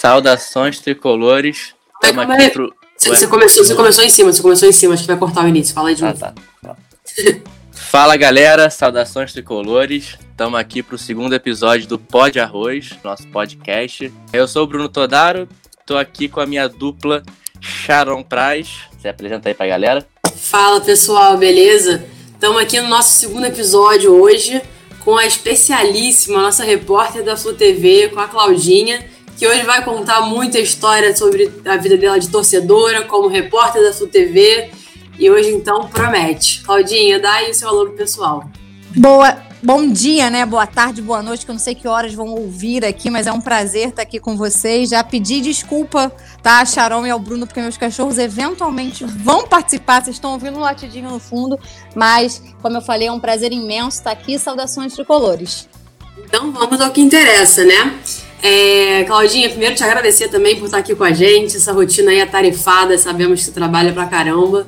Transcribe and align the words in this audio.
Saudações 0.00 0.78
tricolores. 0.78 1.74
Tamo 2.00 2.20
aqui 2.20 2.50
pro... 2.50 2.72
Você, 2.96 3.26
começou, 3.26 3.64
você 3.64 3.74
começou 3.74 4.04
em 4.04 4.08
cima, 4.08 4.32
você 4.32 4.40
começou 4.40 4.68
em 4.68 4.72
cima, 4.72 4.94
acho 4.94 5.02
que 5.02 5.08
vai 5.08 5.16
cortar 5.16 5.44
o 5.44 5.48
início. 5.48 5.74
Fala 5.74 5.88
aí 5.88 5.96
de 5.96 6.04
ah, 6.04 6.08
novo. 6.08 6.20
Tá. 6.20 6.76
Fala 7.72 8.16
galera, 8.16 8.70
saudações 8.70 9.32
tricolores. 9.32 10.16
Estamos 10.30 10.56
aqui 10.56 10.84
para 10.84 10.94
o 10.94 10.98
segundo 10.98 11.32
episódio 11.32 11.88
do 11.88 11.98
Pod 11.98 12.38
Arroz, 12.38 12.90
nosso 13.02 13.26
podcast. 13.26 14.12
Eu 14.32 14.46
sou 14.46 14.62
o 14.62 14.66
Bruno 14.68 14.88
Todaro, 14.88 15.48
estou 15.80 15.98
aqui 15.98 16.28
com 16.28 16.38
a 16.38 16.46
minha 16.46 16.68
dupla 16.68 17.24
Sharon 17.60 18.22
Praz. 18.22 18.82
Se 19.00 19.08
apresenta 19.08 19.48
aí 19.48 19.54
para 19.54 19.66
a 19.66 19.70
galera. 19.70 20.06
Fala 20.36 20.80
pessoal, 20.80 21.36
beleza? 21.36 22.04
Estamos 22.32 22.62
aqui 22.62 22.80
no 22.80 22.86
nosso 22.86 23.14
segundo 23.14 23.46
episódio 23.46 24.12
hoje 24.12 24.62
com 25.04 25.16
a 25.16 25.26
especialíssima, 25.26 26.40
nossa 26.40 26.62
repórter 26.62 27.24
da 27.24 27.36
Flu 27.36 27.54
TV, 27.54 28.10
com 28.10 28.20
a 28.20 28.28
Claudinha 28.28 29.17
que 29.38 29.46
hoje 29.46 29.62
vai 29.62 29.84
contar 29.84 30.22
muita 30.22 30.58
história 30.58 31.16
sobre 31.16 31.48
a 31.64 31.76
vida 31.76 31.96
dela 31.96 32.18
de 32.18 32.28
torcedora, 32.28 33.04
como 33.04 33.28
repórter 33.28 33.80
da 33.80 33.92
Sul 33.92 34.08
TV. 34.08 34.68
E 35.16 35.30
hoje, 35.30 35.50
então, 35.50 35.86
promete. 35.86 36.60
Claudinha, 36.62 37.20
dá 37.20 37.34
aí 37.34 37.52
o 37.52 37.54
seu 37.54 37.68
alô 37.68 37.86
pessoal. 37.90 38.50
Boa, 38.96 39.38
bom 39.62 39.88
dia, 39.88 40.28
né? 40.28 40.44
Boa 40.44 40.66
tarde, 40.66 41.00
boa 41.00 41.22
noite, 41.22 41.44
que 41.44 41.50
eu 41.52 41.54
não 41.54 41.60
sei 41.60 41.76
que 41.76 41.86
horas 41.86 42.12
vão 42.14 42.30
ouvir 42.30 42.84
aqui, 42.84 43.10
mas 43.10 43.28
é 43.28 43.32
um 43.32 43.40
prazer 43.40 43.90
estar 43.90 44.02
aqui 44.02 44.18
com 44.18 44.36
vocês. 44.36 44.90
Já 44.90 45.04
pedi 45.04 45.40
desculpa, 45.40 46.10
tá? 46.42 46.58
A 46.58 46.64
Sharon 46.64 47.06
e 47.06 47.10
ao 47.10 47.20
Bruno, 47.20 47.46
porque 47.46 47.60
meus 47.60 47.76
cachorros 47.76 48.18
eventualmente 48.18 49.04
vão 49.04 49.46
participar. 49.46 50.02
Vocês 50.02 50.16
estão 50.16 50.32
ouvindo 50.32 50.56
um 50.56 50.62
latidinho 50.62 51.10
no 51.10 51.20
fundo, 51.20 51.56
mas, 51.94 52.42
como 52.60 52.76
eu 52.76 52.82
falei, 52.82 53.06
é 53.06 53.12
um 53.12 53.20
prazer 53.20 53.52
imenso 53.52 53.98
estar 53.98 54.10
aqui. 54.10 54.36
Saudações 54.36 54.94
tricolores. 54.94 55.68
Então 56.24 56.50
vamos 56.50 56.80
ao 56.80 56.90
que 56.90 57.00
interessa, 57.00 57.64
né? 57.64 57.96
É, 58.42 59.04
Claudinha, 59.04 59.48
primeiro 59.48 59.74
te 59.74 59.82
agradecer 59.82 60.28
também 60.28 60.56
por 60.56 60.66
estar 60.66 60.78
aqui 60.78 60.94
com 60.94 61.04
a 61.04 61.12
gente, 61.12 61.56
essa 61.56 61.72
rotina 61.72 62.10
aí 62.10 62.20
atarefada, 62.20 62.96
sabemos 62.96 63.40
que 63.40 63.46
você 63.46 63.52
trabalha 63.52 63.92
pra 63.92 64.06
caramba. 64.06 64.66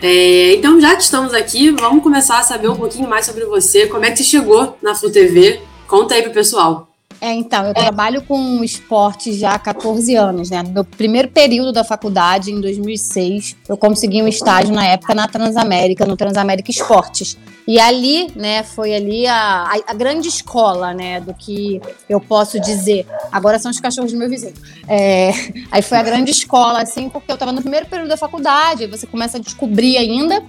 É, 0.00 0.54
então, 0.54 0.80
já 0.80 0.96
que 0.96 1.02
estamos 1.02 1.32
aqui, 1.32 1.70
vamos 1.70 2.02
começar 2.02 2.38
a 2.38 2.42
saber 2.42 2.68
um 2.68 2.76
pouquinho 2.76 3.08
mais 3.08 3.26
sobre 3.26 3.44
você, 3.44 3.86
como 3.86 4.04
é 4.04 4.10
que 4.10 4.16
você 4.16 4.24
chegou 4.24 4.76
na 4.82 4.94
Flu 4.94 5.10
TV. 5.10 5.60
Conta 5.86 6.14
aí 6.14 6.22
pro 6.22 6.32
pessoal. 6.32 6.91
É, 7.22 7.32
então, 7.32 7.64
eu 7.64 7.72
trabalho 7.72 8.20
com 8.22 8.64
esporte 8.64 9.32
já 9.32 9.52
há 9.52 9.58
14 9.60 10.16
anos, 10.16 10.50
né? 10.50 10.60
No 10.64 10.84
primeiro 10.84 11.28
período 11.28 11.70
da 11.70 11.84
faculdade, 11.84 12.50
em 12.50 12.60
2006, 12.60 13.54
eu 13.68 13.76
consegui 13.76 14.20
um 14.20 14.26
estágio 14.26 14.74
na 14.74 14.84
época 14.84 15.14
na 15.14 15.28
Transamérica, 15.28 16.04
no 16.04 16.16
Transamérica 16.16 16.68
Esportes. 16.68 17.38
E 17.64 17.78
ali, 17.78 18.26
né, 18.34 18.64
foi 18.64 18.92
ali 18.92 19.24
a, 19.28 19.36
a, 19.36 19.80
a, 19.86 19.94
grande 19.94 20.26
escola, 20.26 20.92
né, 20.92 21.20
do 21.20 21.32
que 21.32 21.80
eu 22.08 22.20
posso 22.20 22.58
dizer. 22.58 23.06
Agora 23.30 23.56
são 23.60 23.70
os 23.70 23.78
cachorros 23.78 24.10
do 24.10 24.18
meu 24.18 24.28
vizinho. 24.28 24.54
É, 24.88 25.30
aí 25.70 25.80
foi 25.80 25.98
a 25.98 26.02
grande 26.02 26.32
escola, 26.32 26.82
assim, 26.82 27.08
porque 27.08 27.30
eu 27.30 27.34
estava 27.34 27.52
no 27.52 27.60
primeiro 27.60 27.86
período 27.86 28.08
da 28.08 28.16
faculdade, 28.16 28.88
você 28.88 29.06
começa 29.06 29.38
a 29.38 29.40
descobrir 29.40 29.96
ainda 29.96 30.42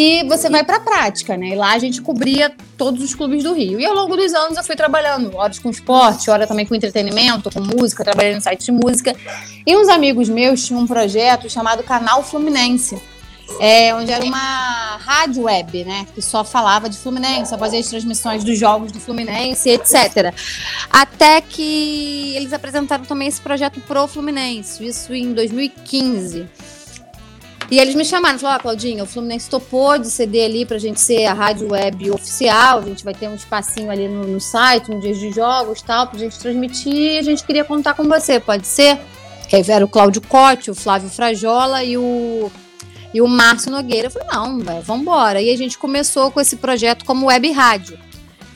e 0.00 0.22
você 0.28 0.48
vai 0.48 0.62
para 0.62 0.76
a 0.76 0.80
prática, 0.80 1.36
né? 1.36 1.48
E 1.48 1.54
lá 1.56 1.72
a 1.72 1.78
gente 1.80 2.00
cobria 2.00 2.54
todos 2.76 3.02
os 3.02 3.16
clubes 3.16 3.42
do 3.42 3.52
Rio. 3.52 3.80
E 3.80 3.84
ao 3.84 3.92
longo 3.92 4.16
dos 4.16 4.32
anos 4.32 4.56
eu 4.56 4.62
fui 4.62 4.76
trabalhando, 4.76 5.36
horas 5.36 5.58
com 5.58 5.68
esporte, 5.68 6.30
hora 6.30 6.46
também 6.46 6.64
com 6.64 6.72
entretenimento, 6.72 7.50
com 7.50 7.58
música, 7.58 8.04
trabalhando 8.04 8.36
no 8.36 8.40
site 8.40 8.66
de 8.66 8.70
música. 8.70 9.12
E 9.66 9.76
uns 9.76 9.88
amigos 9.88 10.28
meus 10.28 10.64
tinham 10.64 10.82
um 10.82 10.86
projeto 10.86 11.50
chamado 11.50 11.82
Canal 11.82 12.22
Fluminense. 12.22 12.96
É, 13.58 13.92
onde 13.92 14.12
era 14.12 14.24
uma 14.24 14.98
rádio 14.98 15.42
web, 15.42 15.84
né? 15.84 16.06
Que 16.14 16.22
só 16.22 16.44
falava 16.44 16.88
de 16.88 16.96
Fluminense, 16.96 17.50
só 17.50 17.58
fazia 17.58 17.80
as 17.80 17.88
transmissões 17.88 18.44
dos 18.44 18.56
jogos 18.56 18.92
do 18.92 19.00
Fluminense, 19.00 19.68
etc. 19.68 20.32
Até 20.88 21.40
que 21.40 22.36
eles 22.36 22.52
apresentaram 22.52 23.04
também 23.04 23.26
esse 23.26 23.40
projeto 23.40 23.80
pro 23.80 24.06
Fluminense, 24.06 24.86
isso 24.86 25.12
em 25.12 25.32
2015. 25.32 26.46
E 27.70 27.78
eles 27.78 27.94
me 27.94 28.04
chamaram, 28.04 28.38
falaram, 28.38 28.58
ah, 28.58 28.62
Claudinha, 28.62 29.04
o 29.04 29.06
Fluminense 29.06 29.50
topou 29.50 29.98
de 29.98 30.10
ceder 30.10 30.46
ali 30.46 30.64
pra 30.64 30.78
gente 30.78 31.00
ser 31.00 31.26
a 31.26 31.34
rádio 31.34 31.70
web 31.70 32.10
oficial, 32.10 32.78
a 32.78 32.82
gente 32.82 33.04
vai 33.04 33.12
ter 33.12 33.28
um 33.28 33.34
espacinho 33.34 33.90
ali 33.90 34.08
no, 34.08 34.24
no 34.24 34.40
site, 34.40 34.90
no 34.90 34.98
dias 34.98 35.18
de 35.18 35.30
jogos 35.30 35.82
tal, 35.82 36.06
pra 36.06 36.18
gente 36.18 36.38
transmitir, 36.38 37.18
a 37.18 37.22
gente 37.22 37.44
queria 37.44 37.64
contar 37.64 37.92
com 37.92 38.04
você, 38.04 38.40
pode 38.40 38.66
ser? 38.66 38.98
Que 39.48 39.56
aí 39.56 39.64
era 39.68 39.84
o 39.84 39.88
Cláudio 39.88 40.22
Cotti, 40.22 40.70
o 40.70 40.74
Flávio 40.74 41.10
Frajola 41.10 41.84
e 41.84 41.98
o, 41.98 42.50
e 43.12 43.20
o 43.20 43.28
Márcio 43.28 43.70
Nogueira. 43.70 44.08
Eu 44.08 44.10
falei, 44.10 44.28
não, 44.30 44.58
véio, 44.58 44.82
vambora. 44.82 45.40
E 45.40 45.50
a 45.50 45.56
gente 45.56 45.78
começou 45.78 46.30
com 46.30 46.38
esse 46.38 46.56
projeto 46.56 47.04
como 47.04 47.26
web 47.26 47.50
rádio. 47.50 47.98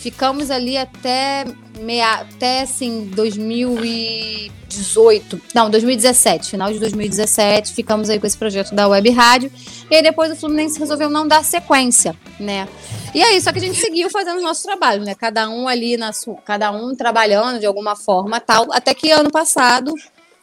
Ficamos 0.03 0.51
ali 0.51 0.77
até, 0.77 1.45
meia, 1.79 2.15
até 2.15 2.63
assim, 2.63 3.09
2018. 3.15 5.41
Não, 5.55 5.71
2017, 5.71 6.51
final 6.51 6.73
de 6.73 6.81
2017. 6.81 7.73
Ficamos 7.73 8.11
aí 8.11 8.19
com 8.19 8.27
esse 8.27 8.37
projeto 8.37 8.75
da 8.75 8.89
Web 8.89 9.11
Rádio. 9.11 9.53
E 9.89 9.95
aí 9.95 10.03
depois 10.03 10.33
o 10.33 10.37
Fluminense 10.37 10.77
resolveu 10.77 11.09
não 11.09 11.29
dar 11.29 11.45
sequência, 11.45 12.17
né? 12.41 12.67
E 13.15 13.23
aí, 13.23 13.41
só 13.41 13.53
que 13.53 13.59
a 13.59 13.63
gente 13.63 13.79
seguiu 13.79 14.11
fazendo 14.11 14.41
o 14.41 14.43
nosso 14.43 14.65
trabalho, 14.65 15.05
né? 15.05 15.15
Cada 15.15 15.49
um 15.49 15.69
ali 15.69 15.97
na 15.97 16.13
sua, 16.13 16.35
cada 16.45 16.73
um 16.73 16.97
trabalhando 16.97 17.61
de 17.61 17.67
alguma 17.67 17.95
forma 17.95 18.41
tal. 18.41 18.73
Até 18.73 18.93
que 18.95 19.13
ano 19.13 19.31
passado 19.31 19.95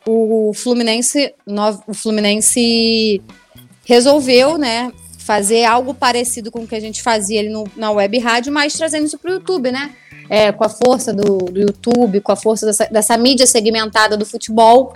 o 0.08 0.53
Fluminense, 0.53 1.36
o 1.86 1.94
Fluminense 1.94 3.22
resolveu, 3.84 4.58
né, 4.58 4.90
fazer 5.30 5.64
algo 5.64 5.94
parecido 5.94 6.50
com 6.50 6.62
o 6.62 6.68
que 6.68 6.74
a 6.74 6.80
gente 6.80 7.04
fazia 7.04 7.40
ali 7.40 7.50
no, 7.50 7.64
na 7.76 7.92
web 7.92 8.18
rádio, 8.18 8.52
mas 8.52 8.74
trazendo 8.74 9.06
isso 9.06 9.20
para 9.20 9.30
o 9.30 9.34
YouTube, 9.36 9.72
né? 9.72 9.92
É, 10.28 10.52
com 10.52 10.64
a 10.64 10.70
força 10.70 11.14
do, 11.14 11.38
do 11.38 11.60
YouTube, 11.60 12.20
com 12.22 12.32
a 12.32 12.36
força 12.36 12.66
dessa, 12.66 12.88
dessa 12.88 13.16
mídia 13.16 13.46
segmentada 13.46 14.18
do 14.18 14.26
futebol. 14.26 14.96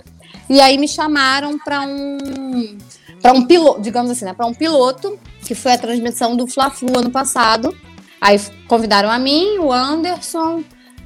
E 0.50 0.60
aí 0.60 0.76
me 0.76 0.88
chamaram 0.88 1.56
para 1.56 1.82
um 1.82 2.76
para 3.22 3.32
um 3.32 3.46
piloto, 3.46 3.80
digamos 3.80 4.10
assim, 4.10 4.24
né, 4.24 4.34
para 4.34 4.44
um 4.44 4.52
piloto, 4.52 5.16
que 5.46 5.54
foi 5.54 5.74
a 5.74 5.78
transmissão 5.78 6.36
do 6.36 6.48
Fla-Flu 6.48 6.98
ano 6.98 7.10
passado. 7.10 7.72
Aí 8.20 8.38
convidaram 8.66 9.08
a 9.08 9.20
mim, 9.20 9.58
o 9.58 9.72
Anderson 9.72 10.64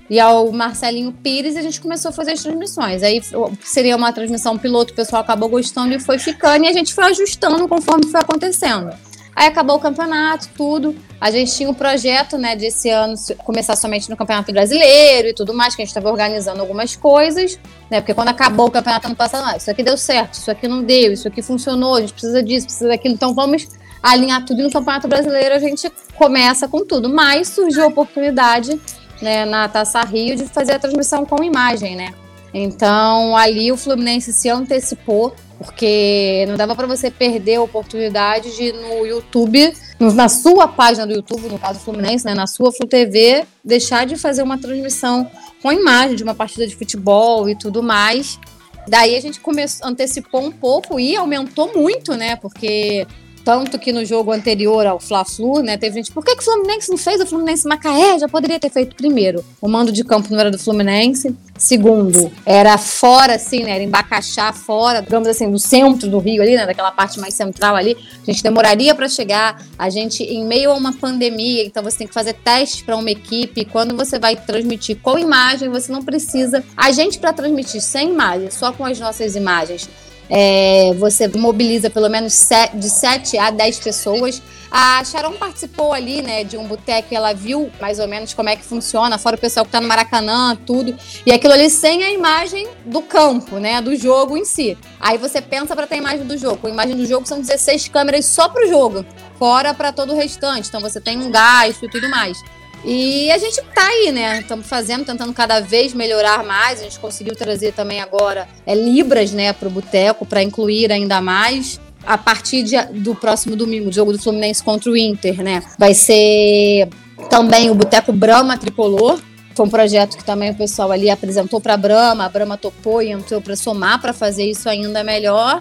e 0.09 0.19
ao 0.19 0.51
Marcelinho 0.51 1.13
Pires 1.13 1.55
e 1.55 1.59
a 1.59 1.63
gente 1.63 1.83
começou 1.83 2.09
a 2.09 2.13
fazer 2.13 2.33
as 2.33 2.43
transmissões. 2.43 3.03
Aí 3.03 3.21
seria 3.63 3.95
uma 3.95 4.11
transmissão 4.11 4.57
piloto, 4.57 4.95
o 4.95 4.97
pessoal 4.97 5.21
acabou 5.21 5.51
gostando 5.51 5.93
e 5.93 6.01
foi 6.01 6.19
ficando 6.19 6.65
e 6.65 6.69
a 6.69 6.73
gente 6.73 6.95
foi 6.95 7.05
ajustando 7.05 7.69
conforme 7.69 8.07
foi 8.07 8.21
acontecendo. 8.21 9.08
Aí 9.39 9.47
acabou 9.47 9.77
o 9.77 9.79
campeonato, 9.79 10.49
tudo. 10.57 10.97
A 11.21 11.31
gente 11.31 11.55
tinha 11.55 11.71
um 11.71 11.75
projeto, 11.75 12.37
né, 12.37 12.57
de 12.57 12.67
esse 12.67 12.91
ano 12.91 13.15
começar 13.45 13.77
somente 13.77 14.11
no 14.11 14.17
Campeonato 14.17 14.51
Brasileiro 14.51 15.29
e 15.29 15.33
tudo 15.33 15.55
mais, 15.55 15.77
que 15.77 15.83
a 15.83 15.85
gente 15.85 15.91
estava 15.91 16.11
organizando 16.11 16.61
algumas 16.61 16.97
coisas, 16.97 17.57
né? 17.89 18.01
Porque 18.01 18.15
quando 18.15 18.31
acabou 18.31 18.67
o 18.67 18.71
campeonato 18.73 19.07
ano 19.07 19.15
passado, 19.15 19.47
ah, 19.47 19.57
isso 19.57 19.71
aqui 19.71 19.85
deu 19.85 19.97
certo, 19.97 20.35
isso 20.35 20.51
aqui 20.51 20.67
não 20.67 20.83
deu, 20.83 21.13
isso 21.13 21.29
aqui 21.29 21.41
funcionou, 21.41 21.95
a 21.95 22.01
gente 22.01 22.15
precisa 22.15 22.43
disso, 22.43 22.67
precisa 22.67 22.89
daquilo. 22.89 23.15
Então 23.15 23.33
vamos 23.33 23.69
alinhar 24.03 24.45
tudo 24.45 24.59
e 24.59 24.65
no 24.65 24.73
Campeonato 24.73 25.07
Brasileiro 25.07 25.55
a 25.55 25.61
gente 25.61 25.89
começa 26.17 26.67
com 26.67 26.85
tudo. 26.85 27.09
Mas 27.09 27.47
surgiu 27.47 27.85
a 27.85 27.87
oportunidade, 27.87 28.81
né, 29.23 29.45
na 29.45 29.69
Taça 29.69 30.01
Rio 30.01 30.35
de 30.35 30.47
fazer 30.47 30.73
a 30.73 30.81
transmissão 30.81 31.25
com 31.25 31.45
imagem, 31.45 31.95
né? 31.95 32.13
Então 32.53 33.37
ali 33.37 33.71
o 33.71 33.77
Fluminense 33.77 34.33
se 34.33 34.51
antecipou 34.51 35.33
porque 35.59 36.45
não 36.49 36.57
dava 36.57 36.77
para 36.77 36.87
você 36.87 37.11
perder 37.11 37.57
a 37.57 37.63
oportunidade 37.63 38.57
de 38.57 38.73
no 38.73 39.05
YouTube, 39.05 39.73
na 39.99 40.29
sua 40.29 40.69
página 40.69 41.07
do 41.07 41.13
YouTube, 41.13 41.49
no 41.49 41.59
caso 41.59 41.81
Fluminense, 41.81 42.25
né, 42.25 42.33
na 42.33 42.47
sua 42.47 42.73
Flu 42.73 42.87
TV, 42.87 43.45
deixar 43.65 44.07
de 44.07 44.17
fazer 44.17 44.43
uma 44.43 44.57
transmissão 44.57 45.29
com 45.61 45.73
imagem 45.73 46.17
de 46.17 46.23
uma 46.23 46.35
partida 46.35 46.67
de 46.67 46.77
futebol 46.77 47.49
e 47.49 47.57
tudo 47.57 47.83
mais. 47.83 48.39
Daí 48.87 49.17
a 49.17 49.21
gente 49.21 49.41
começou, 49.41 49.87
antecipou 49.87 50.43
um 50.43 50.53
pouco 50.53 50.99
e 50.99 51.17
aumentou 51.17 51.75
muito, 51.75 52.15
né? 52.15 52.37
Porque 52.37 53.07
tanto 53.45 53.79
que 53.79 53.93
no 53.93 54.05
jogo 54.05 54.33
anterior 54.33 54.87
ao 54.87 55.01
Fla-Flu, 55.01 55.61
né, 55.61 55.77
teve 55.77 55.97
gente, 55.97 56.13
por 56.13 56.25
que, 56.25 56.35
que 56.35 56.43
o 56.43 56.45
Fluminense 56.45 56.91
não 56.91 56.99
fez? 56.99 57.21
O 57.21 57.27
Fluminense 57.27 57.67
Macaé 57.67 58.19
já 58.19 58.29
poderia 58.29 58.59
ter 58.59 58.71
feito 58.71 58.95
primeiro. 58.95 59.45
O 59.61 59.69
mando 59.69 59.91
de 59.91 60.05
campo 60.05 60.29
não 60.31 60.39
era 60.39 60.51
do 60.51 60.59
Fluminense. 60.59 61.35
Segundo, 61.57 62.31
era 62.47 62.79
fora, 62.79 63.35
assim, 63.35 63.65
né, 63.65 63.73
era 63.73 63.83
em 63.83 63.89
Bacaxá, 63.89 64.53
fora, 64.53 65.01
digamos 65.01 65.27
assim, 65.27 65.51
do 65.51 65.59
centro 65.59 66.09
do 66.09 66.19
Rio 66.19 66.43
ali, 66.43 66.57
né, 66.57 66.67
daquela 66.67 66.93
parte 66.93 67.19
mais 67.19 67.35
central 67.35 67.75
ali. 67.75 67.97
A 68.23 68.31
gente 68.31 68.43
demoraria 68.43 68.95
para 68.95 69.09
chegar. 69.09 69.63
A 69.79 69.91
gente, 69.91 70.23
em 70.23 70.45
meio 70.45 70.71
a 70.71 70.75
uma 70.75 70.93
pandemia, 70.93 71.65
então 71.65 71.83
você 71.83 71.99
tem 71.99 72.07
que 72.07 72.15
fazer 72.15 72.35
testes 72.35 72.83
para 72.83 72.97
uma 72.97 73.11
equipe. 73.11 73.65
Quando 73.65 73.97
você 73.97 74.19
vai 74.19 74.37
transmitir 74.37 74.99
com 75.03 75.19
imagem, 75.19 75.69
você 75.69 75.91
não 75.91 76.03
precisa. 76.03 76.65
A 76.77 76.93
gente, 76.93 77.19
para 77.19 77.33
transmitir 77.33 77.81
sem 77.81 78.11
imagem, 78.11 78.51
só 78.51 78.73
com 78.73 78.85
as 78.85 78.99
nossas 79.01 79.35
imagens, 79.35 79.89
é, 80.31 80.93
você 80.95 81.29
mobiliza 81.29 81.89
pelo 81.91 82.09
menos 82.09 82.49
de 82.75 82.91
7 82.91 83.39
a 83.39 83.51
10 83.51 83.79
pessoas. 83.81 84.43
A 84.71 85.03
Sharon 85.03 85.33
participou 85.33 85.95
ali, 85.95 86.21
né, 86.21 86.45
de 86.45 86.59
um 86.59 86.67
boteco 86.67 87.15
ela 87.15 87.33
viu 87.33 87.71
mais 87.81 87.99
ou 87.99 88.07
menos 88.07 88.35
como 88.35 88.51
é 88.51 88.57
que 88.57 88.63
funciona, 88.63 89.17
fora 89.17 89.37
o 89.37 89.39
pessoal 89.39 89.65
que 89.65 89.73
tá 89.73 89.81
no 89.81 89.89
Maracanã, 89.89 90.57
tudo. 90.67 90.95
E 91.25 91.33
aquilo 91.33 91.55
ali 91.55 91.71
sem 91.71 92.05
a 92.05 92.11
imagem 92.11 92.69
do 92.85 93.01
campo, 93.01 93.59
né, 93.59 93.81
do 93.81 93.97
jogo 93.97 94.37
em 94.37 94.45
si. 94.45 94.77
Aí 95.01 95.17
você 95.17 95.41
pensa 95.41 95.75
para 95.75 95.87
ter 95.87 95.95
a 95.95 95.99
imagem 95.99 96.27
do 96.27 96.37
jogo. 96.37 96.67
A 96.67 96.71
imagem 96.71 96.97
do 96.97 97.07
jogo 97.07 97.27
são 97.27 97.41
16 97.41 97.89
câmeras 97.89 98.27
só 98.27 98.49
pro 98.49 98.69
jogo, 98.69 99.07
fora 99.39 99.73
para 99.73 99.91
todo 99.91 100.13
o 100.13 100.17
restante. 100.17 100.69
Então 100.69 100.81
você 100.81 101.01
tem 101.01 101.19
um 101.19 101.31
gasto 101.31 101.87
e 101.87 101.89
tudo 101.89 102.09
mais. 102.11 102.39
E 102.85 103.31
a 103.31 103.39
gente 103.39 103.61
tá 103.75 103.87
aí, 103.87 104.13
né? 104.13 104.41
Estamos 104.41 104.67
fazendo, 104.67 105.05
tentando 105.05 105.33
cada 105.33 105.61
vez 105.61 105.93
melhorar 105.93 106.45
mais. 106.45 106.81
A 106.81 106.85
gente 106.85 106.99
conseguiu 106.99 107.35
trazer 107.35 107.73
também 107.73 108.01
agora 108.01 108.49
é, 108.67 108.75
Libras, 108.75 109.33
né, 109.33 109.53
para 109.53 109.69
o 109.69 109.71
Boteco, 109.71 110.25
para 110.25 110.43
incluir 110.43 110.93
ainda 110.93 111.21
mais. 111.21 111.81
A 112.07 112.17
partir 112.17 112.63
de, 112.63 112.81
do 113.01 113.15
próximo 113.15 113.57
domingo, 113.57 113.91
o 113.91 113.93
jogo 113.93 114.13
do 114.13 114.19
Fluminense 114.19 114.63
contra 114.63 114.91
o 114.91 114.97
Inter, 114.97 115.43
né? 115.43 115.63
Vai 115.79 115.93
ser 115.93 116.89
também 117.29 117.71
o 117.71 117.75
Boteco 117.75 118.13
Brahma 118.13 118.57
Tricolor. 118.57 119.21
Foi 119.55 119.67
um 119.67 119.71
projeto 119.71 120.17
que 120.17 120.25
também 120.25 120.51
o 120.51 120.55
pessoal 120.55 120.93
ali 120.93 121.11
apresentou 121.11 121.61
para 121.61 121.75
a 121.75 121.77
Brahma, 121.77 122.25
a 122.25 122.29
Brahma 122.29 122.57
topou 122.57 123.03
e 123.03 123.11
entrou 123.11 123.41
para 123.41 123.57
somar 123.57 124.01
para 124.01 124.13
fazer 124.13 124.45
isso 124.45 124.69
ainda 124.69 125.03
melhor. 125.03 125.61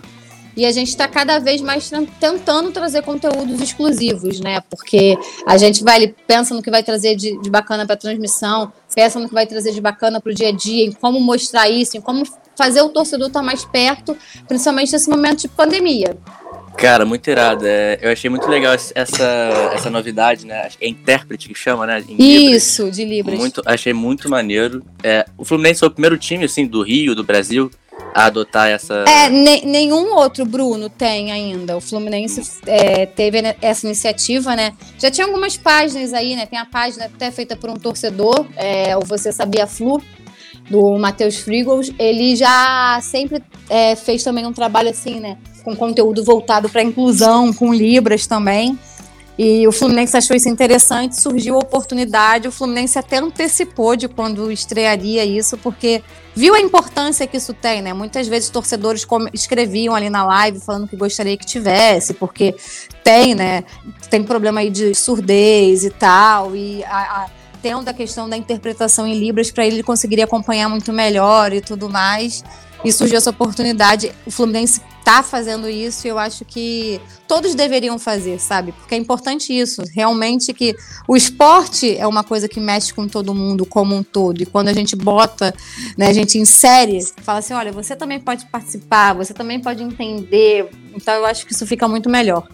E 0.58 0.66
a 0.66 0.72
gente 0.72 0.90
está 0.90 1.08
cada 1.08 1.38
vez 1.38 1.62
mais 1.62 1.88
tentando 2.20 2.72
trazer 2.72 3.04
conteúdos 3.04 3.62
exclusivos, 3.62 4.40
né? 4.40 4.60
Porque 4.72 5.16
a 5.46 5.56
gente 5.56 5.84
vai 5.84 5.98
ali, 5.98 6.16
pensa 6.26 6.56
no 6.56 6.64
que 6.64 6.72
vai 6.72 6.82
trazer 6.82 7.16
de, 7.16 7.40
de 7.40 7.50
bacana 7.50 7.86
para 7.86 7.94
a 7.94 7.98
transmissão, 7.98 8.74
pensa 8.96 9.20
no 9.20 9.28
que 9.28 9.36
vai 9.36 9.46
trazer 9.46 9.72
de 9.72 9.80
bacana 9.80 10.20
para 10.20 10.32
o 10.32 10.36
dia 10.36 10.50
a 10.50 10.52
dia, 10.52 10.84
em 10.84 10.92
como 10.92 11.20
mostrar 11.20 11.70
isso, 11.70 11.96
em 11.96 12.02
como 12.02 12.26
fazer 12.56 12.82
o 12.82 12.90
torcedor 12.90 13.28
estar 13.28 13.42
tá 13.42 13.46
mais 13.46 13.64
perto, 13.66 14.18
principalmente 14.48 14.92
nesse 14.92 15.08
momento 15.08 15.42
de 15.42 15.48
pandemia. 15.48 16.18
Cara, 16.76 17.06
muito 17.06 17.30
irado. 17.30 17.66
É, 17.66 18.00
eu 18.02 18.12
achei 18.12 18.30
muito 18.30 18.48
legal 18.48 18.74
essa, 18.74 19.26
essa 19.74 19.90
novidade, 19.92 20.46
né? 20.46 20.70
É 20.82 20.88
intérprete 20.88 21.50
que 21.50 21.56
chama, 21.56 21.86
né? 21.86 22.04
Isso, 22.18 22.90
de 22.90 23.06
Libras. 23.06 23.38
Muito, 23.38 23.62
achei 23.64 23.94
muito 23.94 24.28
maneiro. 24.28 24.84
É, 25.04 25.24
o 25.38 25.46
Fluminense 25.46 25.80
foi 25.80 25.88
o 25.88 25.92
primeiro 25.92 26.18
time, 26.18 26.46
assim, 26.46 26.66
do 26.66 26.82
Rio, 26.82 27.16
do 27.16 27.24
Brasil, 27.24 27.72
a 28.14 28.26
adotar 28.26 28.68
essa. 28.68 29.06
É, 29.08 29.30
ne 29.30 29.62
nenhum 29.66 30.16
outro, 30.16 30.46
Bruno, 30.46 30.90
tem 30.90 31.32
ainda. 31.32 31.78
O 31.78 31.82
Fluminense 31.82 32.60
é, 32.66 33.06
teve 33.06 33.40
essa 33.62 33.86
iniciativa, 33.86 34.56
né? 34.56 34.74
Já 34.98 35.12
tinha 35.12 35.28
algumas 35.28 35.56
páginas 35.56 36.14
aí, 36.14 36.36
né? 36.36 36.46
Tem 36.46 36.58
a 36.58 36.66
página 36.66 37.06
até 37.06 37.30
feita 37.32 37.56
por 37.56 37.70
um 37.70 37.76
torcedor, 37.76 38.46
é, 38.56 38.98
o 38.98 39.02
Você 39.02 39.32
Sabia 39.32 39.68
Flu, 39.68 40.02
do 40.70 40.98
Matheus 40.98 41.38
Frigols. 41.38 41.92
Ele 42.00 42.36
já 42.36 43.00
sempre 43.02 43.44
é, 43.70 43.96
fez 43.96 44.24
também 44.24 44.46
um 44.46 44.54
trabalho 44.54 44.90
assim, 44.90 45.20
né? 45.20 45.38
Com 45.64 45.76
conteúdo 45.76 46.24
voltado 46.24 46.70
para 46.70 46.82
inclusão, 46.82 47.54
com 47.54 47.74
Libras 47.74 48.26
também. 48.26 48.78
E 49.38 49.68
o 49.68 49.72
Fluminense 49.72 50.18
achou 50.18 50.36
isso 50.36 50.50
interessante, 50.50 51.20
surgiu 51.20 51.56
a 51.56 51.60
oportunidade, 51.60 52.48
o 52.48 52.52
Fluminense 52.52 52.98
até 52.98 53.18
antecipou 53.18 53.96
de 53.96 54.08
quando 54.08 54.52
estrearia 54.52 55.24
isso, 55.24 55.58
porque 55.60 56.04
viu 56.34 56.56
a 56.56 56.60
importância 56.60 57.28
que 57.28 57.38
isso 57.38 57.54
tem, 57.54 57.82
né? 57.82 57.94
Muitas 57.94 58.28
vezes 58.28 58.50
torcedores 58.50 59.06
escreviam 59.32 59.94
ali 59.94 60.10
na 60.10 60.26
live 60.26 60.60
falando 60.60 60.88
que 60.88 60.96
gostaria 60.96 61.38
que 61.38 61.46
tivesse, 61.46 62.16
porque 62.16 62.56
tem, 63.04 63.36
né? 63.36 63.64
Tem 64.10 64.24
problema 64.24 64.62
aí 64.62 64.72
de 64.72 64.96
surdez 64.96 65.84
e 65.84 65.92
tal, 65.92 66.56
e 66.56 66.84
a, 66.86 67.24
a 67.24 67.30
tendo 67.62 67.90
a 67.90 67.94
questão 67.94 68.30
da 68.30 68.38
interpretação 68.38 69.06
em 69.08 69.18
Libras 69.18 69.52
para 69.52 69.66
ele 69.66 69.82
conseguiria 69.82 70.26
acompanhar 70.26 70.70
muito 70.70 70.94
melhor 70.94 71.52
e 71.52 71.60
tudo 71.60 71.90
mais 71.90 72.44
e 72.84 72.92
surgiu 72.92 73.18
essa 73.18 73.30
oportunidade. 73.30 74.12
O 74.26 74.32
Fluminense 74.32 74.82
está 75.00 75.24
fazendo 75.24 75.70
isso 75.70 76.06
e 76.06 76.10
eu 76.10 76.20
acho 76.20 76.44
que 76.44 77.00
todos 77.28 77.56
deveriam 77.56 77.98
fazer, 77.98 78.40
sabe? 78.40 78.74
Porque 78.74 78.94
é 78.94 78.98
importante 78.98 79.58
isso. 79.58 79.84
Realmente 79.94 80.54
que 80.54 80.76
o 81.08 81.16
esporte 81.16 81.98
é 81.98 82.06
uma 82.06 82.24
coisa 82.24 82.48
que 82.48 82.60
mexe 82.60 82.94
com 82.94 83.08
todo 83.08 83.34
mundo 83.34 83.66
como 83.66 83.96
um 83.96 84.04
todo. 84.04 84.42
E 84.42 84.46
quando 84.46 84.68
a 84.68 84.74
gente 84.74 84.96
bota, 84.96 85.54
né, 85.98 86.08
a 86.08 86.14
gente 86.14 86.38
insere, 86.38 87.00
fala 87.24 87.40
assim: 87.40 87.54
olha, 87.54 87.72
você 87.72 87.96
também 87.96 88.20
pode 88.20 88.46
participar, 88.48 89.14
você 89.14 89.34
também 89.34 89.62
pode 89.62 89.82
entender. 89.82 90.70
Então 90.94 91.14
eu 91.14 91.26
acho 91.26 91.46
que 91.46 91.54
isso 91.54 91.66
fica 91.66 91.88
muito 91.88 92.10
melhor. 92.10 92.48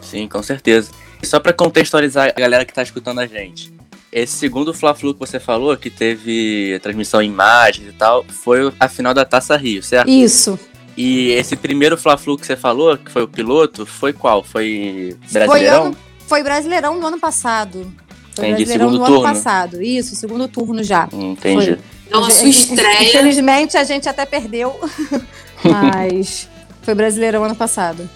Sim, 0.00 0.26
com 0.26 0.42
certeza. 0.42 0.90
E 1.22 1.26
só 1.26 1.38
para 1.38 1.52
contextualizar 1.52 2.32
a 2.34 2.40
galera 2.40 2.64
que 2.64 2.70
está 2.70 2.82
escutando 2.82 3.18
a 3.18 3.26
gente. 3.26 3.79
Esse 4.12 4.36
segundo 4.36 4.74
Fla-Flu 4.74 5.14
que 5.14 5.20
você 5.20 5.38
falou, 5.38 5.76
que 5.76 5.88
teve 5.88 6.78
transmissão 6.82 7.22
em 7.22 7.28
imagens 7.28 7.88
e 7.88 7.92
tal, 7.92 8.24
foi 8.24 8.72
a 8.78 8.88
final 8.88 9.14
da 9.14 9.24
Taça 9.24 9.56
Rio, 9.56 9.82
certo? 9.82 10.08
Isso. 10.08 10.58
E 10.96 11.30
esse 11.30 11.54
primeiro 11.54 11.96
Fla-Flu 11.96 12.36
que 12.36 12.44
você 12.44 12.56
falou, 12.56 12.96
que 12.98 13.10
foi 13.10 13.22
o 13.22 13.28
piloto, 13.28 13.86
foi 13.86 14.12
qual? 14.12 14.42
Foi 14.42 15.16
Brasileirão? 15.30 15.82
Foi, 15.82 15.86
ano, 15.86 15.96
foi 16.26 16.42
Brasileirão 16.42 16.98
do 16.98 17.06
ano 17.06 17.20
passado. 17.20 17.92
Foi 18.34 18.48
Entendi, 18.48 18.64
Brasileirão 18.64 18.86
segundo 18.90 18.98
do 18.98 19.06
turno. 19.06 19.26
ano 19.26 19.34
passado. 19.34 19.82
Isso, 19.82 20.16
segundo 20.16 20.48
turno 20.48 20.82
já. 20.82 21.08
Entendi. 21.12 21.66
Foi. 21.66 21.78
Então, 22.08 22.24
a 22.24 22.30
sua 22.30 22.48
estreia. 22.48 23.04
Infelizmente, 23.04 23.76
a 23.76 23.84
gente 23.84 24.08
até 24.08 24.26
perdeu. 24.26 24.78
mas 25.62 26.48
foi 26.82 26.94
Brasileirão 26.94 27.44
ano 27.44 27.54
passado. 27.54 28.08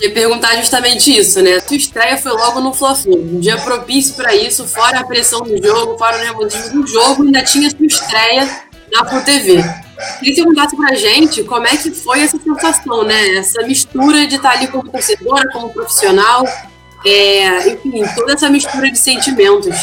Ia 0.00 0.12
perguntar 0.12 0.56
justamente 0.56 1.16
isso, 1.16 1.40
né? 1.42 1.60
Tua 1.60 1.76
estreia 1.76 2.18
foi 2.18 2.32
logo 2.32 2.60
no 2.60 2.74
Fla-Flu, 2.74 3.16
um 3.16 3.40
dia 3.40 3.56
propício 3.56 4.14
para 4.14 4.34
isso, 4.34 4.66
fora 4.66 5.00
a 5.00 5.04
pressão 5.04 5.40
do 5.40 5.56
jogo, 5.62 5.96
fora 5.96 6.16
o 6.16 6.20
nervosismo 6.20 6.82
do 6.82 6.86
jogo, 6.86 7.22
ainda 7.22 7.42
tinha 7.42 7.70
sua 7.70 7.86
estreia 7.86 8.48
na 8.92 9.04
Flu 9.08 9.22
TV. 9.22 9.62
Queria 10.18 10.34
que 10.34 10.34
você 10.34 10.44
contasse 10.44 10.76
pra 10.76 10.94
gente 10.94 11.42
como 11.44 11.66
é 11.66 11.76
que 11.76 11.90
foi 11.90 12.20
essa 12.20 12.38
sensação, 12.38 13.04
né? 13.04 13.36
Essa 13.36 13.62
mistura 13.62 14.26
de 14.26 14.36
estar 14.36 14.50
ali 14.50 14.66
como 14.68 14.88
torcedora, 14.88 15.48
como 15.52 15.70
profissional, 15.70 16.46
é, 17.04 17.70
enfim, 17.70 18.04
toda 18.14 18.34
essa 18.34 18.50
mistura 18.50 18.90
de 18.90 18.98
sentimentos. 18.98 19.74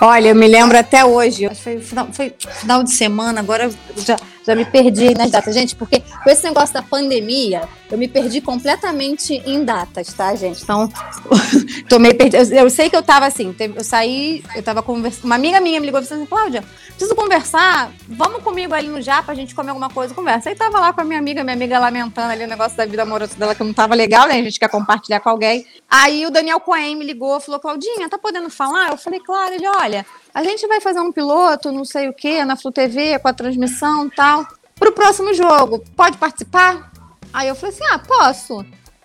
Olha, 0.00 0.30
eu 0.30 0.34
me 0.34 0.48
lembro 0.48 0.76
até 0.76 1.04
hoje, 1.04 1.48
foi 1.54 1.78
final, 1.78 2.08
foi 2.12 2.34
final 2.58 2.82
de 2.82 2.90
semana, 2.90 3.38
agora 3.38 3.70
já, 3.98 4.16
já 4.44 4.54
me 4.54 4.64
perdi 4.64 5.14
nas 5.14 5.30
datas. 5.30 5.54
Gente, 5.54 5.74
porque 5.76 6.00
com 6.00 6.30
esse 6.30 6.42
negócio 6.44 6.74
da 6.74 6.82
pandemia, 6.82 7.68
eu 7.90 7.98
me 7.98 8.08
perdi 8.08 8.40
completamente 8.40 9.42
em 9.46 9.64
datas, 9.64 10.12
tá, 10.12 10.34
gente? 10.34 10.62
Então, 10.62 10.90
tô 11.88 11.98
meio 11.98 12.14
perdida. 12.16 12.42
Eu, 12.42 12.64
eu, 12.64 12.70
sei 12.70 12.88
que 12.88 12.96
eu 12.96 13.02
tava 13.02 13.26
assim, 13.26 13.54
eu 13.74 13.84
saí, 13.84 14.42
eu 14.54 14.62
tava 14.62 14.82
conversando. 14.82 15.24
Uma 15.24 15.34
amiga 15.34 15.60
minha 15.60 15.78
me 15.80 15.86
ligou 15.86 16.00
e 16.00 16.04
falou 16.04 16.22
assim: 16.22 16.28
Cláudia, 16.28 16.64
preciso 16.88 17.14
conversar, 17.14 17.92
vamos 18.08 18.42
comigo 18.42 18.74
ali 18.74 18.88
no 18.88 19.00
Japa, 19.00 19.32
a 19.32 19.34
gente 19.34 19.54
comer 19.54 19.70
alguma 19.70 19.90
coisa, 19.90 20.14
conversa. 20.14 20.48
Aí 20.48 20.54
tava 20.54 20.80
lá 20.80 20.92
com 20.92 21.00
a 21.00 21.04
minha 21.04 21.18
amiga, 21.18 21.44
minha 21.44 21.54
amiga 21.54 21.78
lamentando 21.78 22.32
ali 22.32 22.44
o 22.44 22.48
negócio 22.48 22.76
da 22.76 22.86
vida 22.86 23.02
amorosa 23.02 23.36
dela 23.36 23.54
que 23.54 23.62
não 23.62 23.72
tava 23.72 23.94
legal, 23.94 24.26
né? 24.26 24.34
A 24.34 24.42
gente 24.42 24.58
quer 24.58 24.68
compartilhar 24.68 25.20
com 25.20 25.28
alguém. 25.28 25.66
Aí 25.88 26.26
o 26.26 26.30
Daniel 26.30 26.60
Cohen 26.60 26.96
me 26.96 27.04
ligou, 27.04 27.40
falou: 27.40 27.60
Claudinha, 27.60 28.08
tá 28.08 28.18
podendo 28.18 28.50
falar? 28.50 28.90
Eu 28.90 28.96
falei: 28.96 29.20
Claro, 29.20 29.54
ele, 29.54 29.68
olha, 29.68 30.06
a 30.34 30.42
gente 30.42 30.66
vai 30.66 30.80
fazer 30.80 31.00
um 31.00 31.12
piloto, 31.12 31.72
não 31.72 31.84
sei 31.84 32.08
o 32.08 32.14
quê, 32.14 32.44
na 32.44 32.56
Flu 32.56 32.72
TV, 32.72 33.18
com 33.18 33.28
a 33.28 33.32
transmissão 33.32 34.08
tal, 34.08 34.46
pro 34.76 34.92
próximo 34.92 35.34
jogo. 35.34 35.84
Pode 35.94 36.16
participar? 36.18 36.90
Aí 37.32 37.48
eu 37.48 37.54
falei 37.54 37.74
assim: 37.74 37.84
ah, 37.90 37.98
posso. 37.98 38.64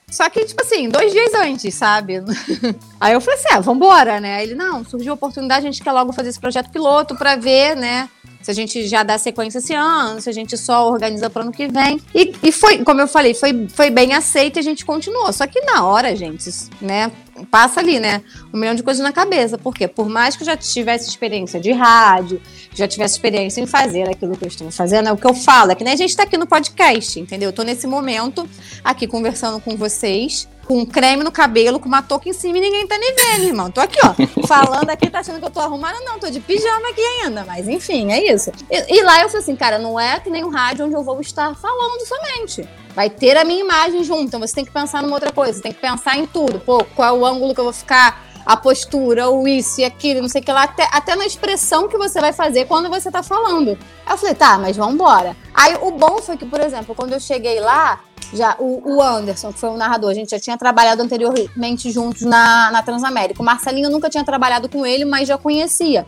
Só 0.09 0.29
que, 0.29 0.45
tipo 0.45 0.61
assim, 0.61 0.87
dois 0.87 1.11
dias 1.11 1.33
antes, 1.33 1.75
sabe? 1.75 2.23
Aí 2.99 3.13
eu 3.13 3.19
falei 3.19 3.39
assim: 3.39 3.49
ah, 3.51 3.59
vambora, 3.59 4.21
né? 4.21 4.37
Aí 4.37 4.47
ele, 4.47 4.55
não, 4.55 4.83
surgiu 4.85 5.11
a 5.11 5.15
oportunidade, 5.15 5.67
a 5.67 5.71
gente 5.71 5.83
quer 5.83 5.91
logo 5.91 6.13
fazer 6.13 6.29
esse 6.29 6.39
projeto 6.39 6.69
piloto 6.69 7.15
pra 7.15 7.35
ver, 7.35 7.75
né? 7.75 8.09
Se 8.41 8.51
a 8.51 8.53
gente 8.53 8.87
já 8.87 9.03
dá 9.03 9.17
sequência 9.17 9.57
esse 9.57 9.73
ano, 9.73 10.21
se 10.21 10.29
a 10.29 10.33
gente 10.33 10.55
só 10.57 10.89
organiza 10.89 11.29
para 11.29 11.41
ano 11.41 11.51
que 11.51 11.67
vem. 11.67 11.99
E, 12.15 12.33
e 12.41 12.51
foi, 12.51 12.81
como 12.83 13.01
eu 13.01 13.07
falei, 13.07 13.33
foi, 13.33 13.67
foi 13.67 13.89
bem 13.89 14.13
aceito 14.13 14.57
e 14.57 14.59
a 14.59 14.63
gente 14.63 14.85
continuou. 14.85 15.33
Só 15.33 15.45
que 15.45 15.59
na 15.61 15.85
hora, 15.85 16.15
gente, 16.15 16.49
né? 16.79 17.11
Passa 17.45 17.79
ali, 17.79 17.99
né? 17.99 18.21
Um 18.53 18.57
milhão 18.57 18.75
de 18.75 18.83
coisas 18.83 19.03
na 19.03 19.11
cabeça. 19.11 19.57
Por 19.57 19.73
quê? 19.73 19.87
Por 19.87 20.09
mais 20.09 20.35
que 20.35 20.43
eu 20.43 20.45
já 20.45 20.57
tivesse 20.57 21.09
experiência 21.09 21.59
de 21.59 21.71
rádio, 21.71 22.41
já 22.73 22.87
tivesse 22.87 23.15
experiência 23.15 23.61
em 23.61 23.65
fazer 23.65 24.09
aquilo 24.09 24.35
que 24.35 24.43
eu 24.43 24.47
estou 24.47 24.69
fazendo, 24.71 25.09
é 25.09 25.11
o 25.11 25.17
que 25.17 25.27
eu 25.27 25.33
falo, 25.33 25.71
é 25.71 25.75
que 25.75 25.83
nem 25.83 25.93
a 25.93 25.97
gente 25.97 26.09
está 26.09 26.23
aqui 26.23 26.37
no 26.37 26.47
podcast, 26.47 27.19
entendeu? 27.19 27.49
Eu 27.49 27.53
tô 27.53 27.63
nesse 27.63 27.87
momento 27.87 28.47
aqui 28.83 29.07
conversando 29.07 29.59
com 29.59 29.75
vocês, 29.75 30.47
com 30.67 30.85
creme 30.85 31.23
no 31.23 31.31
cabelo, 31.31 31.79
com 31.79 31.87
uma 31.87 32.01
touca 32.01 32.27
em 32.27 32.33
cima 32.33 32.57
e 32.57 32.61
ninguém 32.61 32.85
tá 32.85 32.97
nem 32.97 33.15
vendo, 33.15 33.45
irmão. 33.45 33.71
Tô 33.71 33.79
aqui, 33.79 33.97
ó, 34.03 34.13
falando 34.45 34.89
aqui, 34.89 35.09
tá 35.09 35.19
achando 35.19 35.39
que 35.39 35.45
eu 35.45 35.49
tô 35.49 35.61
arrumada? 35.61 35.97
Não, 36.01 36.19
tô 36.19 36.29
de 36.29 36.41
pijama 36.41 36.89
aqui 36.89 37.01
ainda, 37.01 37.45
mas 37.45 37.67
enfim, 37.67 38.11
é 38.11 38.31
isso. 38.31 38.51
E, 38.69 38.97
e 38.97 39.01
lá 39.01 39.21
eu 39.21 39.29
falei 39.29 39.41
assim, 39.41 39.55
cara, 39.55 39.79
não 39.79 39.99
é 39.99 40.19
que 40.19 40.29
nem 40.29 40.43
um 40.43 40.49
rádio 40.49 40.85
onde 40.85 40.95
eu 40.95 41.03
vou 41.03 41.19
estar 41.21 41.55
falando 41.55 42.05
somente. 42.05 42.67
Vai 42.93 43.09
ter 43.09 43.37
a 43.37 43.45
minha 43.45 43.61
imagem 43.61 44.03
junto, 44.03 44.23
então 44.23 44.39
você 44.39 44.55
tem 44.55 44.65
que 44.65 44.71
pensar 44.71 45.01
numa 45.01 45.13
outra 45.13 45.31
coisa, 45.31 45.53
você 45.53 45.61
tem 45.61 45.71
que 45.71 45.79
pensar 45.79 46.17
em 46.17 46.25
tudo. 46.25 46.59
Pô, 46.59 46.83
qual 46.95 47.15
é 47.15 47.19
o 47.19 47.25
ângulo 47.25 47.53
que 47.53 47.59
eu 47.59 47.65
vou 47.65 47.73
ficar, 47.73 48.26
a 48.47 48.55
postura, 48.55 49.29
o 49.29 49.45
isso 49.45 49.81
e 49.81 49.83
aquilo, 49.83 50.21
não 50.21 50.29
sei 50.29 50.39
o 50.39 50.43
que 50.45 50.51
lá, 50.53 50.63
até, 50.63 50.87
até 50.93 51.17
na 51.17 51.25
expressão 51.25 51.89
que 51.89 51.97
você 51.97 52.21
vai 52.21 52.31
fazer 52.31 52.63
quando 52.65 52.89
você 52.89 53.11
tá 53.11 53.21
falando. 53.21 53.77
Aí 54.05 54.13
eu 54.13 54.17
falei, 54.17 54.35
tá, 54.35 54.57
mas 54.57 54.77
vamos 54.77 54.93
embora. 54.93 55.35
Aí 55.53 55.75
o 55.81 55.91
bom 55.91 56.21
foi 56.21 56.37
que, 56.37 56.45
por 56.45 56.61
exemplo, 56.61 56.95
quando 56.95 57.11
eu 57.11 57.19
cheguei 57.19 57.59
lá, 57.59 57.99
já 58.33 58.55
o, 58.57 58.95
o, 58.95 59.01
Anderson, 59.01 59.51
que 59.51 59.59
foi 59.59 59.69
o 59.69 59.75
narrador, 59.75 60.11
a 60.11 60.13
gente 60.13 60.31
já 60.31 60.39
tinha 60.39 60.57
trabalhado 60.57 61.01
anteriormente 61.01 61.91
juntos 61.91 62.21
na, 62.21 62.71
na 62.71 62.81
Transamérica. 62.81 63.41
O 63.41 63.45
Marcelinho 63.45 63.89
nunca 63.89 64.09
tinha 64.09 64.23
trabalhado 64.23 64.69
com 64.69 64.85
ele, 64.85 65.03
mas 65.03 65.27
já 65.27 65.37
conhecia. 65.37 66.05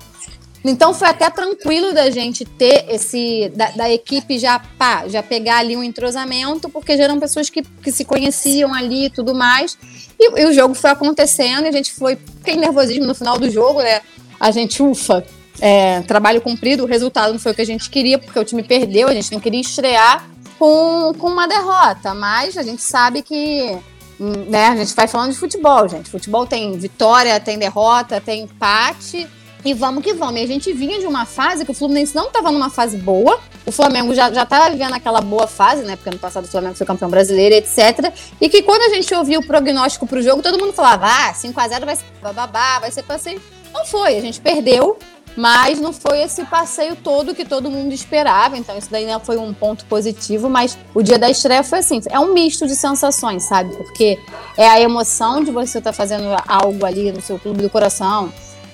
Então 0.63 0.93
foi 0.93 1.07
até 1.07 1.29
tranquilo 1.29 1.93
da 1.93 2.09
gente 2.09 2.43
ter 2.43 2.85
esse. 2.89 3.49
da, 3.55 3.71
da 3.71 3.89
equipe 3.89 4.37
já, 4.37 4.59
pá, 4.59 5.07
já 5.07 5.23
pegar 5.23 5.57
ali 5.57 5.77
um 5.77 5.83
entrosamento, 5.83 6.69
porque 6.69 6.97
já 6.97 7.05
eram 7.05 7.19
pessoas 7.19 7.49
que, 7.49 7.61
que 7.61 7.91
se 7.91 8.03
conheciam 8.03 8.73
ali 8.73 9.05
e 9.05 9.09
tudo 9.09 9.33
mais. 9.33 9.77
E, 10.19 10.41
e 10.41 10.45
o 10.45 10.53
jogo 10.53 10.73
foi 10.73 10.89
acontecendo, 10.89 11.65
e 11.65 11.69
a 11.69 11.71
gente 11.71 11.93
foi. 11.93 12.17
Tem 12.43 12.57
nervosismo 12.57 13.05
no 13.05 13.15
final 13.15 13.39
do 13.39 13.49
jogo, 13.49 13.81
né? 13.81 14.01
A 14.37 14.51
gente, 14.51 14.83
ufa, 14.83 15.25
é, 15.61 16.01
trabalho 16.01 16.41
cumprido, 16.41 16.83
o 16.83 16.87
resultado 16.87 17.31
não 17.31 17.39
foi 17.39 17.53
o 17.53 17.55
que 17.55 17.61
a 17.61 17.65
gente 17.65 17.89
queria, 17.89 18.19
porque 18.19 18.37
o 18.37 18.43
time 18.43 18.63
perdeu, 18.63 19.07
a 19.07 19.13
gente 19.13 19.31
não 19.31 19.39
queria 19.39 19.61
estrear 19.61 20.29
com, 20.57 21.13
com 21.17 21.27
uma 21.27 21.47
derrota, 21.47 22.13
mas 22.13 22.57
a 22.57 22.63
gente 22.63 22.81
sabe 22.81 23.21
que 23.21 23.77
né, 24.19 24.67
a 24.67 24.75
gente 24.75 24.93
vai 24.93 25.07
falando 25.07 25.31
de 25.31 25.37
futebol, 25.37 25.87
gente. 25.87 26.09
Futebol 26.09 26.45
tem 26.45 26.77
vitória, 26.77 27.39
tem 27.39 27.57
derrota, 27.57 28.19
tem 28.19 28.43
empate 28.43 29.25
E 29.63 29.73
vamos 29.73 30.03
que 30.03 30.13
vamos. 30.13 30.39
E 30.39 30.43
a 30.43 30.47
gente 30.47 30.71
vinha 30.71 30.99
de 30.99 31.05
uma 31.05 31.25
fase 31.25 31.65
que 31.65 31.71
o 31.71 31.73
Fluminense 31.73 32.15
não 32.15 32.27
estava 32.27 32.51
numa 32.51 32.69
fase 32.69 32.97
boa. 32.97 33.39
O 33.65 33.71
Flamengo 33.71 34.13
já, 34.15 34.31
já 34.31 34.45
tava 34.45 34.69
vivendo 34.69 34.93
aquela 34.93 35.19
boa 35.19 35.47
fase, 35.47 35.83
né? 35.83 35.95
Porque 35.95 36.09
ano 36.09 36.19
passado 36.19 36.45
o 36.45 36.47
Flamengo 36.47 36.75
foi 36.75 36.87
campeão 36.87 37.09
brasileiro, 37.09 37.55
etc. 37.55 38.13
E 38.39 38.47
que 38.47 38.63
quando 38.63 38.83
a 38.83 38.95
gente 38.95 39.13
ouvia 39.13 39.37
o 39.37 39.45
prognóstico 39.45 40.07
pro 40.07 40.21
jogo, 40.21 40.41
todo 40.41 40.57
mundo 40.57 40.71
falava: 40.71 41.07
ah, 41.07 41.33
5x0 41.33 41.85
vai 41.85 41.95
ser 41.95 42.05
bababá, 42.21 42.79
vai 42.79 42.91
ser 42.91 43.03
passeio. 43.03 43.41
Não 43.73 43.85
foi, 43.85 44.17
a 44.17 44.21
gente 44.21 44.39
perdeu. 44.39 44.97
Mas 45.37 45.79
não 45.79 45.93
foi 45.93 46.21
esse 46.21 46.43
passeio 46.45 46.95
todo 46.97 47.35
que 47.35 47.45
todo 47.45 47.69
mundo 47.69 47.93
esperava, 47.93 48.57
então 48.57 48.77
isso 48.77 48.89
daí 48.91 49.05
não 49.05 49.19
foi 49.19 49.37
um 49.37 49.53
ponto 49.53 49.85
positivo, 49.85 50.49
mas 50.49 50.77
o 50.93 51.01
dia 51.01 51.17
da 51.17 51.29
estreia 51.29 51.63
foi 51.63 51.79
assim, 51.79 52.01
é 52.09 52.19
um 52.19 52.33
misto 52.33 52.67
de 52.67 52.75
sensações, 52.75 53.43
sabe? 53.43 53.73
Porque 53.75 54.19
é 54.57 54.67
a 54.67 54.81
emoção 54.81 55.41
de 55.43 55.51
você 55.51 55.77
estar 55.77 55.91
tá 55.91 55.95
fazendo 55.95 56.25
algo 56.47 56.85
ali 56.85 57.11
no 57.11 57.21
seu 57.21 57.37
clube 57.39 57.61
do 57.61 57.69
coração, 57.69 58.33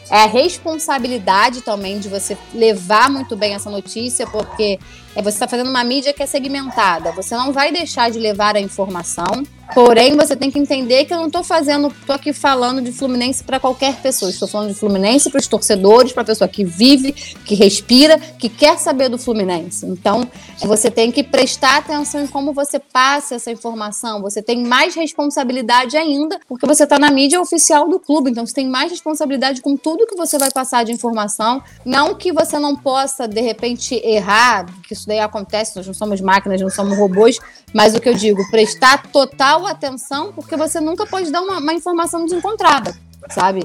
é 0.09 0.23
a 0.23 0.27
responsabilidade 0.27 1.61
também 1.61 1.99
de 1.99 2.07
você 2.07 2.37
levar 2.53 3.09
muito 3.09 3.35
bem 3.35 3.53
essa 3.53 3.69
notícia, 3.69 4.27
porque 4.27 4.79
é 5.15 5.21
você 5.21 5.35
está 5.35 5.47
fazendo 5.47 5.69
uma 5.69 5.83
mídia 5.83 6.13
que 6.13 6.21
é 6.21 6.25
segmentada. 6.25 7.11
Você 7.11 7.35
não 7.35 7.51
vai 7.51 7.71
deixar 7.71 8.11
de 8.11 8.19
levar 8.19 8.55
a 8.55 8.59
informação, 8.59 9.43
porém 9.73 10.15
você 10.15 10.35
tem 10.35 10.51
que 10.51 10.59
entender 10.59 11.05
que 11.05 11.13
eu 11.13 11.17
não 11.17 11.27
estou 11.27 11.43
fazendo, 11.43 11.87
estou 11.87 12.15
aqui 12.15 12.33
falando 12.33 12.81
de 12.81 12.91
Fluminense 12.91 13.43
para 13.43 13.59
qualquer 13.59 13.95
pessoa. 14.01 14.29
Estou 14.29 14.47
falando 14.47 14.69
de 14.69 14.75
Fluminense 14.75 15.29
para 15.29 15.39
os 15.39 15.47
torcedores, 15.47 16.11
para 16.11 16.23
a 16.23 16.25
pessoa 16.25 16.47
que 16.47 16.63
vive, 16.63 17.11
que 17.11 17.55
respira, 17.55 18.17
que 18.17 18.49
quer 18.49 18.77
saber 18.77 19.09
do 19.09 19.17
Fluminense. 19.17 19.85
Então 19.85 20.27
você 20.61 20.91
tem 20.91 21.11
que 21.11 21.23
prestar 21.23 21.77
atenção 21.77 22.23
em 22.23 22.27
como 22.27 22.53
você 22.53 22.79
passa 22.79 23.35
essa 23.35 23.51
informação. 23.51 24.21
Você 24.21 24.41
tem 24.41 24.63
mais 24.63 24.95
responsabilidade 24.95 25.97
ainda, 25.97 26.39
porque 26.47 26.65
você 26.65 26.83
está 26.83 26.99
na 26.99 27.11
mídia 27.11 27.41
oficial 27.41 27.87
do 27.87 27.99
clube. 27.99 28.31
Então 28.31 28.45
você 28.45 28.53
tem 28.53 28.67
mais 28.67 28.91
responsabilidade 28.91 29.61
com 29.61 29.75
tudo 29.75 30.07
que 30.07 30.15
você 30.15 30.37
vai 30.37 30.51
passar 30.51 30.83
de 30.83 30.91
informação. 30.91 31.61
Não 31.83 32.15
que 32.15 32.31
você 32.31 32.59
não 32.59 32.75
possa 32.75 33.27
de 33.27 33.41
repente 33.41 33.95
errar, 34.03 34.65
que 34.87 34.93
isso 34.93 35.07
daí 35.07 35.19
acontece, 35.19 35.75
nós 35.75 35.87
não 35.87 35.93
somos 35.93 36.21
máquinas, 36.21 36.61
não 36.61 36.69
somos 36.69 36.97
robôs, 36.97 37.39
mas 37.75 37.93
o 37.93 37.99
que 37.99 38.07
eu 38.07 38.13
digo, 38.13 38.41
prestar 38.49 39.03
total 39.11 39.67
atenção, 39.67 40.31
porque 40.31 40.55
você 40.55 40.79
nunca 40.79 41.05
pode 41.05 41.29
dar 41.29 41.41
uma, 41.41 41.59
uma 41.59 41.73
informação 41.73 42.23
desencontrada, 42.23 42.95
sabe? 43.29 43.63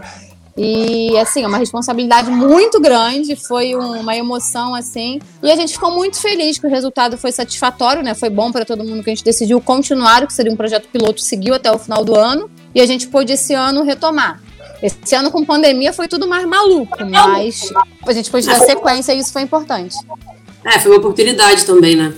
E 0.57 1.17
assim, 1.17 1.45
é 1.45 1.47
uma 1.47 1.59
responsabilidade 1.59 2.29
muito 2.29 2.81
grande, 2.81 3.37
foi 3.37 3.77
um, 3.77 4.01
uma 4.01 4.17
emoção 4.17 4.75
assim. 4.75 5.21
E 5.41 5.49
a 5.49 5.55
gente 5.55 5.75
ficou 5.75 5.93
muito 5.93 6.21
feliz 6.21 6.59
que 6.59 6.67
o 6.67 6.69
resultado 6.69 7.17
foi 7.17 7.31
satisfatório, 7.31 8.03
né? 8.03 8.13
Foi 8.13 8.29
bom 8.29 8.51
para 8.51 8.65
todo 8.65 8.83
mundo 8.83 9.05
que 9.05 9.11
a 9.11 9.15
gente 9.15 9.25
decidiu 9.25 9.61
continuar, 9.61 10.27
que 10.27 10.33
seria 10.33 10.53
um 10.53 10.57
projeto 10.57 10.89
piloto, 10.89 11.21
seguiu 11.21 11.55
até 11.55 11.71
o 11.71 11.79
final 11.79 12.05
do 12.05 12.17
ano. 12.17 12.51
E 12.75 12.81
a 12.81 12.87
gente 12.87 13.07
pôde 13.07 13.33
esse 13.33 13.55
ano 13.55 13.85
retomar. 13.85 14.43
Esse 14.83 15.15
ano 15.15 15.31
com 15.31 15.45
pandemia 15.45 15.93
foi 15.93 16.09
tudo 16.09 16.27
mais 16.27 16.45
maluco, 16.47 16.99
mas 17.07 17.71
a 18.05 18.13
gente 18.13 18.29
pôde 18.29 18.47
dar 18.47 18.59
sequência 18.59 19.13
e 19.13 19.21
isso 19.21 19.33
foi 19.33 19.43
importante. 19.43 19.95
É, 20.65 20.81
foi 20.81 20.91
uma 20.91 20.99
oportunidade 20.99 21.65
também, 21.65 21.95
né? 21.95 22.13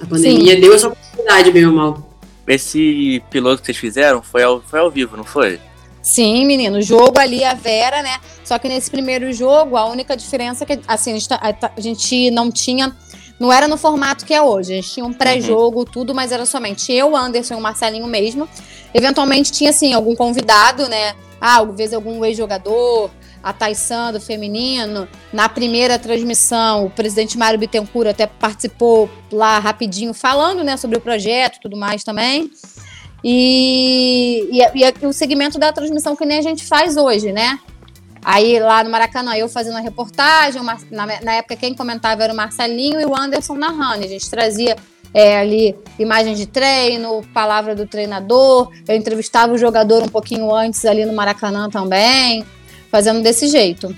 A 0.00 0.06
pandemia 0.06 0.54
Sim. 0.54 0.60
deu 0.60 0.74
essa 0.74 0.88
oportunidade, 0.88 1.50
bem 1.50 1.66
ou 1.66 1.72
mal. 1.72 2.08
Esse 2.46 3.22
piloto 3.30 3.60
que 3.60 3.66
vocês 3.66 3.76
fizeram 3.76 4.22
foi 4.22 4.42
ao, 4.42 4.60
foi 4.60 4.80
ao 4.80 4.90
vivo, 4.90 5.16
não 5.16 5.24
foi? 5.24 5.60
Sim, 6.02 6.46
menino. 6.46 6.78
O 6.78 6.82
jogo 6.82 7.18
ali, 7.18 7.44
a 7.44 7.52
Vera, 7.52 8.02
né? 8.02 8.18
Só 8.42 8.58
que 8.58 8.68
nesse 8.68 8.90
primeiro 8.90 9.30
jogo, 9.32 9.76
a 9.76 9.84
única 9.86 10.16
diferença 10.16 10.64
é 10.64 10.66
que, 10.66 10.80
assim, 10.88 11.10
a 11.10 11.14
gente, 11.14 11.28
tá, 11.28 11.40
a 11.76 11.80
gente 11.80 12.30
não 12.30 12.50
tinha. 12.50 12.96
Não 13.38 13.52
era 13.52 13.68
no 13.68 13.76
formato 13.76 14.24
que 14.24 14.32
é 14.32 14.40
hoje. 14.40 14.72
A 14.72 14.76
gente 14.76 14.90
tinha 14.90 15.04
um 15.04 15.12
pré-jogo, 15.12 15.80
uhum. 15.80 15.84
tudo, 15.84 16.14
mas 16.14 16.32
era 16.32 16.46
somente 16.46 16.92
eu, 16.92 17.14
Anderson 17.14 17.54
e 17.54 17.56
o 17.58 17.60
Marcelinho 17.60 18.06
mesmo. 18.06 18.48
Eventualmente 18.94 19.52
tinha, 19.52 19.70
assim, 19.70 19.92
algum 19.92 20.16
convidado, 20.16 20.88
né? 20.88 21.14
Ah, 21.40 21.60
às 21.60 21.76
vezes 21.76 21.94
algum 21.94 22.24
ex-jogador, 22.24 23.10
a 23.42 23.52
Taisan 23.52 24.12
do 24.12 24.20
feminino. 24.20 25.08
Na 25.32 25.48
primeira 25.48 25.98
transmissão, 25.98 26.86
o 26.86 26.90
presidente 26.90 27.38
Mário 27.38 27.58
Bittencourt 27.58 28.08
até 28.08 28.26
participou 28.26 29.08
lá 29.32 29.58
rapidinho 29.58 30.12
falando 30.12 30.64
né, 30.64 30.76
sobre 30.76 30.98
o 30.98 31.00
projeto 31.00 31.56
e 31.56 31.60
tudo 31.60 31.76
mais 31.76 32.04
também. 32.04 32.50
E, 33.24 34.48
e, 34.52 34.60
e, 34.62 35.06
o 35.06 35.12
segmento 35.12 35.58
da 35.58 35.72
transmissão 35.72 36.14
que 36.14 36.24
nem 36.24 36.38
a 36.38 36.42
gente 36.42 36.64
faz 36.64 36.96
hoje, 36.96 37.32
né? 37.32 37.58
Aí 38.24 38.58
lá 38.60 38.84
no 38.84 38.90
Maracanã, 38.90 39.36
eu 39.36 39.48
fazendo 39.48 39.76
a 39.76 39.80
reportagem, 39.80 40.60
na, 40.90 41.06
na 41.22 41.34
época 41.34 41.56
quem 41.56 41.74
comentava 41.74 42.24
era 42.24 42.32
o 42.32 42.36
Marcelinho 42.36 43.00
e 43.00 43.04
o 43.04 43.16
Anderson 43.16 43.54
narrando. 43.54 44.04
A 44.04 44.08
gente 44.08 44.28
trazia 44.28 44.76
é, 45.14 45.38
ali 45.38 45.74
imagens 45.98 46.38
de 46.38 46.46
treino, 46.46 47.22
palavra 47.32 47.74
do 47.74 47.86
treinador. 47.86 48.70
Eu 48.86 48.96
entrevistava 48.96 49.52
o 49.52 49.58
jogador 49.58 50.02
um 50.02 50.08
pouquinho 50.08 50.54
antes 50.54 50.84
ali 50.84 51.04
no 51.04 51.12
Maracanã 51.12 51.68
também 51.70 52.44
fazendo 52.90 53.22
desse 53.22 53.46
jeito. 53.48 53.94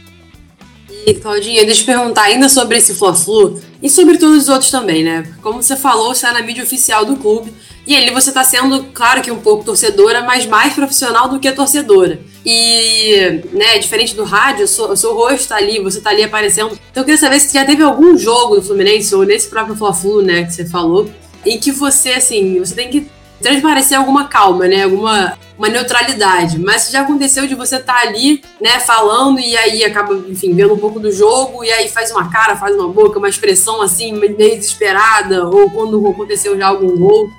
E, 1.06 1.14
Claudinha, 1.14 1.64
deixa 1.64 1.82
eu 1.82 1.86
perguntar 1.86 2.24
ainda 2.24 2.48
sobre 2.48 2.76
esse 2.76 2.94
Fla-Flu 2.94 3.60
e 3.82 3.88
sobre 3.88 4.18
todos 4.18 4.42
os 4.42 4.48
outros 4.48 4.70
também, 4.70 5.02
né? 5.02 5.34
Como 5.42 5.62
você 5.62 5.74
falou, 5.76 6.14
você 6.14 6.26
é 6.26 6.32
na 6.32 6.42
mídia 6.42 6.62
oficial 6.62 7.04
do 7.04 7.16
clube 7.16 7.52
e 7.86 7.96
ali 7.96 8.10
você 8.10 8.30
tá 8.30 8.44
sendo, 8.44 8.84
claro 8.92 9.22
que 9.22 9.30
um 9.30 9.40
pouco 9.40 9.64
torcedora, 9.64 10.22
mas 10.22 10.44
mais 10.44 10.74
profissional 10.74 11.28
do 11.28 11.40
que 11.40 11.50
torcedora. 11.52 12.20
E, 12.44 13.40
né, 13.52 13.78
diferente 13.78 14.14
do 14.14 14.24
rádio, 14.24 14.64
o 14.64 14.96
seu 14.96 15.14
rosto 15.14 15.48
tá 15.48 15.56
ali, 15.56 15.80
você 15.80 16.00
tá 16.00 16.10
ali 16.10 16.22
aparecendo. 16.22 16.78
Então 16.90 17.02
eu 17.02 17.04
queria 17.04 17.18
saber 17.18 17.40
se 17.40 17.52
já 17.52 17.64
teve 17.64 17.82
algum 17.82 18.18
jogo 18.18 18.56
do 18.56 18.62
Fluminense, 18.62 19.14
ou 19.14 19.24
nesse 19.24 19.48
próprio 19.48 19.74
Fla-Flu, 19.76 20.22
né, 20.22 20.44
que 20.44 20.52
você 20.52 20.66
falou, 20.66 21.10
em 21.46 21.58
que 21.58 21.72
você, 21.72 22.10
assim, 22.10 22.58
você 22.58 22.74
tem 22.74 22.90
que 22.90 23.06
transparecer 23.42 23.98
alguma 23.98 24.28
calma, 24.28 24.66
né? 24.66 24.84
Alguma 24.84 25.38
uma 25.60 25.68
neutralidade. 25.68 26.58
Mas 26.58 26.90
já 26.90 27.02
aconteceu 27.02 27.46
de 27.46 27.54
você 27.54 27.76
estar 27.76 28.00
tá 28.00 28.08
ali, 28.08 28.42
né, 28.58 28.80
falando 28.80 29.38
e 29.38 29.54
aí 29.54 29.84
acaba, 29.84 30.14
enfim, 30.26 30.54
vendo 30.54 30.72
um 30.72 30.78
pouco 30.78 30.98
do 30.98 31.12
jogo 31.12 31.62
e 31.62 31.70
aí 31.70 31.86
faz 31.86 32.10
uma 32.10 32.30
cara, 32.30 32.56
faz 32.56 32.74
uma 32.74 32.88
boca, 32.88 33.18
uma 33.18 33.28
expressão 33.28 33.82
assim, 33.82 34.10
meio 34.12 34.34
desesperada, 34.36 35.46
ou 35.46 35.70
quando 35.70 36.08
aconteceu 36.08 36.56
já 36.56 36.68
algum 36.68 36.96
gol. 36.96 37.30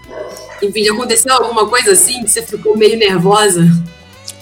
Enfim, 0.62 0.84
já 0.84 0.94
aconteceu 0.94 1.34
alguma 1.34 1.68
coisa 1.68 1.94
assim 1.94 2.24
que 2.24 2.30
você 2.30 2.44
ficou 2.44 2.78
meio 2.78 2.96
nervosa? 2.96 3.68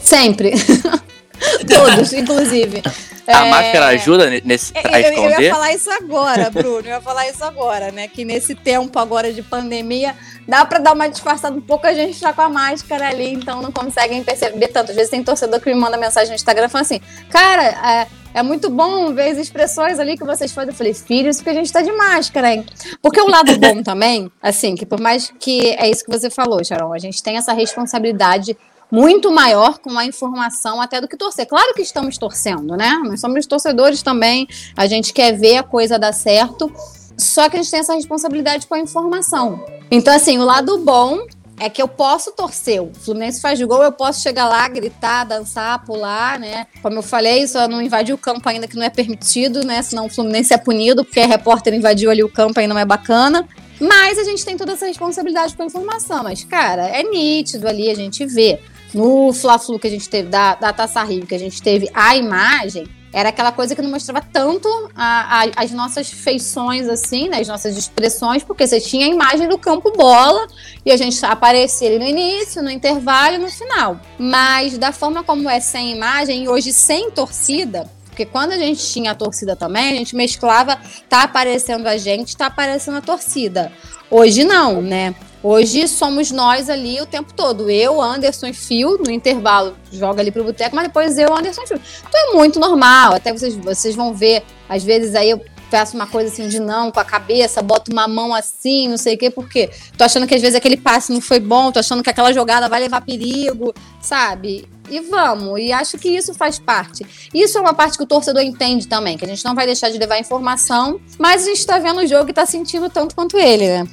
Sempre. 0.02 0.52
Todos, 1.68 2.14
inclusive. 2.14 2.82
A 3.28 3.46
é... 3.46 3.50
máscara 3.50 3.88
ajuda 3.88 4.30
nesse 4.44 4.72
é, 4.76 4.80
a 4.80 5.00
esconder? 5.00 5.36
Eu 5.36 5.42
ia 5.42 5.54
falar 5.54 5.74
isso 5.74 5.92
agora, 5.92 6.50
Bruno. 6.50 6.80
Eu 6.80 6.96
ia 6.96 7.02
falar 7.02 7.30
isso 7.30 7.44
agora, 7.44 7.92
né? 7.92 8.08
Que 8.08 8.26
nesse 8.26 8.56
tempo 8.56 8.98
agora 8.98 9.32
de 9.32 9.42
pandemia 9.44 10.16
dá 10.48 10.66
para 10.66 10.80
dar 10.80 10.94
uma 10.94 11.08
disfarçada 11.08 11.56
um 11.56 11.62
pouco, 11.62 11.86
a 11.86 11.94
gente 11.94 12.20
tá 12.20 12.34
com 12.34 12.42
a 12.42 12.50
máscara 12.50 13.08
ali, 13.08 13.34
então 13.34 13.62
não 13.62 13.72
conseguem 13.72 14.24
perceber 14.24 14.70
tanto. 14.70 14.90
Às 14.90 14.96
vezes 14.96 15.12
tem 15.12 15.24
torcedor 15.24 15.60
que 15.60 15.72
me 15.72 15.80
manda 15.80 15.96
mensagem 15.96 16.30
no 16.30 16.36
Instagram 16.36 16.68
falando 16.68 16.86
assim, 16.86 17.02
cara, 17.30 17.64
é, 17.64 18.08
é 18.34 18.44
muito 18.44 18.70
bom 18.70 19.14
ver 19.14 19.32
as 19.32 19.38
expressões 19.38 20.00
ali 20.00 20.18
que 20.18 20.24
vocês 20.24 20.52
fazem. 20.52 20.72
Eu 20.72 20.76
falei, 20.76 20.94
filho, 20.94 21.30
isso 21.30 21.40
porque 21.40 21.52
a 21.52 21.54
gente 21.54 21.72
tá 21.72 21.82
de 21.82 21.92
máscara, 21.92 22.54
hein? 22.54 22.66
Porque 23.02 23.22
o 23.22 23.28
lado 23.28 23.58
bom 23.60 23.84
também, 23.84 24.32
assim, 24.42 24.74
que 24.76 24.86
por 24.86 25.00
mais 25.00 25.32
que 25.40 25.76
é 25.78 25.88
isso 25.88 26.04
que 26.04 26.12
você 26.12 26.32
falou, 26.32 26.64
Sharon, 26.64 26.94
a 26.94 27.00
gente 27.00 27.22
tem 27.22 27.38
essa 27.38 27.54
responsabilidade 27.54 28.58
muito 28.92 29.32
maior 29.32 29.78
com 29.80 29.98
a 29.98 30.06
informação 30.06 30.82
até 30.82 31.00
do 31.00 31.08
que 31.08 31.18
torcer. 31.18 31.46
Claro 31.46 31.74
que 31.74 31.82
estamos 31.82 32.18
torcendo, 32.18 32.76
né? 32.76 33.00
Nós 33.06 33.20
somos 33.22 33.46
torcedores 33.46 34.02
também, 34.02 34.48
a 34.76 34.88
gente 34.88 35.14
quer 35.14 35.34
ver 35.34 35.58
a 35.58 35.64
coisa 35.64 36.00
dar 36.00 36.14
certo, 36.14 36.72
só 37.18 37.50
que 37.50 37.58
a 37.58 37.62
gente 37.62 37.72
tem 37.72 37.82
essa 37.82 37.94
responsabilidade 37.94 38.66
com 38.66 38.76
a 38.76 38.80
informação. 38.80 39.64
Então, 39.92 40.14
assim, 40.14 40.38
o 40.38 40.46
lado 40.46 40.78
bom 40.80 41.20
é 41.60 41.70
que 41.70 41.82
eu 41.82 41.88
posso 41.88 42.32
torcer. 42.32 42.82
O 42.82 42.92
Fluminense 42.94 43.42
faz 43.42 43.62
gol, 43.62 43.84
eu 43.84 43.92
posso 43.92 44.22
chegar 44.22 44.48
lá, 44.48 44.68
gritar, 44.70 45.26
dançar, 45.26 45.84
pular, 45.84 46.40
né? 46.40 46.66
Como 46.82 46.98
eu 46.98 47.04
falei, 47.04 47.46
só 47.48 47.68
não 47.68 47.82
invadir 47.82 48.16
o 48.16 48.18
campo 48.18 48.48
ainda 48.48 48.68
que 48.68 48.78
não 48.78 48.84
é 48.84 48.90
permitido, 48.90 49.66
né? 49.66 49.82
Senão 49.82 50.06
o 50.06 50.10
Fluminense 50.10 50.54
é 50.54 50.58
punido, 50.58 51.04
porque 51.04 51.20
a 51.20 51.28
repórter 51.28 51.74
invadiu 51.74 52.10
ali 52.10 52.24
o 52.24 52.30
campo 52.30 52.60
e 52.62 52.68
não 52.68 52.80
é 52.80 52.86
bacana. 52.86 53.46
Mas 53.80 54.18
a 54.18 54.24
gente 54.24 54.44
tem 54.44 54.58
toda 54.58 54.74
essa 54.74 54.86
responsabilidade 54.86 55.56
com 55.56 55.64
a 55.64 55.66
informação. 55.66 56.24
Mas, 56.24 56.44
cara, 56.44 56.88
é 56.88 57.04
nítido 57.04 57.68
ali, 57.68 57.90
a 57.90 57.96
gente 57.96 58.26
vê. 58.26 58.60
No 58.94 59.32
Fla-Flu 59.34 59.80
que 59.80 59.88
a 59.88 59.92
gente 59.92 60.10
teve, 60.10 60.30
da, 60.30 60.56
da 60.56 60.74
Taça 60.74 61.04
Rio, 61.04 61.26
que 61.26 61.36
a 61.36 61.40
gente 61.40 61.62
teve 61.62 61.90
a 61.94 62.16
imagem, 62.16 62.88
era 63.12 63.30
aquela 63.30 63.52
coisa 63.52 63.76
que 63.76 63.82
não 63.82 63.90
mostrava 63.90 64.22
tanto 64.22 64.68
a, 64.96 65.44
a, 65.44 65.64
as 65.64 65.72
nossas 65.72 66.10
feições, 66.10 66.88
assim, 66.88 67.28
né, 67.28 67.40
as 67.40 67.48
nossas 67.48 67.76
expressões, 67.76 68.44
porque 68.44 68.68
você 68.68 68.80
tinha 68.80 69.06
a 69.08 69.10
imagem 69.10 69.48
do 69.48 69.58
campo 69.58 69.92
bola 69.92 70.48
e 70.86 70.92
a 70.92 70.98
gente 70.98 71.24
aparecia 71.26 71.88
ali 71.88 72.00
no 72.00 72.06
início, 72.06 72.62
no 72.62 72.70
intervalo 72.70 73.36
e 73.36 73.38
no 73.40 73.50
final. 73.50 74.00
Mas 74.18 74.78
da 74.78 74.92
forma 74.92 75.24
como 75.24 75.50
é 75.50 75.60
sem 75.60 75.96
imagem 75.96 76.44
e 76.44 76.50
hoje 76.50 76.72
sem 76.72 77.10
torcida, 77.10 77.90
porque 78.20 78.26
quando 78.26 78.52
a 78.52 78.58
gente 78.58 78.86
tinha 78.86 79.12
a 79.12 79.16
torcida 79.16 79.56
também, 79.56 79.94
a 79.94 79.96
gente 79.96 80.16
mesclava, 80.16 80.78
tá 81.08 81.24
aparecendo 81.24 81.88
a 81.88 81.98
gente, 81.98 82.36
tá 82.36 82.48
aparecendo 82.48 82.98
a 82.98 83.02
torcida. 83.02 83.72
Hoje 84.12 84.44
não, 84.44 84.82
né? 84.82 85.16
Hoje 85.42 85.88
somos 85.88 86.32
nós 86.32 86.70
ali 86.70 87.00
o 87.02 87.06
tempo 87.06 87.34
todo. 87.34 87.70
Eu, 87.70 88.02
Anderson 88.02 88.48
e 88.48 88.54
Fio, 88.54 88.98
no 88.98 89.10
intervalo, 89.10 89.76
joga 89.92 90.22
ali 90.22 90.32
pro 90.32 90.44
boteco, 90.44 90.76
mas 90.76 90.88
depois 90.88 91.18
eu, 91.18 91.34
Anderson 91.34 91.62
e 91.64 91.68
Fio. 91.68 91.82
Então 92.08 92.30
é 92.30 92.36
muito 92.36 92.60
normal. 92.60 93.14
Até 93.16 93.32
vocês, 93.32 93.56
vocês 93.56 93.96
vão 93.96 94.14
ver, 94.14 94.44
às 94.68 94.84
vezes 94.84 95.16
aí 95.16 95.30
eu 95.30 95.42
peço 95.70 95.96
uma 95.96 96.08
coisa 96.08 96.32
assim 96.32 96.48
de 96.48 96.60
não 96.60 96.92
com 96.92 97.00
a 97.00 97.06
cabeça, 97.06 97.62
boto 97.62 97.92
uma 97.92 98.08
mão 98.08 98.34
assim, 98.34 98.88
não 98.88 98.98
sei 98.98 99.16
o 99.16 99.18
quê, 99.18 99.30
porque 99.30 99.70
tô 99.98 100.04
achando 100.04 100.26
que 100.26 100.34
às 100.34 100.42
vezes 100.42 100.56
aquele 100.56 100.76
passe 100.76 101.14
não 101.14 101.22
foi 101.22 101.40
bom, 101.40 101.72
tô 101.72 101.80
achando 101.80 102.02
que 102.04 102.10
aquela 102.10 102.34
jogada 102.34 102.68
vai 102.68 102.80
levar 102.80 103.02
perigo, 103.02 103.74
sabe? 104.02 104.68
e 104.90 105.00
vamos. 105.02 105.60
E 105.60 105.72
acho 105.72 105.98
que 105.98 106.10
isso 106.10 106.34
faz 106.34 106.60
parte. 106.60 107.06
Isso 107.34 107.58
é 107.58 107.62
uma 107.62 107.74
parte 107.74 107.98
que 107.98 108.04
o 108.04 108.08
torcedor 108.08 108.42
entende 108.42 108.88
também, 108.88 109.18
que 109.18 109.24
a 109.24 109.28
gente 109.28 109.46
não 109.46 109.56
vai 109.56 109.66
deixar 109.66 109.90
de 109.90 109.98
levar 109.98 110.20
informação, 110.20 111.00
mas 111.18 111.44
a 111.44 111.46
gente 111.46 111.66
tá 111.66 111.78
vendo 111.78 112.02
o 112.02 112.08
jogo 112.08 112.30
e 112.30 112.34
tá 112.34 112.46
sentindo 112.46 112.90
tanto 112.90 113.16
quanto 113.16 113.38
ele, 113.38 113.68
né? 113.68 113.88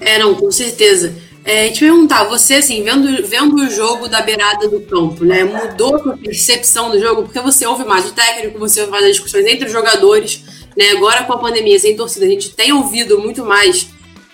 É, 0.00 0.18
não, 0.18 0.34
com 0.34 0.50
certeza. 0.50 1.14
É, 1.44 1.70
te 1.70 1.80
perguntar, 1.80 2.24
você, 2.24 2.54
assim, 2.54 2.82
vendo, 2.82 3.26
vendo 3.26 3.56
o 3.56 3.70
jogo 3.70 4.08
da 4.08 4.20
beirada 4.20 4.68
do 4.68 4.80
campo, 4.80 5.24
né? 5.24 5.42
Mudou 5.44 5.96
a 5.96 6.16
percepção 6.16 6.90
do 6.90 7.00
jogo? 7.00 7.22
Porque 7.22 7.40
você 7.40 7.66
ouve 7.66 7.84
mais 7.84 8.06
o 8.06 8.12
técnico, 8.12 8.58
você 8.58 8.80
ouve 8.80 8.92
mais 8.92 9.04
as 9.04 9.12
discussões 9.12 9.46
entre 9.46 9.66
os 9.66 9.72
jogadores, 9.72 10.42
né? 10.76 10.90
Agora 10.90 11.24
com 11.24 11.32
a 11.32 11.38
pandemia 11.38 11.78
sem 11.78 11.96
torcida, 11.96 12.26
a 12.26 12.28
gente 12.28 12.50
tem 12.50 12.72
ouvido 12.72 13.18
muito 13.18 13.44
mais 13.44 13.88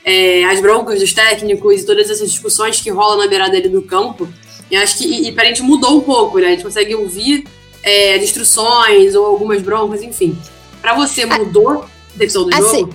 é, 0.04 0.44
as 0.46 0.60
broncas 0.60 1.00
dos 1.00 1.12
técnicos 1.12 1.82
e 1.82 1.86
todas 1.86 2.10
essas 2.10 2.30
discussões 2.30 2.80
que 2.80 2.90
rolam 2.90 3.18
na 3.18 3.28
beirada 3.28 3.56
ali 3.56 3.68
do 3.68 3.82
campo. 3.82 4.28
E 4.68 4.76
acho 4.76 4.98
que 4.98 5.04
e, 5.04 5.28
e 5.28 5.32
pra 5.32 5.44
gente 5.44 5.62
mudou 5.62 5.98
um 5.98 6.00
pouco, 6.00 6.38
né? 6.38 6.48
A 6.48 6.50
gente 6.50 6.64
consegue 6.64 6.94
ouvir 6.96 7.44
é, 7.84 8.16
as 8.16 8.22
instruções 8.24 9.14
ou 9.14 9.24
algumas 9.24 9.62
broncas, 9.62 10.02
enfim. 10.02 10.36
Para 10.82 10.94
você, 10.94 11.24
mudou 11.24 11.70
a 11.70 11.88
percepção 12.18 12.48
do 12.48 12.54
assim, 12.54 12.80
jogo? 12.80 12.94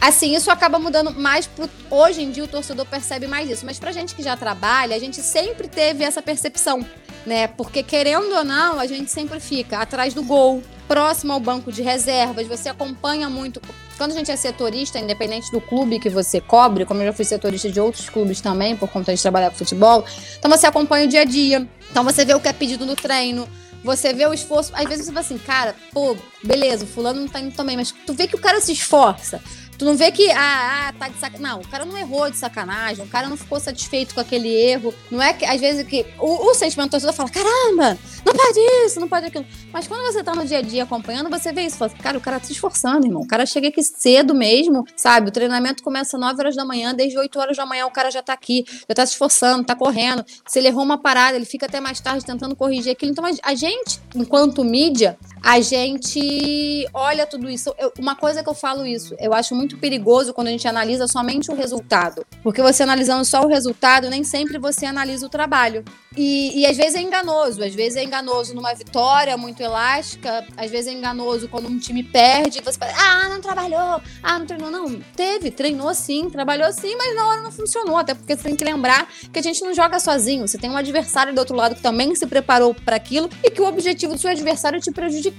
Assim, 0.00 0.34
isso 0.34 0.50
acaba 0.50 0.78
mudando 0.78 1.12
mais 1.12 1.46
pro. 1.46 1.68
Hoje 1.90 2.22
em 2.22 2.30
dia 2.30 2.44
o 2.44 2.48
torcedor 2.48 2.86
percebe 2.86 3.26
mais 3.26 3.50
isso. 3.50 3.66
Mas 3.66 3.78
pra 3.78 3.92
gente 3.92 4.14
que 4.14 4.22
já 4.22 4.36
trabalha, 4.36 4.96
a 4.96 4.98
gente 4.98 5.20
sempre 5.20 5.68
teve 5.68 6.02
essa 6.02 6.22
percepção, 6.22 6.84
né? 7.26 7.46
Porque 7.48 7.82
querendo 7.82 8.34
ou 8.34 8.44
não, 8.44 8.80
a 8.80 8.86
gente 8.86 9.10
sempre 9.10 9.38
fica 9.38 9.78
atrás 9.78 10.14
do 10.14 10.22
gol, 10.22 10.62
próximo 10.88 11.34
ao 11.34 11.40
banco 11.40 11.70
de 11.70 11.82
reservas, 11.82 12.46
você 12.46 12.70
acompanha 12.70 13.28
muito. 13.28 13.60
Quando 13.98 14.12
a 14.12 14.14
gente 14.14 14.30
é 14.30 14.36
setorista, 14.36 14.98
independente 14.98 15.52
do 15.52 15.60
clube 15.60 16.00
que 16.00 16.08
você 16.08 16.40
cobre, 16.40 16.86
como 16.86 17.02
eu 17.02 17.06
já 17.06 17.12
fui 17.12 17.24
setorista 17.26 17.70
de 17.70 17.78
outros 17.78 18.08
clubes 18.08 18.40
também, 18.40 18.74
por 18.74 18.88
conta 18.88 19.14
de 19.14 19.20
trabalhar 19.20 19.50
com 19.50 19.56
futebol, 19.56 20.06
então 20.38 20.50
você 20.50 20.66
acompanha 20.66 21.04
o 21.04 21.08
dia 21.08 21.20
a 21.20 21.24
dia. 21.24 21.68
Então 21.90 22.02
você 22.02 22.24
vê 22.24 22.32
o 22.32 22.40
que 22.40 22.48
é 22.48 22.52
pedido 22.54 22.86
no 22.86 22.96
treino, 22.96 23.46
você 23.84 24.12
vê 24.12 24.26
o 24.26 24.32
esforço. 24.32 24.72
Às 24.74 24.84
vezes 24.88 25.06
você 25.06 25.12
fala 25.12 25.20
assim, 25.20 25.38
cara, 25.38 25.76
pô, 25.92 26.16
beleza, 26.42 26.84
o 26.84 26.88
fulano 26.88 27.20
não 27.20 27.28
tá 27.28 27.40
indo 27.40 27.54
também, 27.54 27.76
mas 27.76 27.92
tu 28.06 28.14
vê 28.14 28.26
que 28.26 28.36
o 28.36 28.38
cara 28.38 28.60
se 28.60 28.72
esforça. 28.72 29.40
Tu 29.80 29.84
não 29.86 29.96
vê 29.96 30.12
que, 30.12 30.30
ah, 30.30 30.88
ah 30.88 30.92
tá 30.92 31.08
de 31.08 31.18
sacanagem. 31.18 31.40
Não, 31.40 31.60
o 31.62 31.66
cara 31.66 31.86
não 31.86 31.96
errou 31.96 32.30
de 32.30 32.36
sacanagem, 32.36 33.02
o 33.02 33.08
cara 33.08 33.30
não 33.30 33.36
ficou 33.38 33.58
satisfeito 33.58 34.14
com 34.14 34.20
aquele 34.20 34.50
erro. 34.50 34.92
Não 35.10 35.22
é 35.22 35.32
que, 35.32 35.42
às 35.46 35.58
vezes, 35.58 35.86
que 35.88 36.04
o, 36.18 36.50
o 36.50 36.54
sentimento 36.54 36.90
torcedor 36.90 37.14
fala, 37.14 37.30
caramba, 37.30 37.96
não 38.22 38.34
pode 38.34 38.60
isso, 38.84 39.00
não 39.00 39.08
pode 39.08 39.24
aquilo. 39.24 39.46
Mas 39.72 39.88
quando 39.88 40.02
você 40.02 40.22
tá 40.22 40.34
no 40.34 40.44
dia 40.44 40.58
a 40.58 40.60
dia 40.60 40.82
acompanhando, 40.82 41.30
você 41.30 41.50
vê 41.50 41.62
isso. 41.62 41.78
Fala, 41.78 41.90
cara, 41.92 42.18
o 42.18 42.20
cara 42.20 42.38
tá 42.38 42.44
se 42.44 42.52
esforçando, 42.52 43.06
irmão. 43.06 43.22
O 43.22 43.26
cara 43.26 43.46
chega 43.46 43.68
aqui 43.68 43.82
cedo 43.82 44.34
mesmo, 44.34 44.84
sabe? 44.94 45.30
O 45.30 45.32
treinamento 45.32 45.82
começa 45.82 46.18
às 46.18 46.20
9 46.20 46.40
horas 46.40 46.56
da 46.56 46.64
manhã, 46.66 46.94
desde 46.94 47.16
8 47.16 47.38
horas 47.38 47.56
da 47.56 47.64
manhã 47.64 47.86
o 47.86 47.90
cara 47.90 48.10
já 48.10 48.22
tá 48.22 48.34
aqui, 48.34 48.66
já 48.86 48.94
tá 48.94 49.06
se 49.06 49.12
esforçando, 49.12 49.64
tá 49.64 49.74
correndo. 49.74 50.22
Se 50.46 50.58
ele 50.58 50.68
errou 50.68 50.84
uma 50.84 50.98
parada, 50.98 51.36
ele 51.36 51.46
fica 51.46 51.64
até 51.64 51.80
mais 51.80 51.98
tarde 52.00 52.22
tentando 52.22 52.54
corrigir 52.54 52.92
aquilo. 52.92 53.12
Então, 53.12 53.24
a 53.24 53.54
gente, 53.54 53.98
enquanto 54.14 54.62
mídia, 54.62 55.18
a 55.42 55.60
gente 55.60 56.86
olha 56.92 57.26
tudo 57.26 57.48
isso. 57.48 57.74
Eu, 57.78 57.92
uma 57.98 58.14
coisa 58.14 58.42
que 58.42 58.48
eu 58.48 58.54
falo 58.54 58.86
isso, 58.86 59.14
eu 59.18 59.32
acho 59.32 59.54
muito 59.54 59.78
perigoso 59.78 60.34
quando 60.34 60.48
a 60.48 60.50
gente 60.50 60.68
analisa 60.68 61.06
somente 61.06 61.50
o 61.50 61.54
resultado. 61.54 62.26
Porque 62.42 62.62
você 62.62 62.82
analisando 62.82 63.24
só 63.24 63.42
o 63.42 63.48
resultado, 63.48 64.10
nem 64.10 64.22
sempre 64.22 64.58
você 64.58 64.86
analisa 64.86 65.26
o 65.26 65.30
trabalho. 65.30 65.84
E, 66.16 66.60
e 66.60 66.66
às 66.66 66.76
vezes 66.76 66.94
é 66.94 67.00
enganoso. 67.00 67.62
Às 67.62 67.74
vezes 67.74 67.96
é 67.96 68.04
enganoso 68.04 68.54
numa 68.54 68.74
vitória 68.74 69.36
muito 69.36 69.62
elástica, 69.62 70.46
às 70.56 70.70
vezes 70.70 70.88
é 70.88 70.92
enganoso 70.92 71.48
quando 71.48 71.68
um 71.68 71.78
time 71.78 72.02
perde, 72.02 72.60
você 72.60 72.78
fala, 72.78 72.92
ah, 72.96 73.28
não 73.28 73.40
trabalhou, 73.40 74.00
ah, 74.22 74.38
não 74.38 74.46
treinou. 74.46 74.70
Não, 74.70 75.00
teve, 75.16 75.50
treinou 75.50 75.94
sim, 75.94 76.28
trabalhou 76.28 76.70
sim, 76.72 76.94
mas 76.96 77.14
na 77.14 77.26
hora 77.26 77.40
não 77.40 77.50
funcionou. 77.50 77.96
Até 77.96 78.14
porque 78.14 78.36
você 78.36 78.42
tem 78.42 78.56
que 78.56 78.64
lembrar 78.64 79.08
que 79.32 79.38
a 79.38 79.42
gente 79.42 79.62
não 79.62 79.72
joga 79.72 79.98
sozinho. 79.98 80.46
Você 80.46 80.58
tem 80.58 80.70
um 80.70 80.76
adversário 80.76 81.34
do 81.34 81.38
outro 81.38 81.56
lado 81.56 81.74
que 81.74 81.82
também 81.82 82.14
se 82.14 82.26
preparou 82.26 82.74
para 82.74 82.96
aquilo 82.96 83.30
e 83.42 83.50
que 83.50 83.62
o 83.62 83.66
objetivo 83.66 84.14
do 84.14 84.20
seu 84.20 84.30
adversário 84.30 84.76
é 84.76 84.80
te 84.80 84.90
prejudicar 84.90 85.29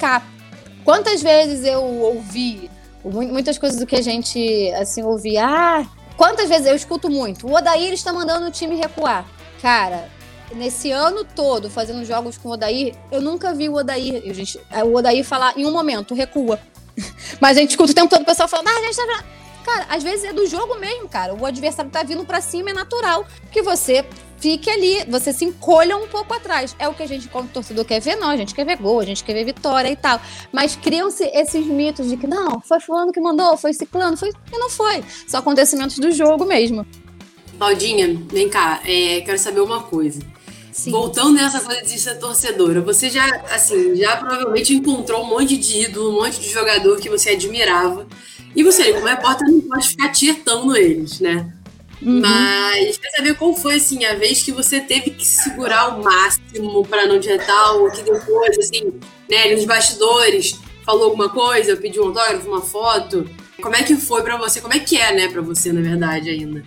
Quantas 0.83 1.21
vezes 1.21 1.63
eu 1.63 1.83
ouvi 1.83 2.69
muitas 3.03 3.57
coisas 3.57 3.79
do 3.79 3.85
que 3.85 3.95
a 3.95 4.01
gente 4.01 4.71
assim 4.73 5.03
ouvia, 5.03 5.45
ah, 5.45 5.85
quantas 6.15 6.49
vezes 6.49 6.67
eu 6.67 6.75
escuto 6.75 7.09
muito, 7.09 7.47
o 7.47 7.53
Odair 7.53 7.93
está 7.93 8.13
mandando 8.13 8.47
o 8.47 8.51
time 8.51 8.75
recuar. 8.75 9.25
Cara, 9.61 10.07
nesse 10.53 10.91
ano 10.91 11.23
todo 11.23 11.69
fazendo 11.69 12.05
jogos 12.05 12.37
com 12.37 12.49
o 12.49 12.51
Odair, 12.53 12.95
eu 13.11 13.21
nunca 13.21 13.53
vi 13.53 13.69
o 13.69 13.75
Odair, 13.75 14.21
gente, 14.33 14.59
o 14.85 14.95
Odair 14.95 15.23
falar 15.23 15.57
em 15.57 15.65
um 15.65 15.71
momento, 15.71 16.13
recua. 16.13 16.59
Mas 17.39 17.57
a 17.57 17.61
gente 17.61 17.71
escuta 17.71 17.91
o 17.91 17.95
tempo 17.95 18.09
todo 18.09 18.21
o 18.21 18.25
pessoal 18.25 18.47
falando, 18.47 18.67
ah, 18.67 18.77
a 18.77 18.81
gente 18.81 18.95
tá... 18.95 19.23
Cara, 19.63 19.85
às 19.89 20.01
vezes 20.01 20.25
é 20.25 20.33
do 20.33 20.47
jogo 20.47 20.79
mesmo, 20.79 21.07
cara. 21.07 21.35
O 21.35 21.45
adversário 21.45 21.91
tá 21.91 22.01
vindo 22.01 22.25
para 22.25 22.41
cima, 22.41 22.71
é 22.71 22.73
natural 22.73 23.23
que 23.51 23.61
você 23.61 24.03
fique 24.41 24.69
ali, 24.69 25.05
você 25.07 25.31
se 25.31 25.45
encolha 25.45 25.95
um 25.95 26.07
pouco 26.07 26.33
atrás. 26.33 26.75
É 26.79 26.89
o 26.89 26.93
que 26.93 27.03
a 27.03 27.07
gente, 27.07 27.29
como 27.29 27.47
torcedor, 27.47 27.85
quer 27.85 28.01
ver, 28.01 28.15
não. 28.15 28.29
A 28.29 28.35
gente 28.35 28.53
quer 28.53 28.65
ver 28.65 28.77
gol, 28.77 28.99
a 28.99 29.05
gente 29.05 29.23
quer 29.23 29.33
ver 29.33 29.45
vitória 29.45 29.89
e 29.89 29.95
tal. 29.95 30.19
Mas 30.51 30.75
criam-se 30.75 31.23
esses 31.25 31.65
mitos 31.65 32.09
de 32.09 32.17
que 32.17 32.27
não, 32.27 32.59
foi 32.61 32.79
fulano 32.79 33.11
que 33.11 33.21
mandou, 33.21 33.55
foi 33.55 33.71
ciclano, 33.71 34.17
foi. 34.17 34.29
E 34.51 34.57
não 34.57 34.69
foi. 34.69 35.03
São 35.27 35.39
acontecimentos 35.39 35.97
do 35.99 36.11
jogo 36.11 36.43
mesmo. 36.43 36.85
Claudinha, 37.57 38.19
vem 38.31 38.49
cá, 38.49 38.81
é, 38.83 39.21
quero 39.21 39.37
saber 39.37 39.61
uma 39.61 39.83
coisa. 39.83 40.19
Sim. 40.71 40.89
Voltando 40.89 41.33
nessa 41.33 41.59
coisa 41.59 41.81
de 41.81 41.99
ser 41.99 42.15
torcedora, 42.17 42.81
você 42.81 43.09
já, 43.09 43.25
assim, 43.51 43.95
já 43.95 44.17
provavelmente 44.17 44.73
encontrou 44.73 45.23
um 45.23 45.27
monte 45.27 45.57
de 45.57 45.83
ídolo, 45.83 46.09
um 46.09 46.23
monte 46.23 46.39
de 46.39 46.49
jogador 46.49 46.99
que 46.99 47.09
você 47.09 47.31
admirava. 47.31 48.07
E 48.55 48.63
você, 48.63 48.91
como 48.93 49.05
repórter, 49.05 49.47
não 49.47 49.61
pode 49.61 49.89
ficar 49.89 50.09
tietando 50.09 50.75
eles, 50.75 51.19
né? 51.19 51.53
Uhum. 52.01 52.19
Mas 52.19 52.97
quer 52.97 53.11
saber 53.11 53.35
qual 53.35 53.53
foi 53.55 53.75
assim 53.75 54.03
a 54.05 54.15
vez 54.15 54.41
que 54.41 54.51
você 54.51 54.79
teve 54.79 55.11
que 55.11 55.25
segurar 55.25 55.89
o 55.89 56.03
máximo 56.03 56.85
para 56.85 57.05
não 57.05 57.19
digitar 57.19 57.75
ou 57.75 57.91
que 57.91 58.01
depois, 58.01 58.57
assim, 58.57 58.91
né, 59.29 59.53
nos 59.53 59.65
bastidores, 59.65 60.59
falou 60.83 61.05
alguma 61.05 61.29
coisa, 61.29 61.77
pediu 61.77 62.03
um 62.03 62.07
autógrafo, 62.07 62.47
uma 62.47 62.61
foto? 62.61 63.29
Como 63.61 63.75
é 63.75 63.83
que 63.83 63.95
foi 63.95 64.23
para 64.23 64.35
você? 64.37 64.59
Como 64.59 64.73
é 64.73 64.79
que 64.79 64.97
é, 64.97 65.13
né, 65.13 65.27
para 65.27 65.41
você, 65.41 65.71
na 65.71 65.81
verdade, 65.81 66.29
ainda? 66.29 66.63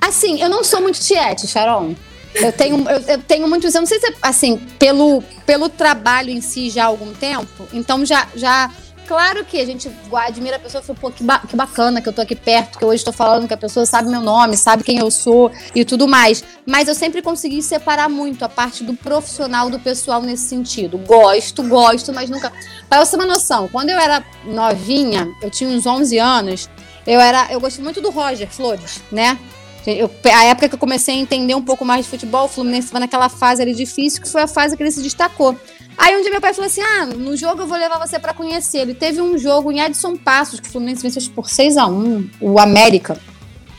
Assim, 0.00 0.40
eu 0.40 0.48
não 0.48 0.62
sou 0.62 0.80
muito 0.80 1.00
tiete, 1.00 1.48
Sharon. 1.48 1.96
Eu 2.34 2.52
tenho, 2.52 2.88
eu, 2.88 3.00
eu, 3.00 3.22
tenho 3.22 3.48
muitos, 3.48 3.74
eu 3.74 3.80
não 3.80 3.86
sei 3.86 3.98
se, 3.98 4.14
assim, 4.20 4.58
pelo, 4.78 5.22
pelo 5.44 5.68
trabalho 5.68 6.30
em 6.30 6.40
si 6.40 6.68
já 6.70 6.84
há 6.84 6.86
algum 6.86 7.12
tempo, 7.14 7.66
então 7.72 8.04
já, 8.04 8.28
já 8.34 8.70
Claro 9.06 9.44
que 9.44 9.60
a 9.60 9.64
gente 9.64 9.88
admira 10.12 10.56
a 10.56 10.58
pessoa 10.58 10.82
e 10.82 10.86
fala, 10.86 10.98
pô, 10.98 11.10
que, 11.10 11.22
ba 11.22 11.38
que 11.38 11.54
bacana 11.54 12.02
que 12.02 12.08
eu 12.08 12.12
tô 12.12 12.22
aqui 12.22 12.34
perto, 12.34 12.78
que 12.78 12.84
hoje 12.84 12.96
estou 12.96 13.12
falando 13.12 13.46
que 13.46 13.54
a 13.54 13.56
pessoa 13.56 13.86
sabe 13.86 14.08
meu 14.08 14.20
nome, 14.20 14.56
sabe 14.56 14.82
quem 14.82 14.98
eu 14.98 15.10
sou 15.10 15.50
e 15.74 15.84
tudo 15.84 16.08
mais. 16.08 16.42
Mas 16.66 16.88
eu 16.88 16.94
sempre 16.94 17.22
consegui 17.22 17.62
separar 17.62 18.08
muito 18.08 18.44
a 18.44 18.48
parte 18.48 18.82
do 18.82 18.94
profissional 18.94 19.70
do 19.70 19.78
pessoal 19.78 20.20
nesse 20.22 20.48
sentido. 20.48 20.98
Gosto, 20.98 21.62
gosto, 21.62 22.12
mas 22.12 22.28
nunca. 22.28 22.52
Pra 22.88 23.04
você 23.04 23.12
ter 23.12 23.16
uma 23.16 23.26
noção, 23.26 23.68
quando 23.68 23.90
eu 23.90 23.98
era 23.98 24.24
novinha, 24.44 25.28
eu 25.40 25.50
tinha 25.50 25.70
uns 25.70 25.86
11 25.86 26.18
anos, 26.18 26.68
eu 27.06 27.20
era. 27.20 27.46
Eu 27.52 27.60
gostei 27.60 27.84
muito 27.84 28.00
do 28.00 28.10
Roger 28.10 28.50
Flores, 28.50 29.00
né? 29.12 29.38
Eu, 29.86 30.10
a 30.24 30.44
época 30.46 30.68
que 30.68 30.74
eu 30.74 30.78
comecei 30.78 31.14
a 31.14 31.18
entender 31.18 31.54
um 31.54 31.62
pouco 31.62 31.84
mais 31.84 32.04
de 32.04 32.10
futebol, 32.10 32.46
o 32.46 32.48
Fluminense 32.48 32.88
foi 32.88 32.98
naquela 32.98 33.28
fase 33.28 33.62
ali 33.62 33.72
difícil, 33.72 34.20
que 34.20 34.28
foi 34.28 34.42
a 34.42 34.48
fase 34.48 34.76
que 34.76 34.82
ele 34.82 34.90
se 34.90 35.00
destacou. 35.00 35.56
Aí 35.96 36.16
um 36.16 36.22
dia 36.22 36.30
meu 36.30 36.40
pai 36.40 36.52
falou 36.52 36.66
assim: 36.66 36.82
Ah, 36.82 37.06
no 37.06 37.36
jogo 37.36 37.62
eu 37.62 37.66
vou 37.66 37.78
levar 37.78 37.98
você 37.98 38.18
para 38.18 38.34
conhecer. 38.34 38.78
Ele 38.78 38.94
teve 38.94 39.20
um 39.20 39.38
jogo 39.38 39.72
em 39.72 39.80
Edson 39.80 40.16
Passos, 40.16 40.60
que 40.60 40.68
o 40.68 40.72
Fluminense 40.72 41.02
venceu 41.02 41.22
por 41.34 41.48
6 41.48 41.76
a 41.76 41.86
1 41.86 42.30
o 42.40 42.58
América. 42.58 43.18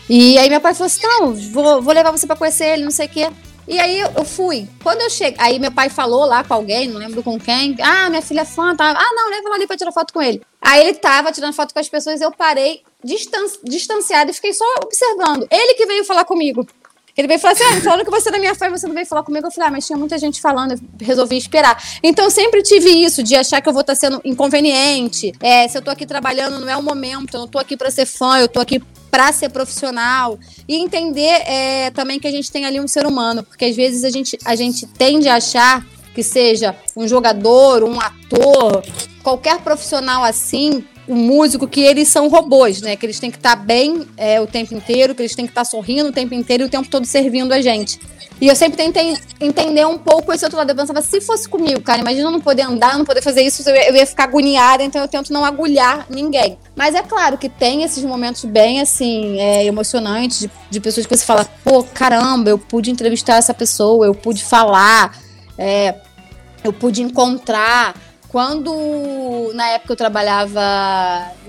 E 0.09 0.37
aí 0.37 0.49
meu 0.49 0.61
pai 0.61 0.73
falou 0.73 0.87
assim: 0.87 1.01
Não, 1.03 1.33
vou, 1.33 1.81
vou 1.81 1.93
levar 1.93 2.11
você 2.11 2.25
para 2.25 2.35
conhecer 2.35 2.65
ele, 2.65 2.83
não 2.83 2.91
sei 2.91 3.07
o 3.07 3.09
quê. 3.09 3.29
E 3.67 3.77
aí 3.79 3.99
eu 3.99 4.23
fui. 4.23 4.67
Quando 4.81 5.01
eu 5.01 5.09
cheguei, 5.09 5.35
aí 5.37 5.59
meu 5.59 5.71
pai 5.71 5.89
falou 5.89 6.25
lá 6.25 6.41
com 6.41 6.53
alguém, 6.53 6.87
não 6.87 6.97
lembro 6.97 7.21
com 7.21 7.37
quem. 7.37 7.75
Ah, 7.81 8.09
minha 8.09 8.21
filha 8.21 8.41
é 8.41 8.45
fã, 8.45 8.73
tá? 8.73 8.91
Ah, 8.91 9.13
não, 9.13 9.29
leva 9.29 9.43
ela 9.45 9.55
ali 9.55 9.67
pra 9.67 9.75
tirar 9.75 9.91
foto 9.91 10.13
com 10.13 10.21
ele. 10.21 10.41
Aí 10.61 10.81
ele 10.81 10.93
tava 10.93 11.33
tirando 11.33 11.53
foto 11.53 11.73
com 11.73 11.79
as 11.79 11.89
pessoas, 11.89 12.21
eu 12.21 12.31
parei 12.31 12.81
distan 13.03 13.45
distanciada 13.63 14.31
e 14.31 14.33
fiquei 14.33 14.53
só 14.53 14.63
observando. 14.81 15.45
Ele 15.51 15.73
que 15.73 15.85
veio 15.85 16.05
falar 16.05 16.23
comigo. 16.23 16.65
Ele 17.17 17.27
veio 17.27 17.39
falar 17.39 17.53
assim: 17.53 17.63
ah, 17.63 17.81
falando 17.81 18.05
que 18.05 18.11
você 18.11 18.29
é 18.29 18.31
da 18.31 18.37
minha 18.37 18.53
fã, 18.53 18.69
você 18.69 18.85
não 18.85 18.93
veio 18.93 19.05
falar 19.07 19.23
comigo. 19.23 19.47
Eu 19.47 19.51
falei: 19.51 19.69
ah, 19.69 19.71
mas 19.71 19.87
tinha 19.87 19.97
muita 19.97 20.17
gente 20.19 20.39
falando, 20.39 20.73
eu 20.73 20.79
resolvi 21.01 21.35
esperar. 21.35 21.81
Então 22.03 22.25
eu 22.25 22.31
sempre 22.31 22.61
tive 22.61 22.89
isso 22.89 23.23
de 23.23 23.35
achar 23.35 23.59
que 23.59 23.67
eu 23.67 23.73
vou 23.73 23.81
estar 23.81 23.95
sendo 23.95 24.21
inconveniente. 24.23 25.33
É, 25.41 25.67
se 25.67 25.77
eu 25.77 25.81
tô 25.81 25.89
aqui 25.89 26.05
trabalhando, 26.05 26.59
não 26.59 26.69
é 26.69 26.77
o 26.77 26.83
momento, 26.83 27.35
eu 27.35 27.41
não 27.41 27.47
tô 27.47 27.57
aqui 27.57 27.75
para 27.75 27.89
ser 27.89 28.05
fã, 28.05 28.37
eu 28.37 28.47
tô 28.47 28.59
aqui 28.59 28.79
para 29.09 29.31
ser 29.31 29.49
profissional 29.49 30.37
e 30.67 30.75
entender 30.75 31.41
é, 31.47 31.89
também 31.91 32.19
que 32.19 32.27
a 32.27 32.31
gente 32.31 32.51
tem 32.51 32.65
ali 32.65 32.79
um 32.79 32.87
ser 32.87 33.07
humano, 33.07 33.43
porque 33.43 33.65
às 33.65 33.75
vezes 33.75 34.03
a 34.03 34.09
gente, 34.09 34.37
a 34.45 34.55
gente 34.55 34.85
tende 34.85 35.27
a 35.27 35.35
achar 35.35 35.83
que 36.13 36.21
seja 36.21 36.75
um 36.95 37.07
jogador, 37.07 37.83
um 37.83 37.99
ator, 37.99 38.83
qualquer 39.23 39.59
profissional 39.59 40.23
assim, 40.23 40.83
o 41.07 41.15
músico 41.15 41.67
que 41.67 41.81
eles 41.81 42.09
são 42.09 42.27
robôs, 42.27 42.81
né? 42.81 42.95
Que 42.95 43.05
eles 43.05 43.19
têm 43.19 43.31
que 43.31 43.37
estar 43.37 43.55
tá 43.55 43.61
bem 43.61 44.05
é, 44.17 44.41
o 44.41 44.47
tempo 44.47 44.73
inteiro, 44.73 45.15
que 45.15 45.21
eles 45.21 45.35
têm 45.35 45.45
que 45.45 45.51
estar 45.51 45.61
tá 45.61 45.65
sorrindo 45.65 46.09
o 46.09 46.11
tempo 46.11 46.33
inteiro 46.33 46.63
e 46.63 46.65
o 46.65 46.69
tempo 46.69 46.89
todo 46.89 47.05
servindo 47.05 47.53
a 47.53 47.61
gente. 47.61 47.99
E 48.39 48.47
eu 48.47 48.55
sempre 48.55 48.77
tentei 48.77 49.17
entender 49.39 49.85
um 49.85 49.97
pouco 49.97 50.31
esse 50.31 50.43
outro 50.43 50.57
lado. 50.57 50.69
Eu 50.69 50.75
pensava, 50.75 51.01
se 51.01 51.19
fosse 51.21 51.49
comigo, 51.49 51.81
cara, 51.81 52.01
imagina 52.01 52.29
não 52.29 52.39
poder 52.39 52.63
andar, 52.63 52.97
não 52.97 53.05
poder 53.05 53.21
fazer 53.21 53.41
isso, 53.41 53.67
eu 53.67 53.75
ia, 53.75 53.89
eu 53.89 53.95
ia 53.95 54.05
ficar 54.05 54.25
agoniada, 54.25 54.83
então 54.83 55.01
eu 55.01 55.07
tento 55.07 55.33
não 55.33 55.43
agulhar 55.43 56.05
ninguém. 56.09 56.57
Mas 56.75 56.93
é 56.93 57.01
claro 57.01 57.37
que 57.37 57.49
tem 57.49 57.83
esses 57.83 58.03
momentos 58.03 58.45
bem, 58.45 58.79
assim, 58.79 59.39
é, 59.39 59.65
emocionantes, 59.65 60.41
de, 60.41 60.51
de 60.69 60.79
pessoas 60.79 61.07
que 61.07 61.17
você 61.17 61.25
fala, 61.25 61.45
pô, 61.63 61.83
caramba, 61.83 62.49
eu 62.49 62.59
pude 62.59 62.91
entrevistar 62.91 63.37
essa 63.37 63.53
pessoa, 63.53 64.05
eu 64.05 64.13
pude 64.13 64.43
falar 64.43 65.17
É, 65.57 65.95
eu 66.63 66.71
pude 66.73 67.01
encontrar 67.01 67.95
quando, 68.37 69.51
na 69.55 69.67
época, 69.69 69.93
eu 69.93 69.97
trabalhava 69.97 70.61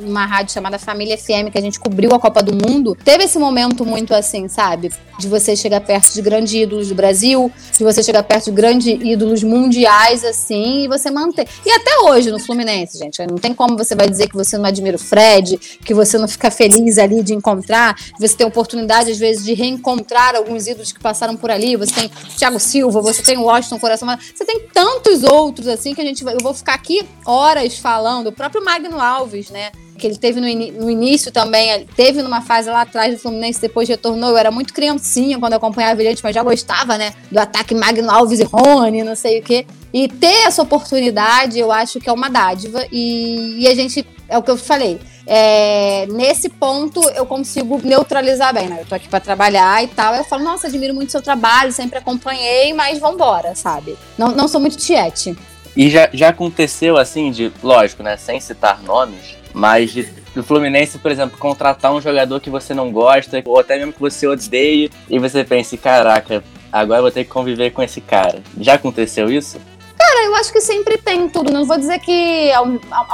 numa 0.01 0.25
rádio 0.25 0.55
chamada 0.55 0.79
Família 0.79 1.19
FM, 1.19 1.53
que 1.53 1.59
a 1.59 1.61
gente 1.61 1.79
cobriu 1.79 2.15
a 2.15 2.19
Copa 2.19 2.43
do 2.43 2.55
Mundo, 2.55 2.97
teve 3.05 3.25
esse 3.25 3.39
momento 3.39 3.85
muito 3.85 4.15
assim, 4.15 4.49
sabe? 4.49 4.91
De 5.19 5.29
você 5.29 5.55
chegar 5.55 5.83
perto 5.83 6.15
de 6.15 6.23
grandes 6.23 6.55
ídolos 6.55 6.89
do 6.89 6.95
Brasil, 6.95 7.53
de 7.77 7.85
você 7.85 8.03
chegar 8.03 8.23
perto 8.23 8.47
de 8.47 8.53
grandes 8.53 8.87
ídolos 8.87 9.43
mundiais, 9.43 10.25
assim, 10.25 10.85
e 10.85 10.89
você 10.89 11.11
manter. 11.11 11.47
E 11.67 11.71
até 11.71 11.91
hoje 12.05 12.31
no 12.31 12.39
Fluminense, 12.39 12.97
gente, 12.97 13.19
não 13.27 13.37
tem 13.37 13.53
como 13.53 13.77
você 13.77 13.95
vai 13.95 14.09
dizer 14.09 14.27
que 14.27 14.35
você 14.35 14.57
não 14.57 14.65
admira 14.65 14.97
o 14.97 14.99
Fred, 14.99 15.59
que 15.85 15.93
você 15.93 16.17
não 16.17 16.27
fica 16.27 16.51
feliz 16.51 16.97
ali 16.97 17.23
de 17.23 17.35
encontrar, 17.35 17.97
você 18.19 18.35
tem 18.35 18.47
oportunidade, 18.47 19.11
às 19.11 19.19
vezes, 19.19 19.45
de 19.45 19.53
reencontrar 19.53 20.35
alguns 20.35 20.67
ídolos 20.67 20.91
que 20.91 21.01
passaram 21.01 21.37
por 21.37 21.51
ali. 21.51 21.77
Você 21.77 21.93
tem 21.93 22.11
Thiago 22.39 22.59
Silva, 22.59 23.03
você 23.03 23.23
tem 23.23 23.37
Washington 23.37 23.79
Coração, 23.79 24.09
você 24.35 24.45
tem 24.47 24.61
tantos 24.73 25.23
outros, 25.23 25.69
assim, 25.69 25.95
que 25.95 26.01
a 26.01 26.05
gente 26.05 26.25
vai. 26.25 26.33
Eu 26.33 26.41
vou 26.41 26.55
ficar 26.55 26.78
aqui 26.79 27.05
horas 27.27 27.79
falando. 27.79 28.29
O 28.29 28.33
próprio 28.33 28.65
Magno 28.65 29.01
Alves, 29.01 29.51
né? 29.51 29.71
Que 29.99 30.07
ele 30.07 30.17
teve 30.17 30.41
no, 30.41 30.47
in 30.47 30.71
no 30.73 30.89
início 30.89 31.33
também, 31.33 31.85
teve 31.97 32.23
numa 32.23 32.41
fase 32.41 32.71
lá 32.71 32.83
atrás 32.83 33.13
do 33.13 33.21
Fluminense, 33.21 33.61
depois 33.61 33.89
retornou. 33.89 34.31
Eu 34.31 34.37
era 34.37 34.51
muito 34.51 34.73
criancinha 34.73 35.39
quando 35.39 35.53
eu 35.55 35.59
acompanhava 35.59 36.01
ele, 36.03 36.17
mas 36.23 36.35
já 36.35 36.43
gostava, 36.43 36.97
né? 36.97 37.13
Do 37.31 37.39
ataque 37.39 37.75
Magno 37.75 38.11
Alves 38.11 38.39
e 38.39 38.45
Rony, 38.45 39.03
não 39.03 39.17
sei 39.17 39.41
o 39.41 39.43
quê. 39.43 39.67
E 39.93 40.07
ter 40.07 40.47
essa 40.47 40.63
oportunidade, 40.63 41.59
eu 41.59 41.73
acho 41.73 41.99
que 41.99 42.09
é 42.09 42.13
uma 42.13 42.31
dádiva. 42.31 42.87
E, 42.93 43.57
e 43.59 43.67
a 43.67 43.75
gente, 43.75 44.07
é 44.29 44.39
o 44.39 44.43
que 44.43 44.51
eu 44.51 44.57
falei, 44.57 45.01
é, 45.27 46.07
nesse 46.07 46.49
ponto 46.49 47.03
eu 47.11 47.27
consigo 47.27 47.79
neutralizar 47.85 48.55
bem, 48.55 48.69
né? 48.69 48.79
Eu 48.81 48.87
tô 48.87 48.95
aqui 48.95 49.09
para 49.09 49.21
trabalhar 49.21 49.85
e 49.85 49.89
tal. 49.89 50.15
Eu 50.15 50.25
falo, 50.25 50.43
nossa, 50.45 50.69
admiro 50.69 50.95
muito 50.95 51.13
seu 51.13 51.21
trabalho, 51.21 51.71
sempre 51.71 51.99
acompanhei, 51.99 52.73
mas 52.73 52.99
vambora, 52.99 53.55
sabe? 53.55 53.99
Não, 54.17 54.29
não 54.29 54.49
sou 54.49 54.61
muito 54.61 54.77
tiete. 54.79 55.37
E 55.79 55.89
já, 55.89 56.11
já 56.13 56.31
aconteceu 56.31 56.97
assim, 56.97 57.31
de, 57.31 57.53
lógico, 57.63 58.03
né, 58.03 58.17
sem 58.17 58.41
citar 58.41 58.83
nomes, 58.83 59.37
mas 59.55 59.93
de, 59.93 60.03
do 60.35 60.43
Fluminense, 60.43 60.99
por 60.99 61.09
exemplo, 61.09 61.39
contratar 61.39 61.95
um 61.95 62.01
jogador 62.01 62.41
que 62.41 62.51
você 62.51 62.75
não 62.75 62.91
gosta, 62.91 63.41
ou 63.47 63.61
até 63.61 63.79
mesmo 63.79 63.93
que 63.93 64.01
você 64.01 64.27
odeie, 64.27 64.91
e 65.09 65.21
você 65.21 65.45
pense, 65.45 65.77
caraca, 65.77 66.43
agora 66.73 66.99
eu 66.99 67.03
vou 67.05 67.13
ter 67.13 67.23
que 67.23 67.31
conviver 67.31 67.71
com 67.71 67.81
esse 67.81 68.01
cara. 68.01 68.43
Já 68.61 68.75
aconteceu 68.75 69.31
isso? 69.31 69.61
Cara, 69.97 70.25
eu 70.25 70.35
acho 70.35 70.53
que 70.53 70.61
sempre 70.61 70.99
tem 70.99 71.29
tudo. 71.29 71.53
Não 71.53 71.65
vou 71.65 71.79
dizer 71.79 72.01
que 72.01 72.11
é, 72.11 72.55
é 72.55 72.61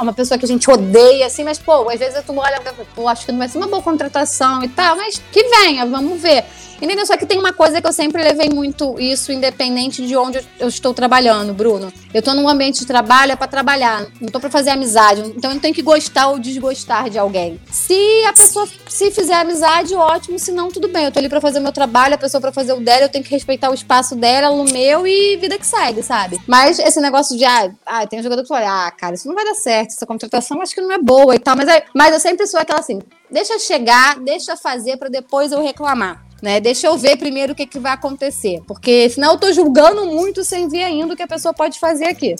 uma 0.01 0.13
pessoa 0.13 0.37
que 0.37 0.45
a 0.45 0.47
gente 0.47 0.69
odeia, 0.69 1.27
assim, 1.27 1.43
mas, 1.43 1.59
pô, 1.59 1.87
às 1.87 1.99
vezes 1.99 2.23
tu 2.25 2.35
olha, 2.35 2.59
pô, 2.95 3.07
acho 3.07 3.27
que 3.27 3.31
não 3.31 3.39
vai 3.39 3.47
ser 3.47 3.59
uma 3.59 3.67
boa 3.67 3.83
contratação 3.83 4.63
e 4.63 4.69
tal, 4.69 4.95
mas 4.95 5.21
que 5.31 5.43
venha, 5.43 5.85
vamos 5.85 6.19
ver. 6.19 6.43
Entendeu? 6.81 7.05
Só 7.05 7.17
que 7.17 7.25
tem 7.25 7.39
uma 7.39 7.53
coisa 7.53 7.81
que 7.81 7.87
eu 7.87 7.93
sempre 7.93 8.21
levei 8.21 8.49
muito 8.49 8.99
isso, 8.99 9.31
independente 9.31 10.05
de 10.05 10.15
onde 10.15 10.39
eu 10.59 10.67
estou 10.67 10.93
trabalhando, 10.93 11.53
Bruno. 11.53 11.91
Eu 12.13 12.19
estou 12.19 12.33
num 12.33 12.47
ambiente 12.47 12.79
de 12.79 12.85
trabalho 12.85 13.31
é 13.31 13.35
para 13.35 13.47
trabalhar, 13.47 14.07
não 14.19 14.27
estou 14.27 14.41
para 14.41 14.49
fazer 14.49 14.71
amizade. 14.71 15.21
Então 15.35 15.51
eu 15.51 15.55
não 15.55 15.61
tenho 15.61 15.73
que 15.73 15.81
gostar 15.81 16.27
ou 16.27 16.39
desgostar 16.39 17.09
de 17.09 17.17
alguém. 17.17 17.59
Se 17.71 18.23
a 18.27 18.33
pessoa 18.33 18.67
se 18.87 19.11
fizer 19.11 19.35
amizade, 19.35 19.93
ótimo. 19.95 20.39
Se 20.39 20.51
não, 20.51 20.69
tudo 20.69 20.87
bem. 20.87 21.03
Eu 21.03 21.09
estou 21.09 21.19
ali 21.19 21.29
para 21.29 21.41
fazer 21.41 21.59
o 21.59 21.61
meu 21.61 21.71
trabalho, 21.71 22.15
a 22.15 22.17
pessoa 22.17 22.39
para 22.39 22.51
fazer 22.51 22.73
o 22.73 22.79
dela, 22.79 23.03
eu 23.03 23.09
tenho 23.09 23.23
que 23.23 23.31
respeitar 23.31 23.69
o 23.69 23.73
espaço 23.73 24.15
dela, 24.15 24.49
o 24.49 24.63
meu 24.63 25.05
e 25.05 25.37
vida 25.37 25.57
que 25.57 25.65
segue, 25.65 26.01
sabe? 26.01 26.39
Mas 26.47 26.79
esse 26.79 26.99
negócio 27.01 27.37
de, 27.37 27.45
ah, 27.45 27.71
ah 27.85 28.07
tem 28.07 28.19
um 28.19 28.23
jogador 28.23 28.43
que 28.43 28.47
fala, 28.47 28.87
ah, 28.87 28.91
cara, 28.91 29.15
isso 29.15 29.27
não 29.27 29.35
vai 29.35 29.43
dar 29.43 29.55
certo, 29.55 29.91
essa 29.91 30.05
contratação 30.05 30.61
acho 30.61 30.73
que 30.73 30.81
não 30.81 30.91
é 30.91 30.97
boa 30.97 31.35
e 31.35 31.39
tal. 31.39 31.55
Mas, 31.55 31.67
é, 31.67 31.83
mas 31.93 32.13
eu 32.13 32.19
sempre 32.19 32.47
sou 32.47 32.59
aquela 32.59 32.79
assim, 32.79 32.99
deixa 33.29 33.57
chegar, 33.59 34.19
deixa 34.19 34.55
fazer 34.55 34.97
para 34.97 35.09
depois 35.09 35.51
eu 35.51 35.61
reclamar. 35.61 36.25
Né? 36.45 36.59
Deixa 36.59 36.85
eu 36.85 36.95
ver 36.95 37.17
primeiro 37.17 37.53
o 37.53 37.55
que, 37.55 37.65
que 37.65 37.79
vai 37.79 37.93
acontecer. 37.93 38.61
Porque 38.67 39.09
senão 39.09 39.31
eu 39.31 39.39
tô 39.39 39.51
julgando 39.51 40.05
muito 40.05 40.43
sem 40.43 40.69
ver 40.69 40.83
ainda 40.83 41.11
o 41.11 41.17
que 41.17 41.23
a 41.23 41.27
pessoa 41.27 41.55
pode 41.55 41.79
fazer 41.79 42.05
aqui. 42.05 42.35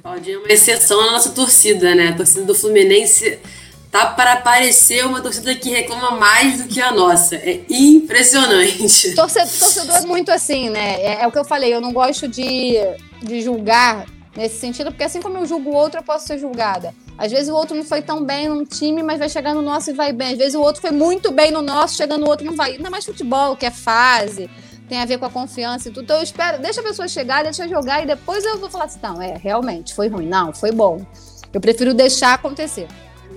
Claudinha 0.00 0.36
é 0.36 0.38
uma 0.38 0.48
exceção 0.48 1.04
na 1.04 1.10
nossa 1.10 1.30
torcida, 1.30 1.92
né? 1.92 2.10
A 2.10 2.16
torcida 2.16 2.44
do 2.44 2.54
Fluminense 2.54 3.40
tá 3.90 4.06
para 4.06 4.36
parecer 4.36 5.04
uma 5.04 5.20
torcida 5.20 5.56
que 5.56 5.70
reclama 5.70 6.12
mais 6.12 6.62
do 6.62 6.68
que 6.68 6.80
a 6.80 6.92
nossa. 6.92 7.34
É 7.34 7.62
impressionante. 7.68 9.12
Torcedor, 9.16 9.58
torcedor 9.58 9.96
é 9.96 10.00
muito 10.02 10.30
assim, 10.30 10.70
né? 10.70 11.02
É, 11.02 11.22
é, 11.22 11.26
o 11.26 11.32
que 11.32 11.38
eu 11.38 11.44
falei, 11.44 11.74
eu 11.74 11.80
não 11.80 11.92
gosto 11.92 12.28
de, 12.28 12.74
de 13.24 13.42
julgar 13.42 14.06
nesse 14.36 14.58
sentido, 14.58 14.90
porque 14.90 15.04
assim 15.04 15.20
como 15.20 15.38
eu 15.38 15.46
julgo 15.46 15.70
o 15.70 15.74
outro, 15.74 16.00
eu 16.00 16.04
posso 16.04 16.26
ser 16.26 16.38
julgada. 16.38 16.94
Às 17.16 17.30
vezes 17.30 17.48
o 17.48 17.54
outro 17.54 17.76
não 17.76 17.84
foi 17.84 18.02
tão 18.02 18.24
bem 18.24 18.48
num 18.48 18.64
time, 18.64 19.02
mas 19.02 19.18
vai 19.18 19.28
chegar 19.28 19.54
no 19.54 19.62
nosso 19.62 19.90
e 19.90 19.92
vai 19.92 20.12
bem. 20.12 20.32
Às 20.32 20.38
vezes 20.38 20.54
o 20.54 20.60
outro 20.60 20.80
foi 20.80 20.90
muito 20.90 21.30
bem 21.30 21.50
no 21.50 21.62
nosso, 21.62 21.96
chegando 21.96 22.22
no 22.22 22.28
outro 22.28 22.44
não 22.44 22.56
vai. 22.56 22.72
Ainda 22.72 22.90
mais 22.90 23.04
futebol, 23.04 23.56
que 23.56 23.66
é 23.66 23.70
fase, 23.70 24.50
tem 24.88 24.98
a 24.98 25.04
ver 25.04 25.18
com 25.18 25.26
a 25.26 25.30
confiança 25.30 25.88
e 25.88 25.92
tudo. 25.92 26.04
Então 26.04 26.16
eu 26.16 26.22
espero, 26.22 26.60
deixa 26.60 26.80
a 26.80 26.84
pessoa 26.84 27.06
chegar, 27.06 27.42
deixa 27.42 27.68
jogar 27.68 28.02
e 28.02 28.06
depois 28.06 28.44
eu 28.44 28.58
vou 28.58 28.70
falar 28.70 28.84
assim: 28.84 29.00
não, 29.02 29.20
é, 29.20 29.36
realmente, 29.36 29.94
foi 29.94 30.08
ruim. 30.08 30.26
Não, 30.26 30.52
foi 30.52 30.72
bom. 30.72 31.04
Eu 31.52 31.60
prefiro 31.60 31.92
deixar 31.92 32.34
acontecer. 32.34 32.88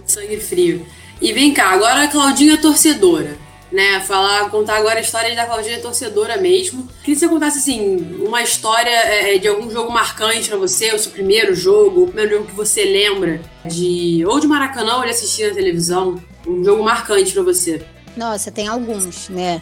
Sangue 0.06 0.38
frio. 0.40 0.86
E 1.22 1.32
vem 1.34 1.54
cá, 1.54 1.72
agora 1.72 2.04
a 2.04 2.08
Claudinha 2.08 2.54
é 2.54 2.58
torcedora 2.58 3.45
né? 3.76 4.00
Falar, 4.00 4.50
contar 4.50 4.78
agora 4.78 5.00
a 5.00 5.02
história 5.02 5.36
da 5.36 5.46
Claudinha 5.46 5.82
torcedora 5.82 6.38
mesmo. 6.38 6.88
Queria 7.04 7.16
que 7.16 7.16
você 7.16 7.28
contasse, 7.28 7.58
assim, 7.60 8.18
uma 8.26 8.42
história 8.42 8.90
é, 8.90 9.36
é, 9.36 9.38
de 9.38 9.50
algum 9.50 9.70
jogo 9.70 9.92
marcante 9.92 10.48
pra 10.48 10.58
você, 10.58 10.96
o 10.96 10.98
seu 10.98 11.12
primeiro 11.12 11.54
jogo, 11.54 12.04
o 12.04 12.08
primeiro 12.08 12.38
jogo 12.38 12.48
que 12.48 12.56
você 12.56 12.86
lembra 12.86 13.42
de. 13.66 14.24
ou 14.26 14.40
de 14.40 14.48
Maracanã 14.48 14.96
ou 14.96 15.04
de 15.04 15.10
assistir 15.10 15.50
na 15.50 15.54
televisão. 15.54 16.24
Um 16.48 16.64
jogo 16.64 16.82
marcante 16.84 17.34
pra 17.34 17.44
você. 17.44 17.86
Nossa, 18.16 18.50
tem 18.50 18.68
alguns, 18.68 19.28
né? 19.28 19.62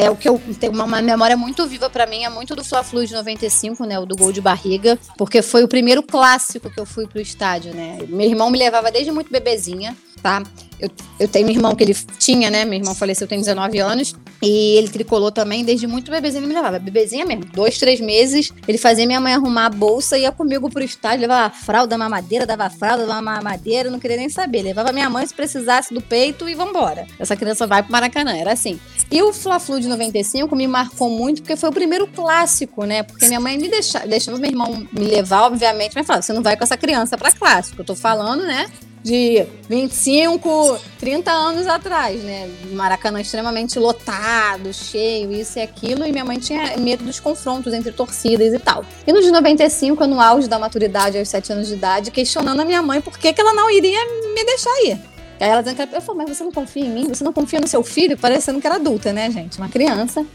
É 0.00 0.08
o 0.08 0.14
que 0.14 0.28
eu 0.28 0.40
tenho 0.60 0.72
uma, 0.72 0.84
uma 0.84 1.02
memória 1.02 1.36
muito 1.36 1.66
viva 1.66 1.90
para 1.90 2.06
mim, 2.06 2.22
é 2.22 2.28
muito 2.28 2.54
do 2.54 2.62
Fla-Flu 2.62 3.04
de 3.04 3.14
95, 3.14 3.84
né, 3.84 3.98
o 3.98 4.06
do 4.06 4.14
gol 4.14 4.30
de 4.30 4.40
barriga, 4.40 4.96
porque 5.16 5.42
foi 5.42 5.64
o 5.64 5.68
primeiro 5.68 6.04
clássico 6.04 6.70
que 6.70 6.78
eu 6.78 6.86
fui 6.86 7.04
pro 7.06 7.20
estádio, 7.20 7.74
né? 7.74 7.98
Meu 8.08 8.28
irmão 8.28 8.48
me 8.48 8.58
levava 8.58 8.92
desde 8.92 9.10
muito 9.10 9.28
bebezinha 9.28 9.96
tá? 10.22 10.42
Eu, 10.78 10.90
eu 11.18 11.28
tenho 11.28 11.46
um 11.46 11.50
irmão 11.50 11.74
que 11.74 11.84
ele 11.84 11.94
tinha, 12.18 12.50
né? 12.50 12.64
Meu 12.64 12.78
irmão 12.78 12.94
faleceu, 12.94 13.26
tem 13.26 13.38
19 13.38 13.78
anos. 13.78 14.14
E 14.40 14.76
ele 14.76 14.88
tricolou 14.88 15.32
também 15.32 15.64
desde 15.64 15.86
muito 15.86 16.10
bebezinho. 16.10 16.40
Ele 16.40 16.48
me 16.48 16.54
levava, 16.54 16.78
bebezinha 16.78 17.26
mesmo. 17.26 17.44
Dois, 17.46 17.78
três 17.78 18.00
meses. 18.00 18.52
Ele 18.66 18.78
fazia 18.78 19.06
minha 19.06 19.20
mãe 19.20 19.34
arrumar 19.34 19.66
a 19.66 19.70
bolsa, 19.70 20.16
ia 20.16 20.30
comigo 20.30 20.70
pro 20.70 20.82
estádio, 20.82 21.22
levava 21.22 21.52
fralda, 21.54 21.98
mamadeira, 21.98 22.46
dava 22.46 22.70
fralda, 22.70 23.06
dava 23.06 23.20
mamadeira, 23.20 23.90
não 23.90 23.98
queria 23.98 24.16
nem 24.16 24.28
saber. 24.28 24.62
Levava 24.62 24.92
minha 24.92 25.10
mãe 25.10 25.26
se 25.26 25.34
precisasse 25.34 25.92
do 25.92 26.00
peito 26.00 26.48
e 26.48 26.54
vambora. 26.54 27.06
Essa 27.18 27.36
criança 27.36 27.66
vai 27.66 27.82
pro 27.82 27.92
Maracanã, 27.92 28.36
era 28.36 28.52
assim. 28.52 28.78
E 29.10 29.22
o 29.22 29.32
Fla-Flu 29.32 29.80
de 29.80 29.88
95 29.88 30.54
me 30.54 30.68
marcou 30.68 31.10
muito 31.10 31.42
porque 31.42 31.56
foi 31.56 31.68
o 31.68 31.72
primeiro 31.72 32.06
clássico, 32.06 32.84
né? 32.84 33.02
Porque 33.02 33.26
minha 33.26 33.40
mãe 33.40 33.58
me 33.58 33.68
deixava, 33.68 34.06
deixava 34.06 34.38
meu 34.38 34.50
irmão 34.50 34.86
me 34.92 35.04
levar, 35.04 35.42
obviamente, 35.42 35.92
mas 35.94 36.06
falava: 36.06 36.22
você 36.22 36.32
não 36.32 36.42
vai 36.42 36.56
com 36.56 36.64
essa 36.64 36.76
criança 36.76 37.16
pra 37.16 37.32
clássico. 37.32 37.80
Eu 37.80 37.84
tô 37.84 37.96
falando, 37.96 38.42
né? 38.44 38.66
De 39.08 39.46
25, 39.70 40.78
30 40.98 41.32
anos 41.32 41.66
atrás, 41.66 42.22
né? 42.22 42.46
Maracanã 42.72 43.18
extremamente 43.22 43.78
lotado, 43.78 44.70
cheio, 44.74 45.32
isso 45.32 45.58
e 45.58 45.62
aquilo, 45.62 46.06
e 46.06 46.12
minha 46.12 46.26
mãe 46.26 46.38
tinha 46.38 46.76
medo 46.76 47.02
dos 47.02 47.18
confrontos 47.18 47.72
entre 47.72 47.90
torcidas 47.90 48.52
e 48.52 48.58
tal. 48.58 48.84
E 49.06 49.12
no 49.12 49.22
de 49.22 49.30
95, 49.30 50.06
no 50.06 50.20
auge 50.20 50.46
da 50.46 50.58
maturidade, 50.58 51.18
aos 51.18 51.28
7 51.28 51.54
anos 51.54 51.68
de 51.68 51.74
idade, 51.74 52.10
questionando 52.10 52.60
a 52.60 52.64
minha 52.66 52.82
mãe 52.82 53.00
por 53.00 53.18
que, 53.18 53.32
que 53.32 53.40
ela 53.40 53.54
não 53.54 53.70
iria 53.70 53.98
me 54.34 54.44
deixar 54.44 54.70
ir. 54.84 55.00
Aí 55.40 55.48
ela 55.48 55.62
dizendo 55.62 55.88
que 55.88 55.96
eu 55.96 56.02
falei, 56.02 56.26
mas 56.26 56.36
você 56.36 56.44
não 56.44 56.52
confia 56.52 56.84
em 56.84 56.90
mim? 56.90 57.08
Você 57.08 57.24
não 57.24 57.32
confia 57.32 57.60
no 57.60 57.66
seu 57.66 57.82
filho? 57.82 58.18
Parecendo 58.18 58.60
que 58.60 58.66
era 58.66 58.76
adulta, 58.76 59.10
né, 59.10 59.30
gente? 59.30 59.56
Uma 59.56 59.70
criança. 59.70 60.26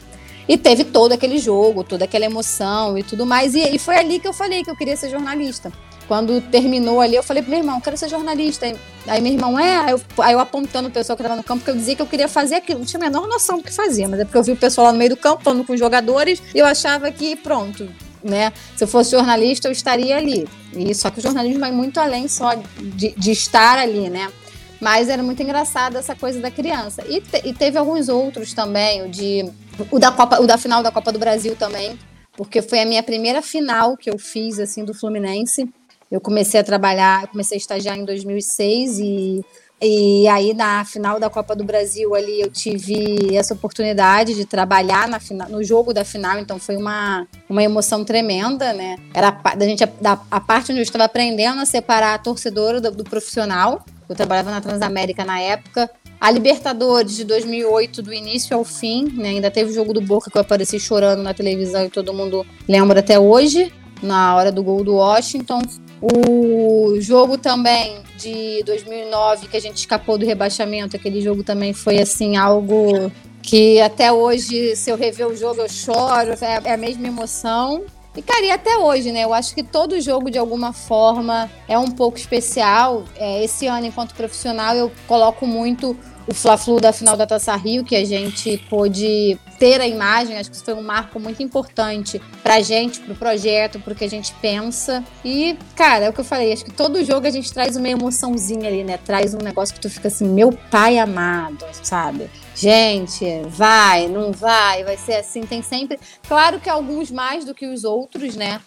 E 0.47 0.57
teve 0.57 0.83
todo 0.83 1.11
aquele 1.11 1.37
jogo, 1.37 1.83
toda 1.83 2.05
aquela 2.05 2.25
emoção 2.25 2.97
e 2.97 3.03
tudo 3.03 3.23
mais. 3.23 3.53
E, 3.53 3.75
e 3.75 3.77
foi 3.77 3.97
ali 3.97 4.19
que 4.19 4.27
eu 4.27 4.33
falei 4.33 4.63
que 4.63 4.71
eu 4.71 4.75
queria 4.75 4.95
ser 4.95 5.09
jornalista. 5.09 5.71
Quando 6.13 6.39
terminou 6.41 7.01
ali, 7.01 7.15
eu 7.15 7.23
falei 7.23 7.41
pro 7.41 7.49
meu 7.49 7.61
irmão, 7.61 7.81
quero 7.81 7.97
ser 7.97 8.07
jornalista. 8.07 8.71
Aí 9.07 9.19
meu 9.19 9.33
irmão, 9.33 9.57
é, 9.57 9.77
aí 9.77 9.91
eu, 9.93 10.01
aí 10.19 10.33
eu 10.33 10.39
apontando 10.39 10.87
o 10.87 10.91
pessoal 10.91 11.17
que 11.17 11.23
estava 11.23 11.35
no 11.35 11.43
campo, 11.43 11.61
porque 11.61 11.71
eu 11.71 11.75
dizia 11.75 11.95
que 11.95 12.03
eu 12.03 12.05
queria 12.05 12.27
fazer 12.27 12.53
aquilo. 12.53 12.77
Não 12.77 12.85
tinha 12.85 12.99
a 12.99 13.09
menor 13.09 13.27
noção 13.27 13.57
do 13.57 13.63
que 13.63 13.73
fazia, 13.73 14.07
mas 14.07 14.19
é 14.19 14.23
porque 14.23 14.37
eu 14.37 14.43
vi 14.43 14.51
o 14.51 14.55
pessoal 14.55 14.85
lá 14.85 14.93
no 14.93 14.99
meio 14.99 15.09
do 15.09 15.17
campo, 15.17 15.43
falando 15.43 15.65
com 15.65 15.73
os 15.73 15.79
jogadores, 15.79 16.39
e 16.53 16.59
eu 16.59 16.67
achava 16.67 17.09
que, 17.09 17.35
pronto, 17.35 17.89
né? 18.23 18.53
Se 18.75 18.83
eu 18.83 18.87
fosse 18.87 19.09
jornalista, 19.09 19.67
eu 19.67 19.71
estaria 19.71 20.15
ali. 20.15 20.47
E 20.75 20.93
só 20.93 21.09
que 21.09 21.17
o 21.17 21.21
jornalismo 21.23 21.61
vai 21.61 21.71
muito 21.71 21.99
além 21.99 22.27
só 22.27 22.53
de, 22.77 23.09
de 23.17 23.31
estar 23.31 23.79
ali, 23.79 24.07
né? 24.07 24.31
Mas 24.79 25.09
era 25.09 25.23
muito 25.23 25.41
engraçado 25.41 25.97
essa 25.97 26.13
coisa 26.13 26.39
da 26.39 26.51
criança. 26.51 27.03
E, 27.09 27.21
te, 27.21 27.41
e 27.43 27.53
teve 27.55 27.79
alguns 27.79 28.07
outros 28.07 28.53
também, 28.53 29.01
o 29.01 29.09
de 29.09 29.51
o 29.89 29.97
da 29.97 30.11
Copa, 30.11 30.39
o 30.39 30.45
da 30.45 30.59
final 30.59 30.83
da 30.83 30.91
Copa 30.91 31.11
do 31.11 31.17
Brasil 31.17 31.55
também, 31.55 31.97
porque 32.37 32.61
foi 32.61 32.81
a 32.81 32.85
minha 32.85 33.01
primeira 33.01 33.41
final 33.41 33.97
que 33.97 34.11
eu 34.11 34.19
fiz 34.19 34.59
assim 34.59 34.85
do 34.85 34.93
Fluminense. 34.93 35.67
Eu 36.13 36.21
comecei 36.21 36.59
a 36.59 36.63
trabalhar, 36.63 37.27
comecei 37.27 37.57
a 37.57 37.59
estagiar 37.59 37.97
em 37.97 38.05
2006 38.05 38.99
e 38.99 39.45
e 39.85 40.25
aí, 40.29 40.53
na 40.53 40.85
final 40.85 41.19
da 41.19 41.29
Copa 41.29 41.53
do 41.53 41.65
Brasil, 41.65 42.15
ali 42.15 42.39
eu 42.39 42.49
tive 42.49 43.35
essa 43.35 43.53
oportunidade 43.53 44.33
de 44.33 44.45
trabalhar 44.45 45.09
na 45.09 45.19
final, 45.19 45.49
no 45.49 45.61
jogo 45.61 45.93
da 45.93 46.05
final, 46.05 46.39
então 46.39 46.57
foi 46.57 46.77
uma, 46.77 47.27
uma 47.49 47.61
emoção 47.61 48.05
tremenda, 48.05 48.71
né? 48.71 48.95
Era 49.13 49.37
a, 49.43 49.55
da 49.55 49.65
gente, 49.65 49.85
da, 49.99 50.17
a 50.31 50.39
parte 50.39 50.71
onde 50.71 50.79
eu 50.79 50.83
estava 50.83 51.03
aprendendo 51.03 51.59
a 51.59 51.65
separar 51.65 52.13
a 52.13 52.17
torcedora 52.17 52.79
do, 52.79 52.91
do 52.91 53.03
profissional. 53.03 53.83
Eu 54.07 54.15
trabalhava 54.15 54.51
na 54.51 54.61
Transamérica 54.61 55.25
na 55.25 55.41
época. 55.41 55.91
A 56.21 56.31
Libertadores 56.31 57.17
de 57.17 57.25
2008, 57.25 58.01
do 58.01 58.13
início 58.13 58.55
ao 58.55 58.63
fim, 58.63 59.11
né? 59.13 59.29
Ainda 59.29 59.51
teve 59.51 59.71
o 59.71 59.73
jogo 59.73 59.91
do 59.91 59.99
Boca 59.99 60.31
que 60.31 60.37
eu 60.37 60.41
apareci 60.41 60.79
chorando 60.79 61.21
na 61.21 61.33
televisão 61.33 61.83
e 61.83 61.89
todo 61.89 62.13
mundo 62.13 62.45
lembra 62.69 63.01
até 63.01 63.19
hoje. 63.19 63.69
na 64.01 64.35
hora 64.35 64.51
do 64.51 64.63
gol 64.63 64.83
do 64.83 64.95
Washington. 64.95 65.61
O 66.05 66.99
jogo 66.99 67.37
também 67.37 67.99
de 68.17 68.61
2009, 68.65 69.47
que 69.47 69.55
a 69.55 69.61
gente 69.61 69.77
escapou 69.77 70.17
do 70.17 70.25
rebaixamento, 70.25 70.97
aquele 70.97 71.21
jogo 71.21 71.43
também 71.43 71.71
foi 71.71 71.97
assim 71.97 72.35
algo 72.35 73.09
que 73.41 73.79
até 73.79 74.11
hoje, 74.11 74.75
se 74.75 74.89
eu 74.89 74.97
rever 74.97 75.27
o 75.27 75.35
jogo, 75.35 75.61
eu 75.61 75.69
choro, 75.69 76.31
é, 76.41 76.61
é 76.65 76.73
a 76.73 76.77
mesma 76.77 77.07
emoção. 77.07 77.85
E, 78.17 78.21
cara, 78.21 78.45
e 78.45 78.51
até 78.51 78.77
hoje, 78.77 79.13
né? 79.13 79.23
Eu 79.23 79.33
acho 79.33 79.55
que 79.55 79.63
todo 79.63 79.99
jogo, 80.01 80.29
de 80.29 80.37
alguma 80.37 80.73
forma, 80.73 81.49
é 81.69 81.77
um 81.79 81.89
pouco 81.89 82.17
especial. 82.17 83.05
É, 83.15 83.43
esse 83.43 83.65
ano, 83.65 83.87
enquanto 83.87 84.13
profissional, 84.13 84.75
eu 84.75 84.91
coloco 85.07 85.47
muito 85.47 85.97
o 86.27 86.33
Fla-Flu 86.33 86.79
da 86.79 86.93
final 86.93 87.17
da 87.17 87.25
Taça 87.25 87.55
Rio, 87.55 87.83
que 87.83 87.95
a 87.95 88.05
gente 88.05 88.57
pôde 88.69 89.37
ter 89.59 89.79
a 89.81 89.87
imagem, 89.87 90.37
acho 90.37 90.49
que 90.49 90.55
isso 90.55 90.65
foi 90.65 90.73
um 90.73 90.81
marco 90.81 91.19
muito 91.19 91.41
importante 91.43 92.21
pra 92.41 92.61
gente, 92.61 92.99
pro 92.99 93.15
projeto, 93.15 93.79
pro 93.79 93.95
que 93.95 94.03
a 94.03 94.09
gente 94.09 94.33
pensa. 94.41 95.03
E, 95.23 95.57
cara, 95.75 96.05
é 96.05 96.09
o 96.09 96.13
que 96.13 96.19
eu 96.19 96.25
falei, 96.25 96.51
acho 96.51 96.65
que 96.65 96.71
todo 96.71 97.03
jogo 97.03 97.27
a 97.27 97.29
gente 97.29 97.51
traz 97.53 97.75
uma 97.75 97.89
emoçãozinha 97.89 98.67
ali, 98.67 98.83
né? 98.83 98.97
Traz 98.97 99.33
um 99.33 99.39
negócio 99.39 99.73
que 99.73 99.81
tu 99.81 99.89
fica 99.89 100.07
assim, 100.07 100.27
meu 100.27 100.51
pai 100.71 100.97
amado, 100.97 101.65
sabe? 101.81 102.29
Gente, 102.55 103.25
vai, 103.47 104.07
não 104.07 104.31
vai, 104.31 104.83
vai 104.83 104.97
ser 104.97 105.15
assim, 105.15 105.41
tem 105.41 105.61
sempre. 105.61 105.99
Claro 106.27 106.59
que 106.59 106.69
alguns 106.69 107.11
mais 107.11 107.45
do 107.45 107.53
que 107.53 107.65
os 107.65 107.83
outros, 107.83 108.35
né? 108.35 108.61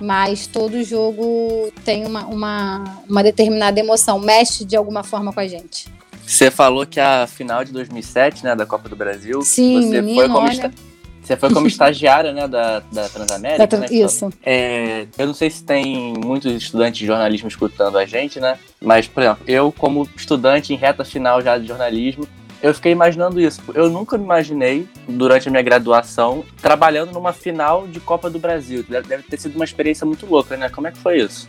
Mas 0.00 0.46
todo 0.46 0.82
jogo 0.82 1.72
tem 1.84 2.04
uma, 2.04 2.26
uma, 2.26 3.02
uma 3.08 3.22
determinada 3.22 3.78
emoção, 3.78 4.18
mexe 4.18 4.64
de 4.64 4.76
alguma 4.76 5.04
forma 5.04 5.32
com 5.32 5.40
a 5.40 5.46
gente. 5.46 5.86
Você 6.26 6.50
falou 6.50 6.86
que 6.86 7.00
a 7.00 7.26
final 7.26 7.64
de 7.64 7.72
2007, 7.72 8.44
né, 8.44 8.54
da 8.54 8.64
Copa 8.64 8.88
do 8.88 8.96
Brasil, 8.96 9.42
Sim, 9.42 9.82
você 9.82 10.00
menino, 10.00 10.20
foi 10.20 10.28
como 10.28 10.48
olha... 10.48 10.72
Você 11.22 11.36
foi 11.36 11.52
como 11.52 11.68
estagiária, 11.68 12.32
né, 12.32 12.48
da, 12.48 12.80
da 12.90 13.08
Transamérica, 13.08 13.64
da, 13.64 13.78
né? 13.78 13.86
Isso. 13.92 14.28
É, 14.44 15.06
eu 15.16 15.26
não 15.26 15.34
sei 15.34 15.50
se 15.50 15.62
tem 15.62 16.14
muitos 16.14 16.52
estudantes 16.52 16.98
de 16.98 17.06
jornalismo 17.06 17.46
escutando 17.46 17.96
a 17.96 18.04
gente, 18.04 18.40
né? 18.40 18.58
Mas, 18.80 19.06
por 19.06 19.22
exemplo, 19.22 19.44
eu 19.46 19.70
como 19.70 20.08
estudante 20.16 20.72
em 20.72 20.76
reta 20.76 21.04
final 21.04 21.40
já 21.40 21.56
de 21.56 21.68
jornalismo, 21.68 22.26
eu 22.60 22.74
fiquei 22.74 22.92
imaginando 22.92 23.40
isso. 23.40 23.60
Eu 23.74 23.88
nunca 23.88 24.18
me 24.18 24.24
imaginei, 24.24 24.88
durante 25.08 25.48
a 25.48 25.50
minha 25.50 25.62
graduação, 25.62 26.44
trabalhando 26.60 27.12
numa 27.12 27.32
final 27.32 27.86
de 27.86 28.00
Copa 28.00 28.28
do 28.28 28.38
Brasil. 28.38 28.84
Deve 28.88 29.22
ter 29.22 29.40
sido 29.40 29.56
uma 29.56 29.64
experiência 29.64 30.06
muito 30.06 30.26
louca, 30.26 30.56
né? 30.56 30.68
Como 30.68 30.86
é 30.86 30.92
que 30.92 30.98
foi 30.98 31.18
isso? 31.18 31.48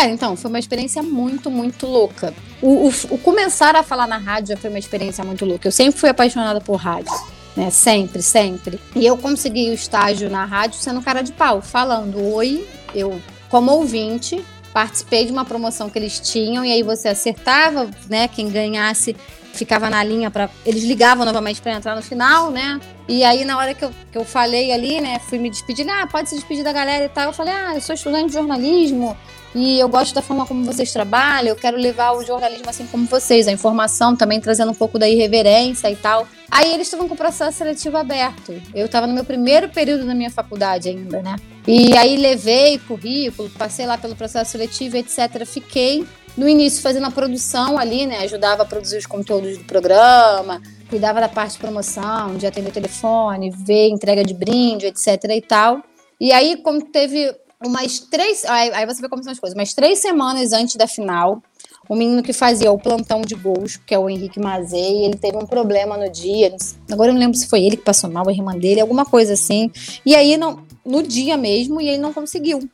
Cara, 0.00 0.12
então, 0.12 0.34
foi 0.34 0.48
uma 0.48 0.58
experiência 0.58 1.02
muito, 1.02 1.50
muito 1.50 1.86
louca. 1.86 2.32
O, 2.62 2.88
o, 2.88 2.92
o, 3.10 3.18
começar 3.18 3.76
a 3.76 3.82
falar 3.82 4.06
na 4.06 4.16
rádio 4.16 4.54
já 4.54 4.56
foi 4.56 4.70
uma 4.70 4.78
experiência 4.78 5.22
muito 5.22 5.44
louca. 5.44 5.68
Eu 5.68 5.72
sempre 5.72 6.00
fui 6.00 6.08
apaixonada 6.08 6.58
por 6.58 6.76
rádio. 6.76 7.12
Né? 7.54 7.68
Sempre, 7.68 8.22
sempre. 8.22 8.80
E 8.96 9.04
eu 9.04 9.18
consegui 9.18 9.68
o 9.68 9.74
estágio 9.74 10.30
na 10.30 10.46
rádio 10.46 10.80
sendo 10.80 11.02
cara 11.02 11.20
de 11.20 11.32
pau, 11.32 11.60
falando: 11.60 12.18
Oi, 12.32 12.66
eu, 12.94 13.20
como 13.50 13.72
ouvinte, 13.72 14.42
participei 14.72 15.26
de 15.26 15.32
uma 15.32 15.44
promoção 15.44 15.90
que 15.90 15.98
eles 15.98 16.18
tinham, 16.18 16.64
e 16.64 16.72
aí 16.72 16.82
você 16.82 17.08
acertava, 17.08 17.90
né? 18.08 18.26
Quem 18.26 18.48
ganhasse 18.48 19.14
ficava 19.52 19.90
na 19.90 20.02
linha 20.02 20.30
para 20.30 20.48
eles 20.64 20.82
ligavam 20.84 21.26
novamente 21.26 21.60
para 21.60 21.74
entrar 21.74 21.94
no 21.94 22.00
final, 22.00 22.50
né? 22.50 22.80
E 23.06 23.22
aí 23.22 23.44
na 23.44 23.58
hora 23.58 23.74
que 23.74 23.84
eu, 23.84 23.90
que 24.10 24.16
eu 24.16 24.24
falei 24.24 24.72
ali, 24.72 24.98
né, 24.98 25.18
fui 25.18 25.36
me 25.36 25.50
despedir, 25.50 25.86
ah, 25.90 26.06
pode 26.06 26.30
se 26.30 26.36
despedir 26.36 26.64
da 26.64 26.72
galera 26.72 27.04
e 27.04 27.08
tal. 27.10 27.26
Eu 27.26 27.32
falei: 27.34 27.52
"Ah, 27.52 27.74
eu 27.74 27.82
sou 27.82 27.94
estudante 27.94 28.28
de 28.28 28.32
jornalismo, 28.32 29.14
e 29.54 29.78
eu 29.80 29.88
gosto 29.88 30.14
da 30.14 30.22
forma 30.22 30.46
como 30.46 30.64
vocês 30.64 30.92
trabalham, 30.92 31.48
eu 31.48 31.56
quero 31.56 31.76
levar 31.76 32.12
o 32.12 32.24
jornalismo 32.24 32.70
assim 32.70 32.86
como 32.86 33.06
vocês, 33.06 33.48
a 33.48 33.52
informação 33.52 34.14
também 34.14 34.40
trazendo 34.40 34.70
um 34.70 34.74
pouco 34.74 34.98
da 34.98 35.08
irreverência 35.08 35.90
e 35.90 35.96
tal. 35.96 36.26
Aí 36.50 36.72
eles 36.72 36.86
estavam 36.86 37.08
com 37.08 37.14
o 37.14 37.16
processo 37.16 37.58
seletivo 37.58 37.96
aberto. 37.96 38.60
Eu 38.74 38.86
estava 38.86 39.06
no 39.06 39.14
meu 39.14 39.24
primeiro 39.24 39.68
período 39.68 40.06
da 40.06 40.14
minha 40.14 40.30
faculdade 40.30 40.88
ainda, 40.88 41.20
né? 41.22 41.36
E 41.66 41.96
aí 41.96 42.16
levei 42.16 42.78
currículo, 42.78 43.50
passei 43.50 43.86
lá 43.86 43.98
pelo 43.98 44.14
processo 44.14 44.52
seletivo, 44.52 44.96
etc. 44.96 45.44
Fiquei 45.44 46.06
no 46.36 46.48
início 46.48 46.80
fazendo 46.80 47.06
a 47.06 47.10
produção 47.10 47.78
ali, 47.78 48.06
né? 48.06 48.18
Ajudava 48.18 48.62
a 48.62 48.66
produzir 48.66 48.98
os 48.98 49.06
conteúdos 49.06 49.58
do 49.58 49.64
programa, 49.64 50.62
cuidava 50.88 51.20
da 51.20 51.28
parte 51.28 51.52
de 51.52 51.58
promoção, 51.58 52.36
de 52.36 52.46
atender 52.46 52.72
telefone, 52.72 53.50
ver 53.50 53.88
entrega 53.88 54.24
de 54.24 54.34
brinde, 54.34 54.86
etc. 54.86 55.24
e 55.30 55.42
tal. 55.42 55.82
E 56.20 56.32
aí, 56.32 56.56
como 56.62 56.84
teve 56.84 57.34
umas 57.64 57.98
três. 57.98 58.44
Aí, 58.44 58.86
você 58.86 59.00
vê 59.02 59.08
como 59.08 59.22
são 59.22 59.32
as 59.32 59.38
coisas. 59.38 59.56
Umas 59.56 59.74
três 59.74 59.98
semanas 59.98 60.52
antes 60.52 60.76
da 60.76 60.86
final, 60.86 61.42
o 61.88 61.94
menino 61.94 62.22
que 62.22 62.32
fazia 62.32 62.72
o 62.72 62.78
plantão 62.78 63.20
de 63.22 63.34
gols, 63.34 63.76
que 63.76 63.94
é 63.94 63.98
o 63.98 64.08
Henrique 64.08 64.40
Mazei, 64.40 65.04
ele 65.04 65.16
teve 65.16 65.36
um 65.36 65.46
problema 65.46 65.96
no 65.96 66.10
dia. 66.10 66.54
Agora 66.90 67.10
eu 67.10 67.14
não 67.14 67.20
lembro 67.20 67.36
se 67.36 67.46
foi 67.46 67.62
ele 67.62 67.76
que 67.76 67.84
passou 67.84 68.10
mal, 68.10 68.28
a 68.28 68.32
irmã 68.32 68.56
dele, 68.56 68.80
alguma 68.80 69.04
coisa 69.04 69.34
assim. 69.34 69.70
E 70.04 70.14
aí, 70.14 70.36
não, 70.36 70.64
no 70.84 71.02
dia 71.02 71.36
mesmo, 71.36 71.80
e 71.80 71.88
ele 71.88 71.98
não 71.98 72.12
conseguiu. 72.12 72.68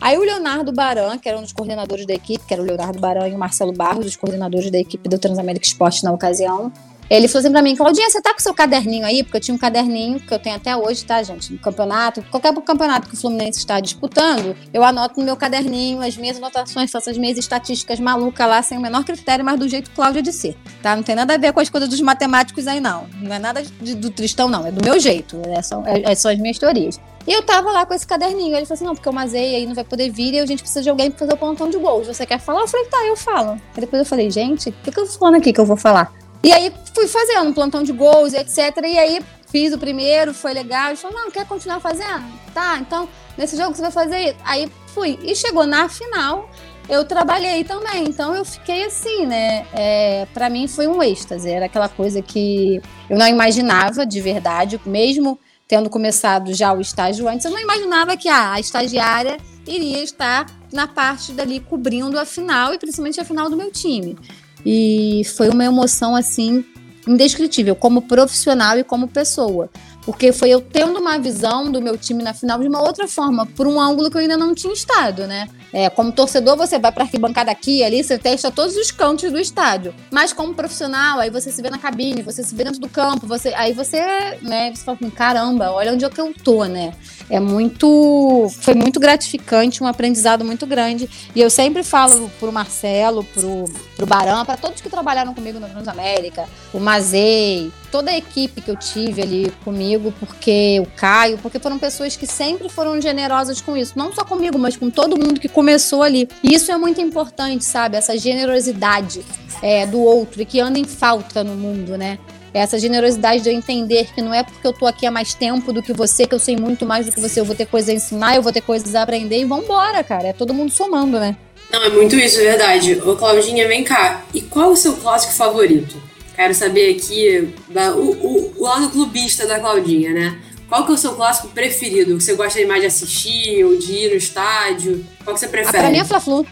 Aí 0.00 0.16
o 0.16 0.22
Leonardo 0.22 0.72
Baran, 0.72 1.18
que 1.18 1.28
era 1.28 1.36
um 1.36 1.42
dos 1.42 1.52
coordenadores 1.52 2.06
da 2.06 2.14
equipe, 2.14 2.44
que 2.46 2.54
era 2.54 2.62
o 2.62 2.64
Leonardo 2.64 3.00
Baran 3.00 3.28
e 3.28 3.34
o 3.34 3.38
Marcelo 3.38 3.72
Barros, 3.72 4.06
os 4.06 4.16
coordenadores 4.16 4.70
da 4.70 4.78
equipe 4.78 5.08
do 5.08 5.18
Transamérica 5.18 5.66
Esporte 5.66 6.04
na 6.04 6.12
ocasião, 6.12 6.72
ele 7.10 7.28
falou 7.28 7.40
assim 7.40 7.52
pra 7.52 7.62
mim, 7.62 7.74
Claudinha, 7.74 8.08
você 8.10 8.20
tá 8.20 8.32
com 8.34 8.40
seu 8.40 8.54
caderninho 8.54 9.06
aí? 9.06 9.22
Porque 9.22 9.38
eu 9.38 9.40
tinha 9.40 9.54
um 9.54 9.58
caderninho 9.58 10.20
que 10.20 10.32
eu 10.32 10.38
tenho 10.38 10.56
até 10.56 10.76
hoje, 10.76 11.04
tá, 11.04 11.22
gente? 11.22 11.52
No 11.52 11.58
campeonato, 11.58 12.22
qualquer 12.30 12.54
campeonato 12.54 13.08
que 13.08 13.14
o 13.14 13.16
Fluminense 13.16 13.58
está 13.58 13.80
disputando, 13.80 14.56
eu 14.72 14.84
anoto 14.84 15.18
no 15.18 15.24
meu 15.24 15.36
caderninho 15.36 16.02
as 16.02 16.16
minhas 16.16 16.36
anotações, 16.36 16.90
faço 16.90 17.10
as 17.10 17.16
minhas 17.16 17.38
estatísticas 17.38 17.98
malucas 17.98 18.46
lá, 18.46 18.62
sem 18.62 18.76
o 18.76 18.80
menor 18.80 19.04
critério, 19.04 19.44
mas 19.44 19.58
do 19.58 19.68
jeito 19.68 19.90
Cláudia 19.92 20.22
de 20.22 20.32
ser, 20.32 20.56
tá? 20.82 20.94
Não 20.94 21.02
tem 21.02 21.14
nada 21.14 21.34
a 21.34 21.38
ver 21.38 21.52
com 21.52 21.60
as 21.60 21.68
coisas 21.68 21.88
dos 21.88 22.00
matemáticos 22.00 22.66
aí, 22.66 22.80
não. 22.80 23.06
Não 23.20 23.34
é 23.34 23.38
nada 23.38 23.62
de, 23.62 23.94
do 23.94 24.10
Tristão, 24.10 24.48
não. 24.48 24.66
É 24.66 24.70
do 24.70 24.84
meu 24.84 24.98
jeito. 24.98 25.40
É 25.46 25.62
só, 25.62 25.82
é, 25.86 26.12
é 26.12 26.14
só 26.14 26.30
as 26.30 26.38
minhas 26.38 26.58
teorias. 26.58 27.00
E 27.26 27.32
eu 27.32 27.42
tava 27.42 27.70
lá 27.70 27.84
com 27.84 27.92
esse 27.92 28.06
caderninho. 28.06 28.56
Ele 28.56 28.64
falou 28.64 28.74
assim: 28.74 28.84
não, 28.84 28.94
porque 28.94 29.08
eu 29.08 29.12
mazei 29.12 29.56
aí 29.56 29.66
não 29.66 29.74
vai 29.74 29.84
poder 29.84 30.10
vir 30.10 30.34
e 30.34 30.40
a 30.40 30.46
gente 30.46 30.60
precisa 30.62 30.82
de 30.82 30.88
alguém 30.88 31.10
pra 31.10 31.20
fazer 31.20 31.34
o 31.34 31.36
plantão 31.36 31.68
de 31.68 31.76
gols. 31.76 32.06
Você 32.06 32.24
quer 32.24 32.40
falar? 32.40 32.60
Eu 32.60 32.68
falei: 32.68 32.86
tá, 32.86 33.04
eu 33.06 33.16
falo. 33.16 33.50
Aí 33.50 33.80
depois 33.80 34.00
eu 34.00 34.06
falei: 34.06 34.30
gente, 34.30 34.70
o 34.70 34.72
que, 34.72 34.90
que 34.90 34.98
eu 34.98 35.06
tô 35.06 35.18
falando 35.18 35.36
aqui 35.36 35.52
que 35.52 35.60
eu 35.60 35.66
vou 35.66 35.76
falar? 35.76 36.12
E 36.42 36.52
aí 36.52 36.72
fui 36.94 37.08
fazendo 37.08 37.48
um 37.48 37.52
plantão 37.52 37.82
de 37.82 37.92
gols, 37.92 38.32
etc. 38.32 38.76
E 38.84 38.98
aí 38.98 39.20
fiz 39.50 39.72
o 39.72 39.78
primeiro, 39.78 40.32
foi 40.32 40.52
legal. 40.52 40.88
Ele 40.88 40.96
falou, 40.96 41.18
não, 41.18 41.30
quer 41.30 41.46
continuar 41.46 41.80
fazendo? 41.80 42.24
Tá, 42.54 42.78
então 42.78 43.08
nesse 43.36 43.56
jogo 43.56 43.74
você 43.74 43.82
vai 43.82 43.90
fazer 43.90 44.18
isso. 44.18 44.36
Aí 44.44 44.70
fui. 44.94 45.18
E 45.22 45.34
chegou 45.34 45.66
na 45.66 45.88
final, 45.88 46.48
eu 46.88 47.04
trabalhei 47.04 47.64
também. 47.64 48.04
Então 48.04 48.34
eu 48.34 48.44
fiquei 48.44 48.84
assim, 48.84 49.26
né? 49.26 49.66
É, 49.72 50.26
para 50.32 50.48
mim 50.48 50.68
foi 50.68 50.86
um 50.86 51.02
êxtase. 51.02 51.50
Era 51.50 51.66
aquela 51.66 51.88
coisa 51.88 52.22
que 52.22 52.80
eu 53.08 53.18
não 53.18 53.26
imaginava 53.26 54.06
de 54.06 54.20
verdade, 54.20 54.80
mesmo 54.86 55.38
tendo 55.68 55.90
começado 55.90 56.54
já 56.54 56.72
o 56.72 56.80
estágio 56.80 57.28
antes, 57.28 57.44
eu 57.44 57.52
não 57.52 57.60
imaginava 57.60 58.16
que 58.16 58.26
ah, 58.26 58.52
a 58.54 58.60
estagiária 58.60 59.36
iria 59.66 60.02
estar 60.02 60.46
na 60.72 60.86
parte 60.86 61.32
dali 61.32 61.60
cobrindo 61.60 62.18
a 62.18 62.24
final 62.24 62.72
e 62.72 62.78
principalmente 62.78 63.20
a 63.20 63.24
final 63.24 63.50
do 63.50 63.56
meu 63.56 63.70
time. 63.70 64.16
E 64.64 65.22
foi 65.36 65.48
uma 65.48 65.64
emoção 65.64 66.14
assim 66.14 66.64
indescritível, 67.06 67.74
como 67.74 68.02
profissional 68.02 68.78
e 68.78 68.84
como 68.84 69.08
pessoa. 69.08 69.70
Porque 70.04 70.32
foi 70.32 70.50
eu 70.50 70.60
tendo 70.60 70.98
uma 70.98 71.18
visão 71.18 71.70
do 71.70 71.82
meu 71.82 71.96
time 71.98 72.22
na 72.22 72.32
final 72.32 72.58
de 72.58 72.66
uma 72.66 72.80
outra 72.80 73.06
forma, 73.06 73.44
por 73.44 73.66
um 73.66 73.78
ângulo 73.78 74.10
que 74.10 74.16
eu 74.16 74.20
ainda 74.22 74.38
não 74.38 74.54
tinha 74.54 74.72
estado, 74.72 75.26
né? 75.26 75.48
É, 75.70 75.90
como 75.90 76.10
torcedor, 76.10 76.56
você 76.56 76.78
vai 76.78 76.90
para 76.90 77.04
arquibancada 77.04 77.50
aqui 77.50 77.82
ali, 77.82 78.02
você 78.02 78.16
testa 78.16 78.50
todos 78.50 78.74
os 78.76 78.90
cantos 78.90 79.30
do 79.30 79.38
estádio. 79.38 79.94
Mas 80.10 80.32
como 80.32 80.54
profissional, 80.54 81.20
aí 81.20 81.28
você 81.28 81.52
se 81.52 81.60
vê 81.60 81.68
na 81.68 81.78
cabine, 81.78 82.22
você 82.22 82.42
se 82.42 82.54
vê 82.54 82.64
dentro 82.64 82.80
do 82.80 82.88
campo, 82.88 83.26
você, 83.26 83.52
aí 83.54 83.74
você, 83.74 84.00
né, 84.40 84.74
você 84.74 84.82
fala 84.82 84.96
assim, 84.98 85.10
caramba, 85.10 85.72
olha 85.72 85.92
onde 85.92 86.06
é 86.06 86.08
que 86.08 86.20
eu 86.20 86.32
tô, 86.42 86.64
né? 86.64 86.94
É 87.30 87.38
muito, 87.38 88.50
foi 88.60 88.74
muito 88.74 88.98
gratificante, 88.98 89.82
um 89.82 89.86
aprendizado 89.86 90.44
muito 90.44 90.66
grande. 90.66 91.08
E 91.34 91.40
eu 91.40 91.50
sempre 91.50 91.82
falo 91.82 92.30
pro 92.40 92.50
Marcelo, 92.50 93.22
pro, 93.22 93.64
pro 93.96 94.06
Barão, 94.06 94.44
para 94.44 94.56
todos 94.56 94.80
que 94.80 94.88
trabalharam 94.88 95.34
comigo 95.34 95.60
no 95.60 95.68
Transamérica, 95.68 96.46
o 96.72 96.80
Mazei, 96.80 97.70
toda 97.92 98.10
a 98.10 98.16
equipe 98.16 98.60
que 98.60 98.70
eu 98.70 98.76
tive 98.76 99.22
ali 99.22 99.52
comigo, 99.64 100.12
porque 100.18 100.80
o 100.80 100.86
Caio, 100.96 101.38
porque 101.38 101.58
foram 101.58 101.78
pessoas 101.78 102.16
que 102.16 102.26
sempre 102.26 102.68
foram 102.68 103.00
generosas 103.00 103.60
com 103.60 103.76
isso, 103.76 103.92
não 103.96 104.12
só 104.12 104.24
comigo, 104.24 104.58
mas 104.58 104.76
com 104.76 104.90
todo 104.90 105.18
mundo 105.18 105.40
que 105.40 105.48
começou 105.48 106.02
ali. 106.02 106.28
E 106.42 106.54
isso 106.54 106.72
é 106.72 106.78
muito 106.78 107.00
importante, 107.00 107.64
sabe? 107.64 107.96
Essa 107.96 108.16
generosidade 108.16 109.24
é, 109.62 109.86
do 109.86 110.00
outro 110.00 110.40
e 110.40 110.44
que 110.44 110.60
anda 110.60 110.78
em 110.78 110.84
falta 110.84 111.44
no 111.44 111.54
mundo, 111.54 111.96
né? 111.98 112.18
Essa 112.58 112.78
generosidade 112.78 113.42
de 113.42 113.48
eu 113.48 113.52
entender 113.54 114.08
que 114.14 114.20
não 114.20 114.34
é 114.34 114.42
porque 114.42 114.66
eu 114.66 114.72
tô 114.72 114.86
aqui 114.86 115.06
há 115.06 115.10
mais 115.10 115.34
tempo 115.34 115.72
do 115.72 115.82
que 115.82 115.92
você, 115.92 116.26
que 116.26 116.34
eu 116.34 116.38
sei 116.38 116.56
muito 116.56 116.84
mais 116.84 117.06
do 117.06 117.12
que 117.12 117.20
você, 117.20 117.40
eu 117.40 117.44
vou 117.44 117.54
ter 117.54 117.66
coisas 117.66 117.90
a 117.90 117.92
ensinar, 117.92 118.36
eu 118.36 118.42
vou 118.42 118.52
ter 118.52 118.60
coisas 118.60 118.94
a 118.94 119.02
aprender 119.02 119.40
e 119.40 119.44
vambora, 119.44 120.02
cara. 120.04 120.28
É 120.28 120.32
todo 120.32 120.52
mundo 120.54 120.72
somando, 120.72 121.18
né? 121.18 121.36
Não, 121.70 121.84
é 121.84 121.88
muito 121.90 122.16
isso, 122.16 122.40
é 122.40 122.44
verdade. 122.44 123.00
Ô, 123.04 123.14
Claudinha, 123.16 123.68
vem 123.68 123.84
cá. 123.84 124.24
E 124.32 124.40
qual 124.40 124.70
o 124.70 124.76
seu 124.76 124.96
clássico 124.96 125.34
favorito? 125.34 126.00
Quero 126.34 126.54
saber 126.54 126.94
aqui 126.94 127.52
o, 127.68 128.00
o, 128.00 128.54
o 128.58 128.62
lado 128.62 128.90
clubista 128.90 129.46
da 129.46 129.58
Claudinha, 129.58 130.12
né? 130.12 130.38
Qual 130.68 130.84
que 130.84 130.92
é 130.92 130.94
o 130.94 130.98
seu 130.98 131.14
clássico 131.14 131.48
preferido? 131.48 132.16
Que 132.16 132.22
você 132.22 132.34
gosta 132.34 132.64
mais 132.66 132.82
de 132.82 132.86
assistir 132.86 133.64
ou 133.64 133.76
de 133.78 133.92
ir 133.92 134.10
no 134.10 134.16
estádio? 134.16 135.04
Qual 135.24 135.34
que 135.34 135.40
você 135.40 135.48
prefere? 135.48 135.78
Ah, 135.78 135.80
pra 135.80 135.90
mim 135.90 135.98
é 135.98 136.04
Fla-Flu. 136.04 136.46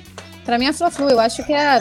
Pra 0.44 0.58
mim 0.58 0.66
é 0.66 0.72
Fla-Flu. 0.72 1.10
Eu 1.10 1.20
acho 1.20 1.44
que 1.44 1.52
é... 1.52 1.80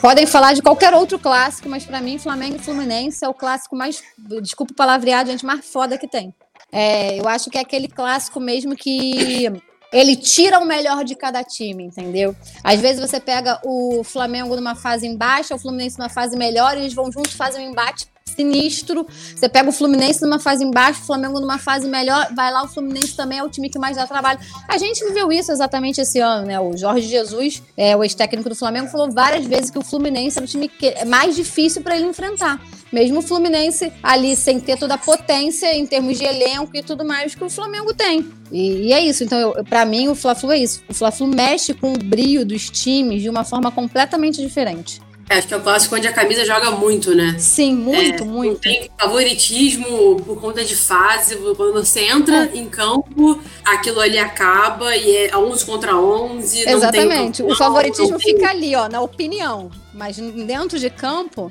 Podem 0.00 0.26
falar 0.26 0.54
de 0.54 0.62
qualquer 0.62 0.94
outro 0.94 1.18
clássico, 1.18 1.68
mas 1.68 1.84
para 1.84 2.00
mim 2.00 2.18
Flamengo 2.18 2.56
e 2.56 2.58
Fluminense 2.58 3.24
é 3.24 3.28
o 3.28 3.34
clássico 3.34 3.76
mais, 3.76 4.02
desculpa 4.42 4.72
o 4.72 4.76
palavreado, 4.76 5.30
gente, 5.30 5.44
mais 5.44 5.64
foda 5.64 5.98
que 5.98 6.08
tem. 6.08 6.34
É, 6.72 7.20
eu 7.20 7.28
acho 7.28 7.50
que 7.50 7.58
é 7.58 7.60
aquele 7.60 7.88
clássico 7.88 8.40
mesmo 8.40 8.74
que 8.74 9.46
ele 9.92 10.16
tira 10.16 10.58
o 10.58 10.64
melhor 10.64 11.04
de 11.04 11.14
cada 11.14 11.44
time, 11.44 11.84
entendeu? 11.84 12.34
Às 12.62 12.80
vezes 12.80 13.00
você 13.00 13.20
pega 13.20 13.60
o 13.64 14.02
Flamengo 14.02 14.56
numa 14.56 14.74
fase 14.74 15.06
em 15.06 15.16
baixa, 15.16 15.54
o 15.54 15.58
Fluminense 15.58 15.98
numa 15.98 16.08
fase 16.08 16.36
melhor, 16.36 16.76
e 16.76 16.80
eles 16.80 16.94
vão 16.94 17.12
juntos, 17.12 17.34
fazem 17.34 17.66
um 17.66 17.70
embate 17.70 18.06
sinistro. 18.34 19.06
Você 19.34 19.48
pega 19.48 19.68
o 19.68 19.72
Fluminense 19.72 20.22
numa 20.22 20.38
fase 20.38 20.64
embaixo, 20.64 21.02
o 21.02 21.06
Flamengo 21.06 21.40
numa 21.40 21.58
fase 21.58 21.88
melhor, 21.88 22.28
vai 22.34 22.52
lá, 22.52 22.64
o 22.64 22.68
Fluminense 22.68 23.16
também 23.16 23.38
é 23.38 23.44
o 23.44 23.48
time 23.48 23.68
que 23.68 23.78
mais 23.78 23.96
dá 23.96 24.06
trabalho. 24.06 24.38
A 24.68 24.78
gente 24.78 25.04
viveu 25.04 25.30
isso 25.32 25.52
exatamente 25.52 26.00
esse 26.00 26.18
ano, 26.18 26.46
né? 26.46 26.58
O 26.60 26.76
Jorge 26.76 27.06
Jesus, 27.06 27.62
é, 27.76 27.96
o 27.96 28.02
ex-técnico 28.02 28.48
do 28.48 28.54
Flamengo, 28.54 28.88
falou 28.88 29.10
várias 29.10 29.44
vezes 29.46 29.70
que 29.70 29.78
o 29.78 29.82
Fluminense 29.82 30.38
era 30.38 30.44
o 30.44 30.48
time 30.48 30.68
que 30.68 30.88
é 30.88 31.04
mais 31.04 31.34
difícil 31.36 31.82
para 31.82 31.96
ele 31.96 32.06
enfrentar. 32.06 32.60
Mesmo 32.92 33.18
o 33.18 33.22
Fluminense 33.22 33.92
ali 34.00 34.36
sem 34.36 34.60
ter 34.60 34.78
toda 34.78 34.94
a 34.94 34.98
potência 34.98 35.74
em 35.76 35.84
termos 35.84 36.16
de 36.16 36.24
elenco 36.24 36.76
e 36.76 36.82
tudo 36.82 37.04
mais 37.04 37.34
que 37.34 37.42
o 37.42 37.50
Flamengo 37.50 37.92
tem. 37.92 38.24
E, 38.52 38.88
e 38.88 38.92
é 38.92 39.00
isso. 39.00 39.24
Então, 39.24 39.52
para 39.68 39.84
mim, 39.84 40.06
o 40.06 40.14
Fla-Flu 40.14 40.52
é 40.52 40.58
isso. 40.58 40.82
O 40.88 40.94
Fla-Flu 40.94 41.26
mexe 41.26 41.74
com 41.74 41.92
o 41.92 41.98
brilho 41.98 42.46
dos 42.46 42.70
times 42.70 43.22
de 43.22 43.28
uma 43.28 43.42
forma 43.42 43.72
completamente 43.72 44.40
diferente. 44.40 45.00
É, 45.28 45.38
acho 45.38 45.48
que 45.48 45.54
é 45.54 45.56
o 45.56 45.60
clássico 45.60 45.96
onde 45.96 46.06
a 46.06 46.12
camisa 46.12 46.44
joga 46.44 46.70
muito, 46.72 47.14
né? 47.14 47.36
Sim, 47.38 47.74
muito, 47.74 48.22
é, 48.22 48.26
muito. 48.26 48.60
tem 48.60 48.90
favoritismo 48.98 50.16
por 50.16 50.40
conta 50.40 50.64
de 50.64 50.76
fase. 50.76 51.36
Quando 51.36 51.72
você 51.72 52.04
entra 52.04 52.50
é. 52.52 52.56
em 52.58 52.68
campo, 52.68 53.40
aquilo 53.64 54.00
ali 54.00 54.18
acaba 54.18 54.94
e 54.96 55.16
é 55.28 55.36
11 55.36 55.64
contra 55.64 55.96
11. 55.96 56.68
Exatamente. 56.68 57.42
o 57.42 57.54
favoritismo 57.56 58.18
fica 58.18 58.50
ali, 58.50 58.74
ó, 58.76 58.88
na 58.88 59.00
opinião. 59.00 59.70
Mas 59.92 60.16
dentro 60.16 60.78
de 60.78 60.90
campo, 60.90 61.50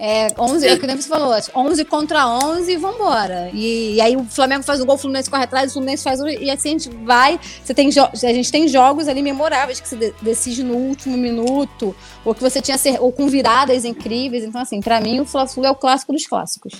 é, 0.00 0.28
11, 0.38 0.66
é 0.66 0.74
o 0.74 0.78
que 0.78 0.86
você 0.86 1.08
falou, 1.08 1.34
11 1.56 1.84
contra 1.84 2.26
11 2.28 2.70
e 2.70 2.76
vambora. 2.76 3.50
E, 3.52 3.96
e 3.96 4.00
aí 4.00 4.16
o 4.16 4.24
Flamengo 4.24 4.62
faz 4.62 4.80
o 4.80 4.86
gol, 4.86 4.94
o 4.94 4.98
Fluminense 4.98 5.28
corre 5.28 5.42
atrás, 5.42 5.70
o 5.70 5.74
Fluminense 5.74 6.04
faz 6.04 6.20
o. 6.20 6.28
E 6.28 6.48
assim 6.48 6.68
a 6.68 6.72
gente 6.72 6.90
vai. 7.04 7.40
Você 7.64 7.74
tem 7.74 7.88
a 7.88 8.32
gente 8.32 8.52
tem 8.52 8.68
jogos 8.68 9.08
ali 9.08 9.20
memoráveis 9.22 9.80
que 9.80 9.88
se 9.88 9.96
decide 10.22 10.62
no 10.62 10.74
último 10.74 11.16
minuto, 11.16 11.96
ou 12.24 12.32
que 12.32 12.40
você 12.40 12.62
tinha 12.62 12.78
ser, 12.78 13.00
ou 13.00 13.10
com 13.10 13.26
viradas 13.26 13.84
incríveis. 13.84 14.44
Então, 14.44 14.60
assim, 14.60 14.80
para 14.80 15.00
mim 15.00 15.18
o 15.18 15.26
Fla-Flu 15.26 15.66
é 15.66 15.70
o 15.70 15.74
clássico 15.74 16.12
dos 16.12 16.24
clássicos. 16.26 16.74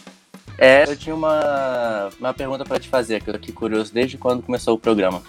É, 0.57 0.85
eu 0.89 0.97
tinha 0.97 1.15
uma, 1.15 2.11
uma 2.21 2.33
pergunta 2.33 2.65
para 2.65 2.79
te 2.79 2.89
fazer, 2.89 3.21
que 3.23 3.31
eu 3.31 3.35
aqui 3.35 3.51
curioso 3.51 3.93
desde 3.93 4.17
quando 4.17 4.43
começou 4.43 4.75
o 4.75 4.79
programa. 4.79 5.23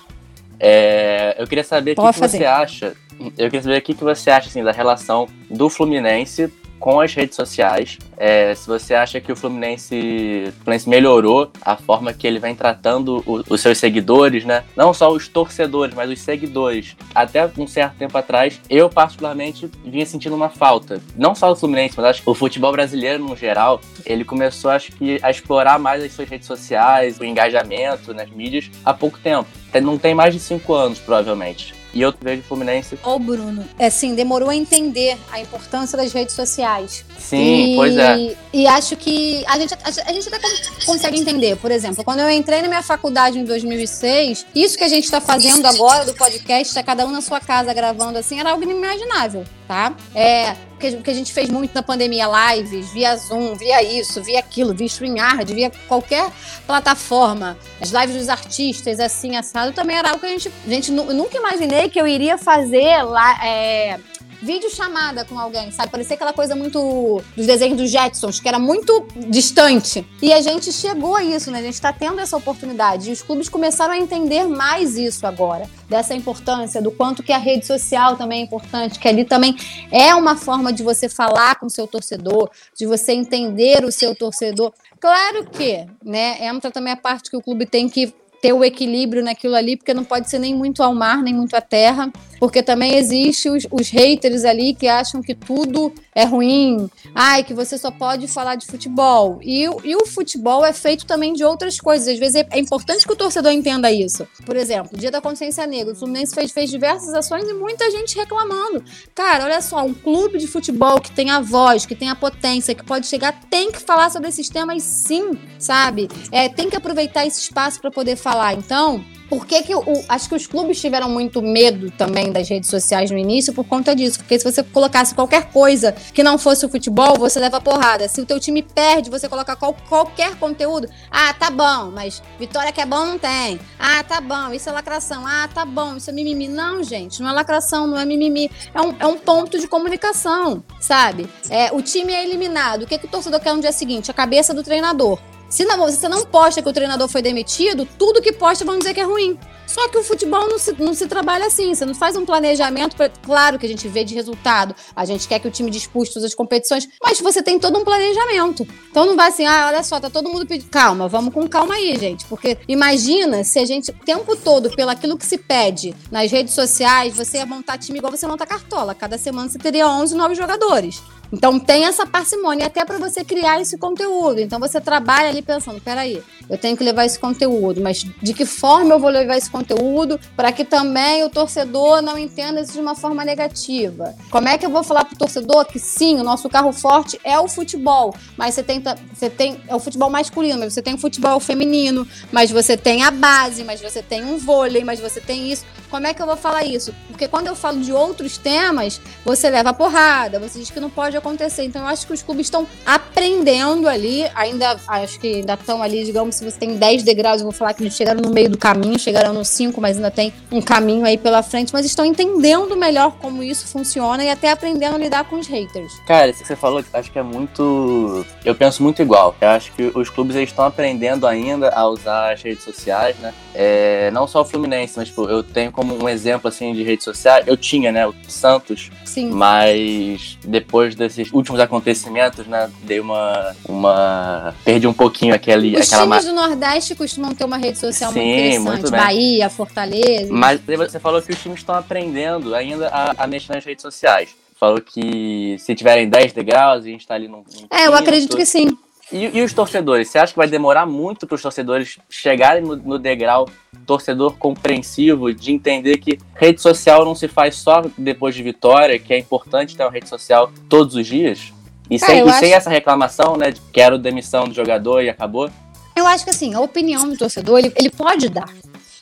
É, 0.59 1.35
eu 1.39 1.47
queria 1.47 1.63
saber 1.63 1.93
o 1.93 1.95
que, 1.95 2.13
que, 2.13 2.19
você 2.19 2.45
acha. 2.45 2.95
Eu 3.19 3.49
queria 3.49 3.63
saber 3.63 3.77
o 3.77 3.81
que, 3.81 3.93
que 3.95 4.03
você 4.03 4.29
acha 4.29 4.47
assim, 4.47 4.63
da 4.63 4.71
relação 4.71 5.27
do 5.49 5.69
Fluminense 5.69 6.51
com 6.79 6.99
as 6.99 7.13
redes 7.13 7.35
sociais. 7.35 7.97
É, 8.17 8.53
se 8.55 8.67
você 8.67 8.93
acha 8.93 9.19
que 9.19 9.31
o 9.31 9.35
Fluminense, 9.35 10.45
o 10.47 10.63
Fluminense 10.63 10.89
melhorou 10.89 11.51
a 11.61 11.75
forma 11.75 12.13
que 12.13 12.25
ele 12.25 12.39
vem 12.39 12.55
tratando 12.55 13.23
o, 13.25 13.43
os 13.49 13.61
seus 13.61 13.77
seguidores, 13.77 14.45
né? 14.45 14.63
Não 14.75 14.93
só 14.93 15.11
os 15.11 15.27
torcedores, 15.27 15.93
mas 15.93 16.09
os 16.09 16.19
seguidores. 16.19 16.95
Até 17.13 17.49
um 17.57 17.67
certo 17.67 17.97
tempo 17.97 18.17
atrás, 18.17 18.59
eu 18.69 18.89
particularmente 18.89 19.69
vinha 19.83 20.05
sentindo 20.05 20.35
uma 20.35 20.49
falta. 20.49 21.01
Não 21.15 21.35
só 21.35 21.49
do 21.49 21.55
Fluminense, 21.55 21.95
mas 21.97 22.05
acho 22.05 22.23
que 22.23 22.29
o 22.29 22.33
futebol 22.33 22.71
brasileiro 22.71 23.23
no 23.23 23.35
geral, 23.35 23.81
ele 24.05 24.23
começou, 24.23 24.71
acho 24.71 24.91
que, 24.93 25.19
a 25.21 25.29
explorar 25.29 25.79
mais 25.79 26.03
as 26.03 26.13
suas 26.13 26.29
redes 26.29 26.47
sociais, 26.47 27.19
o 27.19 27.25
engajamento 27.25 28.13
nas 28.13 28.29
mídias 28.29 28.69
há 28.85 28.93
pouco 28.93 29.19
tempo. 29.19 29.47
Não 29.81 29.97
tem 29.97 30.15
mais 30.15 30.33
de 30.33 30.39
cinco 30.39 30.73
anos, 30.73 30.99
provavelmente. 30.99 31.78
E 31.93 32.01
eu 32.01 32.13
vejo 32.21 32.41
o 32.41 32.43
Fluminense. 32.43 32.99
Ô, 33.03 33.17
Bruno, 33.17 33.65
é 33.77 33.89
sim, 33.89 34.13
demorou 34.13 34.49
a 34.49 34.55
entender 34.55 35.17
a 35.31 35.39
importância 35.39 35.97
das 35.97 36.13
redes 36.13 36.35
sociais. 36.35 37.03
Sim, 37.17 37.73
e, 37.73 37.75
pois 37.75 37.97
é. 37.97 38.35
E 38.53 38.67
acho 38.67 38.95
que 38.95 39.43
a 39.47 39.57
gente, 39.57 39.73
a, 39.73 40.09
a 40.09 40.13
gente 40.13 40.27
até 40.27 40.39
consegue 40.85 41.19
entender. 41.19 41.55
Por 41.57 41.71
exemplo, 41.71 42.03
quando 42.03 42.19
eu 42.19 42.29
entrei 42.29 42.61
na 42.61 42.67
minha 42.67 42.83
faculdade 42.83 43.39
em 43.39 43.43
2006, 43.43 44.45
isso 44.53 44.77
que 44.77 44.83
a 44.83 44.87
gente 44.87 45.05
está 45.05 45.19
fazendo 45.19 45.65
agora 45.65 46.05
do 46.05 46.13
podcast, 46.13 46.73
tá 46.73 46.83
cada 46.83 47.05
um 47.05 47.11
na 47.11 47.21
sua 47.21 47.39
casa 47.39 47.73
gravando 47.73 48.19
assim, 48.19 48.39
era 48.39 48.51
algo 48.51 48.63
inimaginável, 48.63 49.43
tá? 49.69 49.93
É, 50.15 50.55
que 50.79 51.11
a 51.11 51.13
gente 51.13 51.31
fez 51.31 51.47
muito 51.47 51.75
na 51.75 51.83
pandemia, 51.83 52.25
lives, 52.55 52.91
via 52.91 53.15
Zoom, 53.15 53.53
via 53.53 53.83
isso, 53.83 54.19
via 54.23 54.39
aquilo, 54.39 54.73
via 54.73 54.87
StreamYard, 54.87 55.53
via 55.53 55.71
qualquer 55.87 56.31
plataforma. 56.65 57.55
As 57.79 57.91
lives 57.91 58.15
dos 58.15 58.29
artistas, 58.29 58.99
assim, 58.99 59.35
assado, 59.35 59.71
também 59.71 59.95
era 59.95 60.09
algo 60.09 60.21
que 60.21 60.25
a 60.25 60.29
gente, 60.29 60.51
gente 60.67 60.91
nunca 60.91 61.37
imaginei 61.37 61.87
que 61.87 62.01
eu 62.01 62.07
iria 62.07 62.35
fazer 62.35 63.03
lá. 63.03 63.45
É, 63.45 63.99
vídeo 64.41 64.69
chamada 64.69 65.25
com 65.25 65.37
alguém, 65.37 65.71
sabe? 65.71 65.91
Parecia 65.91 66.15
aquela 66.15 66.33
coisa 66.33 66.55
muito 66.55 67.21
dos 67.35 67.45
desenhos 67.45 67.77
dos 67.77 67.89
Jetsons, 67.89 68.39
que 68.39 68.47
era 68.47 68.59
muito 68.59 69.05
distante. 69.27 70.05
E 70.21 70.31
a 70.31 70.41
gente 70.41 70.71
chegou 70.71 71.15
a 71.15 71.23
isso, 71.23 71.51
né? 71.51 71.59
A 71.59 71.63
gente 71.63 71.73
está 71.73 71.91
tendo 71.91 72.19
essa 72.19 72.37
oportunidade. 72.37 73.09
E 73.09 73.13
os 73.13 73.21
clubes 73.21 73.49
começaram 73.49 73.93
a 73.93 73.97
entender 73.97 74.45
mais 74.45 74.97
isso 74.97 75.25
agora, 75.27 75.69
dessa 75.89 76.13
importância, 76.13 76.81
do 76.81 76.91
quanto 76.91 77.23
que 77.23 77.33
a 77.33 77.37
rede 77.37 77.65
social 77.65 78.15
também 78.15 78.41
é 78.41 78.43
importante, 78.43 78.99
que 78.99 79.07
ali 79.07 79.25
também 79.25 79.55
é 79.91 80.13
uma 80.15 80.35
forma 80.35 80.71
de 80.71 80.83
você 80.83 81.09
falar 81.09 81.55
com 81.55 81.65
o 81.65 81.69
seu 81.69 81.87
torcedor, 81.87 82.49
de 82.77 82.85
você 82.85 83.11
entender 83.11 83.83
o 83.83 83.91
seu 83.91 84.15
torcedor. 84.15 84.73
Claro 84.99 85.45
que, 85.45 85.85
né, 86.03 86.45
entra 86.45 86.71
também 86.71 86.93
a 86.93 86.97
parte 86.97 87.29
que 87.29 87.37
o 87.37 87.41
clube 87.41 87.65
tem 87.65 87.87
que 87.87 88.13
ter 88.41 88.53
o 88.53 88.63
equilíbrio 88.63 89.23
naquilo 89.23 89.55
ali, 89.55 89.75
porque 89.75 89.93
não 89.93 90.03
pode 90.03 90.29
ser 90.29 90.39
nem 90.39 90.55
muito 90.55 90.81
ao 90.81 90.93
mar, 90.95 91.21
nem 91.21 91.33
muito 91.33 91.55
à 91.55 91.61
terra, 91.61 92.11
porque 92.39 92.63
também 92.63 92.95
existe 92.95 93.49
os, 93.49 93.67
os 93.69 93.89
haters 93.89 94.45
ali 94.45 94.73
que 94.73 94.87
acham 94.87 95.21
que 95.21 95.35
tudo 95.35 95.93
é 96.15 96.23
ruim, 96.23 96.89
ai, 97.13 97.43
que 97.43 97.53
você 97.53 97.77
só 97.77 97.91
pode 97.91 98.27
falar 98.27 98.55
de 98.55 98.65
futebol. 98.65 99.39
E, 99.41 99.63
e 99.83 99.95
o 99.95 100.05
futebol 100.05 100.65
é 100.65 100.71
feito 100.71 101.05
também 101.05 101.33
de 101.33 101.43
outras 101.43 101.79
coisas. 101.79 102.07
Às 102.07 102.19
vezes 102.19 102.35
é, 102.35 102.47
é 102.51 102.59
importante 102.59 103.05
que 103.05 103.11
o 103.11 103.15
torcedor 103.15 103.51
entenda 103.51 103.91
isso. 103.91 104.25
Por 104.45 104.55
exemplo, 104.55 104.97
Dia 104.97 105.11
da 105.11 105.21
Consciência 105.21 105.67
Negra, 105.67 105.93
o 105.93 105.95
Fluminense 105.95 106.33
fez, 106.33 106.51
fez 106.51 106.69
diversas 106.69 107.13
ações 107.13 107.47
e 107.47 107.53
muita 107.53 107.91
gente 107.91 108.15
reclamando. 108.15 108.83
Cara, 109.13 109.43
olha 109.43 109.61
só, 109.61 109.83
um 109.83 109.93
clube 109.93 110.37
de 110.37 110.47
futebol 110.47 111.01
que 111.01 111.11
tem 111.11 111.29
a 111.29 111.41
voz, 111.41 111.85
que 111.85 111.95
tem 111.95 112.09
a 112.09 112.15
potência, 112.15 112.73
que 112.73 112.83
pode 112.83 113.07
chegar, 113.07 113.37
tem 113.49 113.71
que 113.71 113.79
falar 113.79 114.09
sobre 114.09 114.29
esses 114.29 114.49
temas 114.49 114.83
sim, 114.83 115.31
sabe? 115.57 116.07
É, 116.31 116.47
tem 116.47 116.69
que 116.69 116.77
aproveitar 116.77 117.25
esse 117.25 117.41
espaço 117.41 117.81
para 117.81 117.91
poder 117.91 118.15
falar. 118.15 118.28
Então, 118.53 119.03
por 119.29 119.45
que, 119.45 119.61
que 119.61 119.75
o, 119.75 119.83
acho 120.09 120.27
que 120.27 120.33
os 120.33 120.47
clubes 120.47 120.81
tiveram 120.81 121.07
muito 121.07 121.39
medo 121.39 121.91
também 121.91 122.31
das 122.31 122.49
redes 122.49 122.67
sociais 122.67 123.11
no 123.11 123.17
início 123.17 123.53
por 123.53 123.63
conta 123.63 123.95
disso? 123.95 124.17
Porque 124.19 124.39
se 124.39 124.43
você 124.43 124.63
colocasse 124.63 125.13
qualquer 125.13 125.51
coisa 125.51 125.91
que 125.91 126.23
não 126.23 126.39
fosse 126.39 126.65
o 126.65 126.69
futebol, 126.69 127.15
você 127.17 127.39
leva 127.39 127.61
porrada. 127.61 128.07
Se 128.07 128.19
o 128.19 128.25
teu 128.25 128.39
time 128.39 128.63
perde, 128.63 129.09
você 129.09 129.29
colocar 129.29 129.55
qual, 129.55 129.75
qualquer 129.87 130.35
conteúdo, 130.37 130.89
ah, 131.11 131.31
tá 131.33 131.51
bom, 131.51 131.91
mas 131.91 132.23
vitória 132.39 132.71
que 132.71 132.81
é 132.81 132.85
bom 132.87 133.05
não 133.05 133.19
tem. 133.19 133.59
Ah, 133.77 134.03
tá 134.03 134.19
bom, 134.19 134.51
isso 134.51 134.67
é 134.67 134.71
lacração. 134.71 135.25
Ah, 135.27 135.47
tá 135.53 135.63
bom, 135.63 135.95
isso 135.95 136.09
é 136.09 136.13
mimimi. 136.13 136.47
Não, 136.47 136.83
gente, 136.83 137.21
não 137.21 137.29
é 137.29 137.33
lacração, 137.33 137.85
não 137.85 137.99
é 137.99 138.05
mimimi. 138.05 138.49
É 138.73 138.81
um, 138.81 138.95
é 138.99 139.05
um 139.05 139.17
ponto 139.17 139.59
de 139.59 139.67
comunicação, 139.67 140.63
sabe? 140.79 141.29
É, 141.51 141.71
o 141.71 141.83
time 141.83 142.13
é 142.13 142.23
eliminado. 142.23 142.83
O 142.83 142.87
que, 142.87 142.97
que 142.97 143.05
o 143.05 143.09
torcedor 143.09 143.39
quer 143.39 143.53
no 143.53 143.61
dia 143.61 143.71
seguinte? 143.71 144.09
A 144.09 144.13
cabeça 144.13 144.55
do 144.55 144.63
treinador. 144.63 145.19
Se 145.49 145.65
não, 145.65 145.77
você 145.77 146.07
não 146.07 146.23
posta 146.25 146.61
que 146.61 146.69
o 146.69 146.73
treinador 146.73 147.07
foi 147.07 147.21
demitido, 147.21 147.87
tudo 147.97 148.21
que 148.21 148.31
posta 148.31 148.63
vão 148.63 148.77
dizer 148.77 148.93
que 148.93 148.99
é 148.99 149.03
ruim. 149.03 149.37
Só 149.69 149.87
que 149.87 149.99
o 149.99 150.03
futebol 150.03 150.47
não 150.47 150.57
se, 150.57 150.73
não 150.79 150.95
se 150.95 151.07
trabalha 151.07 151.45
assim. 151.45 151.75
Você 151.75 151.85
não 151.85 151.93
faz 151.93 152.15
um 152.15 152.25
planejamento. 152.25 152.95
Pra, 152.95 153.07
claro 153.07 153.59
que 153.59 153.67
a 153.67 153.69
gente 153.69 153.87
vê 153.87 154.03
de 154.03 154.15
resultado. 154.15 154.75
A 154.95 155.05
gente 155.05 155.27
quer 155.27 155.39
que 155.39 155.47
o 155.47 155.51
time 155.51 155.69
dispute 155.69 156.11
todas 156.11 156.25
as 156.25 156.33
competições. 156.33 156.87
Mas 157.01 157.21
você 157.21 157.43
tem 157.43 157.59
todo 157.59 157.77
um 157.77 157.83
planejamento. 157.83 158.67
Então 158.89 159.05
não 159.05 159.15
vai 159.15 159.29
assim, 159.29 159.45
ah, 159.45 159.67
olha 159.67 159.83
só, 159.83 159.99
tá 159.99 160.09
todo 160.09 160.27
mundo 160.27 160.47
pedindo. 160.47 160.69
Calma, 160.71 161.07
vamos 161.07 161.31
com 161.31 161.47
calma 161.47 161.75
aí, 161.75 161.95
gente. 161.99 162.25
Porque 162.25 162.57
imagina 162.67 163.43
se 163.43 163.59
a 163.59 163.65
gente, 163.65 163.91
o 163.91 163.93
tempo 163.93 164.35
todo, 164.35 164.71
pelo 164.75 164.89
aquilo 164.89 165.15
que 165.15 165.25
se 165.25 165.37
pede 165.37 165.95
nas 166.11 166.31
redes 166.31 166.55
sociais, 166.55 167.15
você 167.15 167.37
ia 167.37 167.45
montar 167.45 167.77
time 167.77 167.99
igual 167.99 168.11
você 168.11 168.25
monta 168.25 168.47
cartola. 168.47 168.95
Cada 168.95 169.19
semana 169.19 169.49
você 169.49 169.59
teria 169.59 169.87
11 169.87 170.15
novos 170.15 170.37
jogadores. 170.37 170.99
Então 171.31 171.59
tem 171.59 171.85
essa 171.85 172.05
parcimônia 172.05 172.65
até 172.65 172.83
para 172.83 172.97
você 172.97 173.23
criar 173.23 173.61
esse 173.61 173.77
conteúdo. 173.77 174.39
Então 174.39 174.59
você 174.59 174.81
trabalha 174.81 175.29
ali 175.29 175.41
pensando, 175.41 175.79
peraí, 175.79 176.23
eu 176.49 176.57
tenho 176.57 176.75
que 176.75 176.83
levar 176.83 177.05
esse 177.05 177.19
conteúdo, 177.19 177.81
mas 177.81 178.05
de 178.21 178.33
que 178.33 178.45
forma 178.45 178.95
eu 178.95 178.99
vou 178.99 179.09
levar 179.09 179.37
esse 179.37 179.49
conteúdo 179.49 180.19
para 180.35 180.51
que 180.51 180.65
também 180.65 181.23
o 181.23 181.29
torcedor 181.29 182.01
não 182.01 182.17
entenda 182.17 182.59
isso 182.61 182.73
de 182.73 182.79
uma 182.79 182.95
forma 182.95 183.23
negativa? 183.23 184.15
Como 184.31 184.47
é 184.47 184.57
que 184.57 184.65
eu 184.65 184.69
vou 184.69 184.83
falar 184.83 185.05
para 185.05 185.13
o 185.13 185.17
torcedor 185.17 185.65
que 185.65 185.77
sim, 185.77 186.19
o 186.19 186.23
nosso 186.23 186.49
carro 186.49 186.71
forte 186.71 187.19
é 187.23 187.39
o 187.39 187.47
futebol, 187.47 188.15
mas 188.35 188.55
você 188.55 188.63
tem, 188.63 188.83
você 189.13 189.29
tem 189.29 189.61
é 189.67 189.75
o 189.75 189.79
futebol 189.79 190.09
masculino, 190.09 190.59
mas 190.59 190.73
você 190.73 190.81
tem 190.81 190.95
o 190.95 190.97
futebol 190.97 191.39
feminino, 191.39 192.07
mas 192.31 192.49
você 192.49 192.75
tem 192.75 193.03
a 193.03 193.11
base, 193.11 193.63
mas 193.63 193.79
você 193.79 194.01
tem 194.01 194.23
um 194.23 194.37
vôlei, 194.37 194.83
mas 194.83 194.99
você 194.99 195.21
tem 195.21 195.51
isso. 195.51 195.63
Como 195.89 196.05
é 196.07 196.13
que 196.13 196.21
eu 196.21 196.25
vou 196.25 196.37
falar 196.37 196.63
isso? 196.63 196.93
Porque 197.07 197.27
quando 197.27 197.47
eu 197.47 197.55
falo 197.55 197.79
de 197.79 197.91
outros 197.91 198.37
temas, 198.37 199.01
você 199.25 199.49
leva 199.49 199.73
porrada, 199.73 200.39
você 200.39 200.59
diz 200.59 200.69
que 200.69 200.79
não 200.79 200.89
pode 200.89 201.17
acontecer. 201.19 201.63
Então 201.63 201.81
eu 201.83 201.87
acho 201.87 202.07
que 202.07 202.13
os 202.13 202.21
clubes 202.21 202.47
estão 202.47 202.67
aprendendo 202.85 203.87
ali, 203.87 204.25
ainda 204.35 204.77
acho 204.87 205.19
que 205.19 205.35
ainda 205.35 205.53
estão 205.53 205.81
ali, 205.81 206.03
digamos, 206.03 206.35
se 206.35 206.49
você 206.49 206.57
tem 206.57 206.75
10 206.75 207.03
degraus, 207.03 207.41
eu 207.41 207.45
vou 207.45 207.53
falar 207.53 207.73
que 207.73 207.83
eles 207.83 207.93
chegaram 207.93 208.21
no 208.21 208.29
meio 208.31 208.49
do 208.49 208.57
caminho, 208.57 208.97
chegaram 208.97 209.33
no 209.33 209.45
5, 209.45 209.79
mas 209.79 209.97
ainda 209.97 210.11
tem 210.11 210.33
um 210.51 210.61
caminho 210.61 211.05
aí 211.05 211.17
pela 211.17 211.43
frente, 211.43 211.71
mas 211.71 211.85
estão 211.85 212.05
entendendo 212.05 212.75
melhor 212.75 213.13
como 213.19 213.43
isso 213.43 213.67
funciona 213.67 214.23
e 214.23 214.29
até 214.29 214.51
aprendendo 214.51 214.95
a 214.95 214.97
lidar 214.97 215.23
com 215.25 215.37
os 215.37 215.47
haters. 215.47 215.93
Cara, 216.07 216.29
isso 216.29 216.41
que 216.41 216.47
você 216.47 216.55
falou, 216.55 216.83
acho 216.93 217.11
que 217.11 217.19
é 217.19 217.23
muito. 217.23 218.25
Eu 218.43 218.55
penso 218.55 218.81
muito 218.81 219.01
igual. 219.01 219.35
Eu 219.39 219.49
acho 219.49 219.71
que 219.73 219.91
os 219.93 220.09
clubes 220.09 220.35
estão 220.35 220.65
aprendendo 220.65 221.27
ainda 221.27 221.69
a 221.69 221.87
usar 221.87 222.33
as 222.33 222.41
redes 222.41 222.63
sociais, 222.63 223.15
né? 223.17 223.33
É, 223.53 224.09
não 224.11 224.27
só 224.27 224.41
o 224.41 224.45
Fluminense, 224.45 224.93
mas 224.97 225.09
tipo, 225.09 225.25
eu 225.29 225.43
tenho 225.43 225.71
como 225.71 226.01
um 226.01 226.07
exemplo 226.07 226.47
assim 226.47 226.73
de 226.73 226.83
redes 226.83 227.03
sociais. 227.03 227.45
Eu 227.47 227.57
tinha, 227.57 227.91
né, 227.91 228.07
o 228.07 228.13
Santos. 228.27 228.89
Sim. 229.05 229.31
Mas 229.31 230.37
depois 230.45 230.95
desses 231.15 231.33
últimos 231.33 231.59
acontecimentos, 231.59 232.45
né, 232.47 232.69
dei 232.83 232.99
uma. 232.99 233.55
uma... 233.65 234.55
Perdi 234.63 234.87
um 234.87 234.93
pouquinho 234.93 235.33
aquele, 235.33 235.77
Os 235.77 235.91
aquela. 235.91 236.19
times 236.19 236.25
do 236.25 236.33
Nordeste 236.33 236.95
costumam 236.95 237.33
ter 237.33 237.45
uma 237.45 237.57
rede 237.57 237.77
social 237.77 238.11
Sim, 238.11 238.19
muito 238.19 238.31
interessante. 238.31 238.67
muito 238.67 238.91
bem. 238.91 238.99
Bahia, 238.99 239.49
Fortaleza. 239.49 240.31
Mas 240.31 240.61
você 240.61 240.99
falou 240.99 241.21
que 241.21 241.31
os 241.31 241.41
times 241.41 241.59
estão 241.59 241.75
aprendendo 241.75 242.55
ainda 242.55 242.87
a, 242.89 243.23
a 243.23 243.27
mexer 243.27 243.53
nas 243.53 243.65
redes 243.65 243.81
sociais. 243.81 244.35
Falou 244.59 244.81
que 244.81 245.55
se 245.57 245.73
tiverem 245.73 246.09
10 246.09 246.33
degraus, 246.33 246.83
a 246.83 246.87
gente 246.87 247.07
tá 247.07 247.15
ali 247.15 247.29
num. 247.29 247.37
num 247.37 247.67
É, 247.71 247.87
eu 247.87 247.95
acredito 247.95 248.35
que 248.35 248.45
sim. 248.45 248.77
E, 249.11 249.37
e 249.37 249.41
os 249.41 249.53
torcedores? 249.53 250.07
Você 250.09 250.19
acha 250.19 250.33
que 250.33 250.37
vai 250.37 250.47
demorar 250.47 250.85
muito 250.85 251.25
para 251.25 251.35
os 251.35 251.41
torcedores 251.41 251.97
chegarem 252.09 252.61
no, 252.63 252.75
no 252.75 252.99
degrau 252.99 253.49
torcedor 253.85 254.35
compreensivo, 254.37 255.33
de 255.33 255.51
entender 255.51 255.97
que 255.97 256.19
rede 256.35 256.61
social 256.61 257.03
não 257.03 257.15
se 257.15 257.27
faz 257.27 257.55
só 257.55 257.81
depois 257.97 258.35
de 258.35 258.43
vitória, 258.43 258.99
que 258.99 259.13
é 259.13 259.17
importante 259.17 259.75
ter 259.75 259.83
uma 259.83 259.91
rede 259.91 260.07
social 260.07 260.51
todos 260.69 260.95
os 260.95 261.07
dias? 261.07 261.51
E, 261.89 261.97
Cara, 261.97 262.11
sem, 262.11 262.19
eu 262.21 262.27
e 262.27 262.33
sem 262.33 262.49
acho- 262.49 262.57
essa 262.57 262.69
reclamação, 262.69 263.35
né, 263.35 263.49
de 263.49 263.59
quero 263.73 263.97
demissão 263.97 264.43
do 264.47 264.53
jogador 264.53 265.01
e 265.01 265.09
acabou? 265.09 265.49
Eu 265.95 266.05
acho 266.05 266.23
que 266.23 266.29
assim, 266.29 266.53
a 266.53 266.59
opinião 266.61 267.09
do 267.09 267.17
torcedor, 267.17 267.59
ele, 267.59 267.73
ele 267.75 267.89
pode 267.89 268.29
dar. 268.29 268.47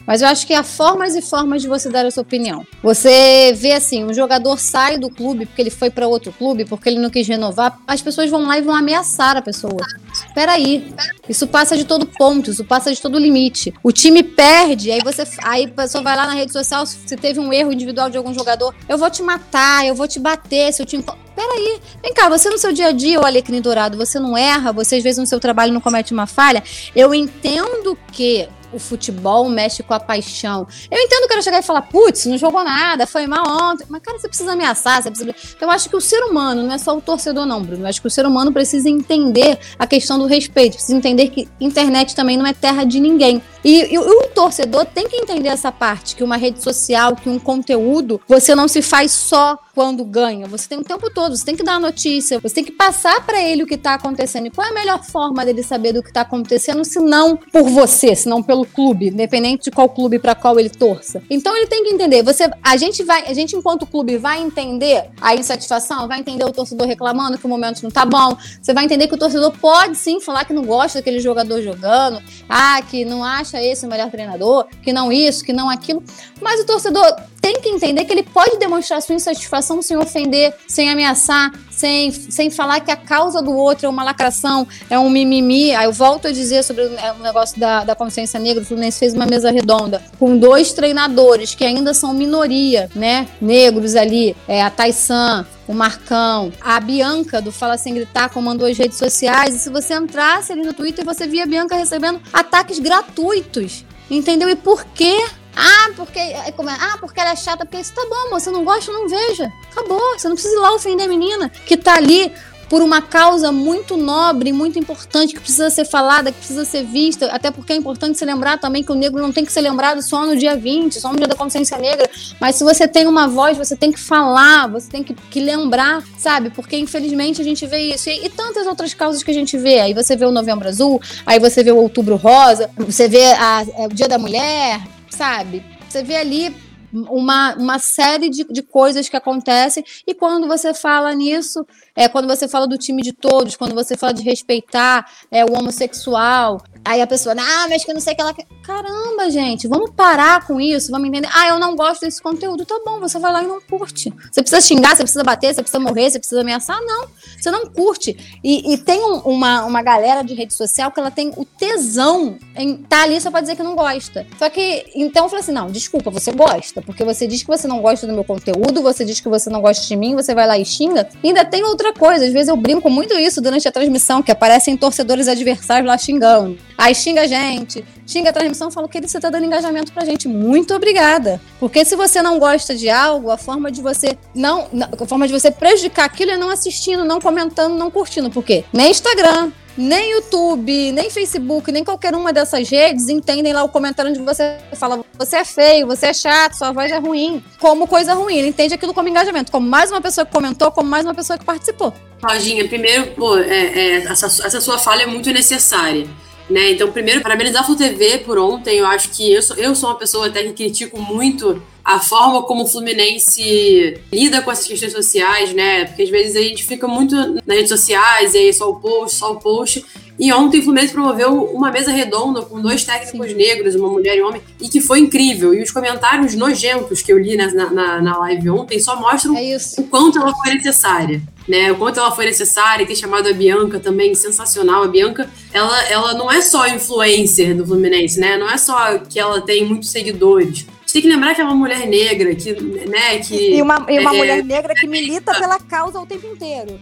Mas 0.08 0.22
eu 0.22 0.30
acho 0.30 0.48
que 0.48 0.54
há 0.54 0.64
formas 0.64 1.16
e 1.16 1.22
formas 1.22 1.62
de 1.62 1.68
você 1.68 1.90
dar 1.90 2.06
a 2.06 2.12
sua 2.12 2.24
opinião. 2.24 2.66
Você 2.82 3.54
vê 3.58 3.74
assim, 3.74 4.06
um 4.06 4.14
jogador 4.14 4.58
sai 4.58 4.98
do 4.98 5.10
clube 5.10 5.46
porque 5.46 5.62
ele 5.62 5.70
foi 5.70 5.90
para 5.90 6.08
outro 6.08 6.32
clube, 6.32 6.64
porque 6.64 6.88
ele 6.88 7.00
não 7.00 7.10
quis 7.10 7.28
renovar, 7.28 7.78
as 7.86 8.02
pessoas 8.02 8.30
vão 8.30 8.48
lá 8.48 8.58
e 8.58 8.62
vão 8.62 8.74
ameaçar 8.74 9.36
a 9.36 9.42
pessoa. 9.42 9.86
Peraí, 10.34 10.94
isso 11.28 11.46
passa 11.46 11.76
de 11.76 11.84
todo 11.84 12.06
ponto, 12.06 12.50
isso 12.50 12.64
passa 12.64 12.94
de 12.94 13.02
todo 13.02 13.20
limite. 13.20 13.74
O 13.84 13.92
time 13.92 14.24
perde, 14.24 14.92
aí 14.92 15.02
você, 15.04 15.28
aí 15.44 15.66
a 15.66 15.82
pessoa 15.82 16.02
vai 16.02 16.16
lá 16.16 16.26
na 16.26 16.34
rede 16.34 16.54
social, 16.54 16.86
se 16.86 17.18
teve 17.18 17.40
um 17.40 17.52
erro 17.52 17.74
individual 17.74 18.10
de 18.10 18.18
algum 18.18 18.34
jogador, 18.34 18.74
eu 18.88 18.98
vou 18.98 19.10
te 19.10 19.22
matar, 19.22 19.86
eu 19.86 19.94
vou 19.94 20.08
te 20.08 20.20
bater, 20.20 20.72
se 20.72 20.82
o 20.82 20.86
time 20.86 21.04
Peraí, 21.38 21.80
vem 22.02 22.16
cá, 22.16 22.28
você 22.30 22.50
no 22.50 22.58
seu 22.58 22.74
dia 22.74 22.88
a 22.88 22.92
dia, 22.92 23.22
o 23.22 23.24
Alecrim 23.24 23.62
Dourado, 23.62 23.96
você 23.96 24.20
não 24.20 24.36
erra, 24.36 24.72
você 24.72 24.96
às 24.96 25.04
vezes 25.04 25.20
no 25.20 25.28
seu 25.28 25.40
trabalho 25.40 25.72
não 25.72 25.80
comete 25.80 26.12
uma 26.12 26.26
falha. 26.26 26.64
Eu 26.96 27.14
entendo 27.14 27.96
que 28.12 28.50
o 28.72 28.80
futebol 28.80 29.48
mexe 29.50 29.84
com 29.84 29.94
a 29.94 30.00
paixão. 30.00 30.68
Eu 30.90 31.00
entendo 31.00 31.28
que 31.28 31.34
ela 31.34 31.42
chegar 31.42 31.60
e 31.60 31.64
falar, 31.64 31.84
putz, 31.84 32.26
não 32.26 32.38
jogou 32.38 32.64
nada, 32.64 33.08
foi 33.08 33.28
mal 33.28 33.44
ontem. 33.48 33.86
Mas, 33.90 34.02
cara, 34.02 34.20
você 34.20 34.28
precisa 34.28 34.54
ameaçar, 34.54 35.02
você 35.02 35.10
precisa. 35.10 35.36
Então, 35.56 35.68
eu 35.68 35.72
acho 35.72 35.90
que 35.90 35.96
o 35.96 36.02
ser 36.02 36.24
humano, 36.24 36.64
não 36.64 36.74
é 36.74 36.78
só 36.78 36.96
o 36.96 37.02
torcedor, 37.02 37.46
não, 37.46 37.62
Bruno. 37.62 37.84
Eu 37.84 37.88
acho 37.88 38.02
que 38.02 38.08
o 38.08 38.12
ser 38.12 38.26
humano 38.26 38.52
precisa 38.52 38.90
entender 38.90 39.58
a 39.78 39.88
questão 39.88 40.20
do 40.20 40.26
respeito, 40.26 40.74
precisa 40.74 40.98
entender 40.98 41.30
que 41.30 41.48
internet 41.60 42.16
também 42.16 42.38
não 42.38 42.46
é 42.46 42.54
terra 42.54 42.84
de 42.84 43.00
ninguém. 43.00 43.42
E, 43.64 43.94
e 43.94 43.98
o 43.98 44.28
torcedor 44.30 44.86
tem 44.86 45.08
que 45.10 45.16
entender 45.18 45.50
essa 45.50 45.72
parte, 45.72 46.16
que 46.16 46.24
uma 46.24 46.38
rede 46.38 46.64
social, 46.64 47.16
que 47.16 47.30
um 47.30 47.40
conteúdo, 47.40 48.22
você 48.28 48.56
não 48.56 48.68
se 48.68 48.82
faz 48.82 49.12
só 49.12 49.58
quando 49.78 50.04
ganha. 50.04 50.48
Você 50.48 50.68
tem 50.70 50.80
o 50.80 50.84
tempo 50.84 51.08
todo, 51.12 51.36
você 51.36 51.46
tem 51.46 51.56
que 51.56 51.64
dar 51.64 51.76
a 51.76 51.80
notícia, 51.80 52.40
você 52.40 52.56
tem 52.56 52.64
que 52.64 52.72
passar 52.72 53.24
para 53.26 53.40
ele 53.40 53.62
o 53.62 53.68
que 53.68 53.78
tá 53.78 53.94
acontecendo. 53.94 54.48
E 54.48 54.50
qual 54.50 54.66
é 54.66 54.72
a 54.72 54.74
melhor 54.74 55.04
forma 55.04 55.46
dele 55.46 55.62
saber 55.62 55.94
do 55.94 56.02
que 56.02 56.12
tá 56.12 56.22
acontecendo, 56.22 56.84
se 56.84 57.00
não 57.00 57.38
por 57.38 57.64
você, 57.64 58.16
se 58.16 58.28
não 58.28 58.42
pelo 58.42 58.57
clube, 58.66 59.08
independente 59.08 59.66
de 59.66 59.72
qual 59.72 59.90
clube 59.90 60.20
para 60.20 60.36
qual 60.36 60.60
ele 60.60 60.70
torça. 60.70 61.22
Então 61.30 61.56
ele 61.56 61.68
tem 61.68 61.84
que 61.84 61.90
entender, 61.90 62.24
você 62.24 62.50
a 62.64 62.78
gente 62.78 63.04
vai, 63.04 63.26
a 63.28 63.34
gente 63.34 63.56
enquanto 63.56 63.86
clube 63.86 64.18
vai 64.18 64.42
entender 64.42 65.10
a 65.22 65.36
insatisfação, 65.36 66.08
vai 66.08 66.20
entender 66.20 66.46
o 66.46 66.52
torcedor 66.52 66.88
reclamando 66.88 67.38
que 67.38 67.46
o 67.46 67.50
momento 67.50 67.82
não 67.84 67.92
tá 67.92 68.06
bom, 68.06 68.38
você 68.62 68.74
vai 68.74 68.86
entender 68.86 69.08
que 69.08 69.16
o 69.16 69.18
torcedor 69.18 69.52
pode 69.60 69.98
sim 69.98 70.20
falar 70.20 70.46
que 70.46 70.54
não 70.54 70.64
gosta 70.64 71.00
daquele 71.00 71.20
jogador 71.20 71.62
jogando, 71.62 72.22
ah, 72.48 72.82
que 72.82 73.06
não 73.06 73.24
acha 73.24 73.62
esse 73.62 73.86
o 73.86 73.90
melhor 73.90 74.10
treinador, 74.10 74.66
que 74.82 74.94
não 74.94 75.12
isso, 75.12 75.44
que 75.44 75.54
não 75.54 75.70
aquilo, 75.70 76.04
mas 76.42 76.62
o 76.62 76.66
torcedor 76.66 77.16
tem 77.42 77.62
que 77.62 77.70
entender 77.70 78.06
que 78.06 78.14
ele 78.14 78.24
pode 78.24 78.58
demonstrar 78.58 79.02
sua 79.02 79.16
insatisfação 79.16 79.82
sem 79.82 79.98
ofender, 79.98 80.54
sem 80.68 80.90
ameaçar, 80.90 81.52
sem, 81.70 82.12
sem 82.12 82.50
falar 82.50 82.80
que 82.80 82.92
a 82.92 82.96
causa 82.96 83.42
do 83.42 83.56
outro 83.56 83.86
é 83.86 83.90
uma 83.90 84.04
lacração, 84.04 84.68
é 84.90 84.98
um 84.98 85.10
mimimi. 85.10 85.74
Aí 85.76 85.86
eu 85.86 85.94
volto 85.94 86.28
a 86.28 86.32
dizer 86.32 86.64
sobre 86.64 86.84
o 86.84 86.94
é, 86.96 87.14
negócio 87.22 87.60
da, 87.60 87.84
da 87.84 87.96
consciência 87.96 88.40
negra, 88.40 88.64
o 88.64 88.66
Fluminense 88.66 89.00
fez 89.00 89.14
uma 89.14 89.26
mesa 89.26 89.52
redonda 89.52 90.02
com 90.20 90.38
dois 90.38 90.74
treinadores 90.74 91.54
que 91.54 91.64
ainda 91.64 91.94
são 91.94 92.14
minoria, 92.14 92.90
né? 92.96 93.28
Negros 93.40 93.96
ali, 93.96 94.36
é, 94.48 94.62
a 94.62 94.70
Taisan, 94.70 95.46
o 95.68 95.74
Marcão, 95.74 96.52
a 96.62 96.80
Bianca 96.80 97.42
do 97.42 97.52
Fala 97.52 97.78
Sem 97.78 97.94
Gritar 97.94 98.30
comandou 98.30 98.68
as 98.68 98.78
redes 98.78 98.98
sociais. 98.98 99.56
E 99.56 99.60
se 99.60 99.70
você 99.70 99.96
entrasse 99.96 100.52
ali 100.52 100.64
no 100.64 100.74
Twitter, 100.74 101.06
você 101.06 101.28
via 101.28 101.44
a 101.44 101.48
Bianca 101.48 101.76
recebendo 101.76 102.22
ataques 102.32 102.80
gratuitos. 102.80 103.86
Entendeu? 104.10 104.50
E 104.50 104.56
por 104.56 104.86
quê? 104.86 105.26
Ah, 105.58 105.90
porque. 105.96 106.20
é 106.20 106.52
como 106.52 106.70
é? 106.70 106.78
Ah, 106.80 106.98
porque 107.00 107.20
ela 107.20 107.32
é 107.32 107.36
chata, 107.36 107.66
porque 107.66 107.82
isso 107.82 107.94
tá 107.94 108.06
bom. 108.08 108.30
Você 108.40 108.52
não 108.52 108.64
gosta, 108.64 108.92
não 108.92 109.08
veja. 109.10 109.52
Acabou. 109.72 110.02
Você 110.18 110.28
não 110.28 110.36
precisa 110.36 110.56
ir 110.56 110.60
lá 110.60 110.74
ofender 110.74 111.06
a 111.06 111.10
menina 111.10 111.50
que 111.66 111.76
tá 111.76 111.96
ali 111.96 112.32
por 112.70 112.82
uma 112.82 113.02
causa 113.02 113.50
muito 113.50 113.96
nobre, 113.96 114.52
muito 114.52 114.78
importante, 114.78 115.34
que 115.34 115.40
precisa 115.40 115.70
ser 115.70 115.86
falada, 115.86 116.34
que 116.34 116.38
precisa 116.38 116.66
ser 116.66 116.84
vista, 116.84 117.28
até 117.28 117.50
porque 117.50 117.72
é 117.72 117.76
importante 117.78 118.18
se 118.20 118.26
lembrar 118.26 118.60
também 118.60 118.84
que 118.84 118.92
o 118.92 118.96
negro 118.96 119.22
não 119.22 119.32
tem 119.32 119.46
que 119.46 119.54
ser 119.54 119.62
lembrado 119.62 120.02
só 120.02 120.26
no 120.26 120.36
dia 120.36 120.54
20, 120.58 121.00
só 121.00 121.10
no 121.10 121.16
dia 121.16 121.28
da 121.28 121.34
consciência 121.36 121.78
negra, 121.78 122.10
mas 122.42 122.58
se 122.58 122.66
você 122.66 122.86
tem 122.86 123.08
uma 123.08 123.26
voz, 123.26 123.58
você 123.58 123.74
tem 123.74 123.90
que 123.90 123.98
falar, 124.00 124.68
você 124.68 124.90
tem 124.92 125.02
que, 125.02 125.14
que 125.14 125.40
lembrar, 125.40 126.04
sabe? 126.18 126.50
Porque 126.50 126.76
infelizmente 126.78 127.40
a 127.42 127.46
gente 127.46 127.66
vê 127.66 127.94
isso. 127.94 128.10
E, 128.10 128.26
e 128.26 128.30
tantas 128.30 128.68
outras 128.68 128.94
causas 128.94 129.24
que 129.24 129.32
a 129.32 129.34
gente 129.34 129.58
vê. 129.58 129.80
Aí 129.80 129.94
você 129.94 130.18
vê 130.18 130.26
o 130.26 130.32
Novembro 130.32 130.68
Azul, 130.68 131.02
aí 131.26 131.40
você 131.40 131.64
vê 131.64 131.72
o 131.72 131.78
Outubro 131.78 132.18
Rosa, 132.18 132.70
você 132.78 133.08
vê 133.08 133.28
a- 133.32 133.66
é, 133.78 133.86
o 133.86 133.94
Dia 133.94 134.10
da 134.10 134.18
Mulher, 134.18 134.82
sabe? 135.18 135.66
Você 135.90 136.04
vê 136.04 136.16
ali 136.16 136.56
uma, 136.94 137.56
uma 137.56 137.80
série 137.80 138.30
de, 138.30 138.46
de 138.46 138.62
coisas 138.62 139.10
que 139.10 139.18
acontecem, 139.18 139.84
e 140.06 140.14
quando 140.14 140.48
você 140.48 140.74
fala 140.74 141.14
nisso, 141.14 141.66
é 141.96 142.08
quando 142.08 142.28
você 142.28 142.48
fala 142.48 142.68
do 142.68 142.78
time 142.78 143.02
de 143.02 143.12
todos, 143.12 143.58
quando 143.58 143.76
você 143.76 143.98
fala 143.98 144.14
de 144.14 144.24
respeitar 144.24 145.10
é, 145.30 145.44
o 145.44 145.54
homossexual, 145.54 146.62
aí 146.88 147.02
a 147.02 147.08
pessoa, 147.08 147.36
ah, 147.38 147.68
mas 147.70 147.84
que 147.84 147.92
eu 147.92 147.94
não 147.96 148.02
sei 148.02 148.14
o 148.14 148.16
que 148.16 148.22
ela 148.22 148.34
quer. 148.34 148.46
Caramba, 148.64 149.30
gente, 149.30 149.68
vamos 149.68 149.92
parar 149.92 150.46
com 150.46 150.60
isso, 150.60 150.92
vamos 150.92 151.08
entender. 151.08 151.30
Ah, 151.34 151.48
eu 151.50 151.60
não 151.60 151.76
gosto 151.76 152.02
desse 152.02 152.22
conteúdo, 152.22 152.66
tá 152.66 152.80
bom, 152.86 153.00
você 153.00 153.18
vai 153.20 153.32
lá 153.32 153.44
e 153.44 153.48
não 153.48 153.60
curte. 153.62 154.14
Você 154.32 154.42
precisa 154.42 154.62
xingar, 154.62 154.96
você 154.96 155.04
precisa 155.04 155.24
bater, 155.24 155.54
você 155.54 155.62
precisa 155.62 155.80
morrer, 155.80 156.10
você 156.10 156.20
precisa 156.20 156.42
ameaçar? 156.42 156.80
Não, 156.82 157.08
você 157.40 157.50
não 157.52 157.66
curte. 157.68 158.40
E, 158.44 158.74
e 158.74 158.78
tem 158.78 159.00
um- 159.02 159.20
uma, 159.20 159.64
uma 159.66 159.82
galera 159.82 160.22
de 160.24 160.34
rede 160.34 160.54
social 160.54 160.92
que 160.92 161.00
ela 161.00 161.12
tem 161.12 161.32
o 161.38 161.46
tesão 161.46 162.38
em 162.56 162.76
tá 162.78 163.04
ali 163.04 163.20
só 163.20 163.30
pra 163.32 163.42
dizer 163.42 163.56
que 163.56 163.64
não 163.64 163.76
gosta. 163.76 164.26
Só 164.40 164.50
que, 164.50 164.86
então 164.96 165.26
eu 165.26 165.30
falei 165.30 165.44
assim: 165.44 165.52
não, 165.52 165.68
desculpa, 165.72 166.10
você 166.10 166.32
gosta, 166.32 166.82
porque 166.82 167.04
você 167.04 167.28
diz 167.28 167.42
que 167.42 167.48
você 167.48 167.68
não 167.68 167.82
gosta 167.82 168.06
do 168.08 168.14
meu 168.14 168.24
conteúdo, 168.24 168.82
você 168.82 169.04
diz 169.06 169.20
que 169.20 169.30
você 169.30 169.50
não 169.50 169.62
gosta 169.62 169.86
de 169.86 169.96
mim, 169.96 170.16
você 170.16 170.34
vai 170.34 170.48
lá 170.48 170.58
e 170.58 170.66
xinga. 170.66 171.08
E 171.24 171.28
ainda 171.30 171.46
tem 171.46 171.64
outra 171.64 171.94
coisa, 171.94 172.26
às 172.26 172.34
vezes 172.34 172.48
eu 172.50 172.56
brinco 172.58 172.90
muito 172.90 173.14
isso 173.16 173.42
durante 173.42 173.68
a 173.68 173.72
transmissão, 173.72 174.22
que 174.24 174.32
aparecem 174.32 174.76
torcedores 174.78 175.28
adversários 175.28 175.88
lá 175.88 175.98
xingando. 175.98 176.58
Aí 176.78 176.94
xinga 176.94 177.22
a 177.22 177.28
gente, 177.28 177.84
xinga 178.06 178.30
a 178.30 178.34
transmissão, 178.34 178.70
fala, 178.70 178.88
querido, 178.88 179.10
você 179.10 179.20
tá 179.20 179.30
dando 179.30 179.46
engajamento 179.46 179.92
pra 179.92 180.06
gente. 180.06 180.28
Muito 180.28 180.76
obrigada. 180.76 181.42
Porque 181.60 181.84
se 181.84 181.96
você 181.96 182.22
não 182.22 182.38
gosta 182.38 182.76
de 182.76 182.90
algo, 182.90 183.32
a 183.32 183.38
forma 183.38 183.72
de 183.72 183.82
você 183.82 184.18
não. 184.36 184.68
A 185.02 185.06
forma 185.06 185.28
de 185.28 185.34
você 185.34 185.50
prejudicar 185.50 186.06
aquilo 186.06 186.32
é 186.32 186.38
não 186.38 186.50
assistindo, 186.50 187.04
não 187.04 187.20
comentando, 187.20 187.76
não 187.76 187.90
curtindo. 187.90 188.30
Por 188.30 188.44
quê? 188.44 188.64
Nem 188.72 188.92
Instagram, 188.92 189.52
nem 189.78 190.12
YouTube, 190.12 190.92
nem 190.92 191.10
Facebook, 191.10 191.72
nem 191.72 191.84
qualquer 191.84 192.14
uma 192.16 192.34
dessas 192.34 192.70
redes 192.70 193.10
entendem 193.10 193.54
lá 193.54 193.64
o 193.64 193.70
comentário 193.70 194.12
onde 194.12 194.22
você 194.22 194.58
fala 194.76 195.04
você 195.18 195.38
é 195.38 195.46
feio, 195.46 195.88
você 195.88 196.08
é 196.08 196.14
chato, 196.14 196.54
sua 196.54 196.72
voz 196.72 196.92
é 196.92 196.98
ruim, 196.98 197.44
como 197.60 197.88
coisa 197.88 198.14
ruim. 198.14 198.38
Ele 198.38 198.48
entende 198.50 198.74
aquilo 198.74 198.94
como 198.94 199.10
engajamento, 199.10 199.52
como 199.52 199.68
mais 199.68 199.92
uma 199.92 200.02
pessoa 200.02 200.26
que 200.26 200.32
comentou, 200.32 200.72
como 200.72 200.90
mais 200.90 201.06
uma 201.06 201.14
pessoa 201.14 201.38
que 201.38 201.46
participou. 201.46 201.94
Claudinha, 202.20 202.68
primeiro, 202.68 203.08
pô, 203.12 203.38
é, 203.38 203.48
é, 203.48 203.96
essa, 204.04 204.26
essa 204.26 204.62
sua 204.62 204.78
falha 204.78 205.04
é 205.04 205.06
muito 205.08 205.32
necessária. 205.32 206.08
Né? 206.50 206.72
Então, 206.72 206.92
primeiro, 206.92 207.22
parabenizar 207.22 207.62
a 207.62 207.66
Flu 207.66 207.76
TV 207.76 208.20
por 208.20 208.38
ontem. 208.38 208.78
Eu 208.78 208.86
acho 208.86 209.10
que 209.10 209.34
eu 209.34 209.42
sou, 209.42 209.56
eu 209.58 209.76
sou 209.76 209.90
uma 209.90 209.98
pessoa 209.98 210.28
até 210.28 210.44
que 210.44 210.54
critico 210.54 211.00
muito 211.00 211.62
a 211.84 212.00
forma 212.00 212.42
como 212.44 212.64
o 212.64 212.68
Fluminense 212.68 213.98
lida 214.12 214.42
com 214.42 214.52
essas 214.52 214.68
questões 214.68 214.92
sociais, 214.92 215.54
né? 215.54 215.86
Porque 215.86 216.04
às 216.04 216.10
vezes 216.10 216.36
a 216.36 216.42
gente 216.42 216.66
fica 216.66 216.88
muito 216.88 217.16
nas 217.16 217.58
redes 217.58 217.70
sociais, 217.70 218.34
e 218.34 218.38
aí 218.38 218.54
só 218.54 218.70
o 218.70 218.76
post, 218.76 219.18
só 219.18 219.32
o 219.34 219.40
post. 219.40 219.86
E 220.20 220.34
ontem 220.34 220.60
o 220.60 220.64
Fluminense 220.64 220.94
promoveu 220.94 221.46
uma 221.46 221.72
mesa 221.72 221.92
redonda 221.92 222.42
com 222.42 222.62
dois 222.62 222.84
técnicos 222.84 223.34
negros, 223.34 223.76
uma 223.76 223.88
mulher 223.88 224.18
e 224.18 224.24
um 224.24 224.28
homem, 224.28 224.42
e 224.60 224.68
que 224.68 224.82
foi 224.82 225.00
incrível. 225.00 225.54
E 225.54 225.62
os 225.62 225.72
comentários 225.72 226.34
nojentos 226.34 227.02
que 227.02 227.14
eu 227.14 227.18
li 227.18 227.38
na, 227.38 227.52
na, 227.72 228.02
na 228.02 228.18
live 228.20 228.50
ontem 228.50 228.80
só 228.80 229.00
mostram 229.00 229.38
É 229.38 229.58
o 229.78 229.84
quanto 229.84 230.18
ela 230.18 230.34
foi 230.36 230.56
necessária. 230.56 231.22
Né? 231.48 231.72
O 231.72 231.78
quanto 231.78 232.00
ela 232.00 232.12
foi 232.12 232.26
necessária 232.26 232.84
e 232.84 232.88
ter 232.88 232.96
chamado 232.96 233.28
a 233.28 233.34
Bianca 233.34 233.80
também, 233.80 234.14
sensacional. 234.16 234.84
A 234.84 234.88
Bianca, 234.88 235.30
ela, 235.54 235.84
ela 235.86 236.14
não 236.14 236.32
é 236.32 236.42
só 236.42 236.68
influencer 236.68 237.56
do 237.56 237.66
Fluminense, 237.66 238.20
né? 238.20 238.38
Não 238.38 238.50
é 238.50 238.58
só 238.58 238.98
que 239.00 239.20
ela 239.20 239.42
tem 239.42 239.66
muitos 239.66 239.90
seguidores 239.90 240.66
gente 240.88 240.94
tem 240.94 241.02
que 241.02 241.08
lembrar 241.10 241.36
que 241.36 241.42
é 241.42 241.44
uma 241.44 241.54
mulher 241.54 241.86
negra, 241.86 242.34
que, 242.34 242.54
né, 242.88 243.20
que... 243.20 243.56
E 243.56 243.62
uma, 243.62 243.86
e 243.90 244.00
uma 244.00 244.16
é, 244.16 244.18
mulher 244.18 244.44
negra 244.44 244.74
que 244.74 244.88
milita 244.88 245.32
é, 245.32 245.40
pela 245.40 245.60
causa 245.60 246.00
o 246.00 246.06
tempo 246.06 246.26
inteiro. 246.28 246.80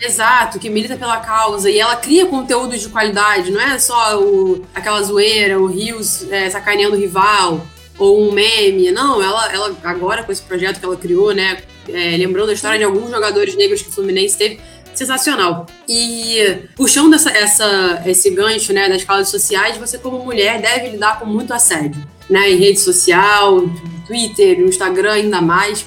Exato, 0.00 0.58
que 0.60 0.70
milita 0.70 0.96
pela 0.96 1.18
causa. 1.18 1.68
E 1.68 1.78
ela 1.78 1.96
cria 1.96 2.26
conteúdo 2.26 2.78
de 2.78 2.88
qualidade, 2.88 3.50
não 3.50 3.60
é 3.60 3.76
só 3.78 4.20
o, 4.22 4.64
aquela 4.72 5.02
zoeira, 5.02 5.58
o 5.58 5.66
Rios 5.66 6.30
é, 6.30 6.48
sacaneando 6.48 6.94
o 6.94 6.98
rival, 6.98 7.66
ou 7.98 8.22
um 8.22 8.32
meme. 8.32 8.92
Não, 8.92 9.20
ela, 9.20 9.52
ela 9.52 9.76
agora 9.82 10.22
com 10.22 10.30
esse 10.30 10.42
projeto 10.42 10.78
que 10.78 10.86
ela 10.86 10.96
criou, 10.96 11.34
né, 11.34 11.60
é, 11.94 12.16
lembrando 12.16 12.50
a 12.50 12.52
história 12.52 12.78
de 12.78 12.84
alguns 12.84 13.10
jogadores 13.10 13.56
negros 13.56 13.82
que 13.82 13.88
o 13.88 13.92
Fluminense 13.92 14.36
teve, 14.36 14.60
sensacional. 14.94 15.66
E 15.88 16.58
puxando 16.76 17.14
essa, 17.14 17.30
essa, 17.30 18.02
esse 18.06 18.30
gancho 18.30 18.72
né, 18.72 18.88
das 18.88 19.04
causas 19.04 19.28
sociais, 19.28 19.76
você 19.76 19.98
como 19.98 20.24
mulher 20.24 20.60
deve 20.60 20.88
lidar 20.88 21.18
com 21.18 21.26
muito 21.26 21.52
assédio 21.52 22.02
né, 22.30 22.50
em 22.50 22.56
rede 22.56 22.78
social, 22.78 23.68
Twitter, 24.06 24.60
Instagram 24.60 25.12
ainda 25.12 25.40
mais. 25.40 25.84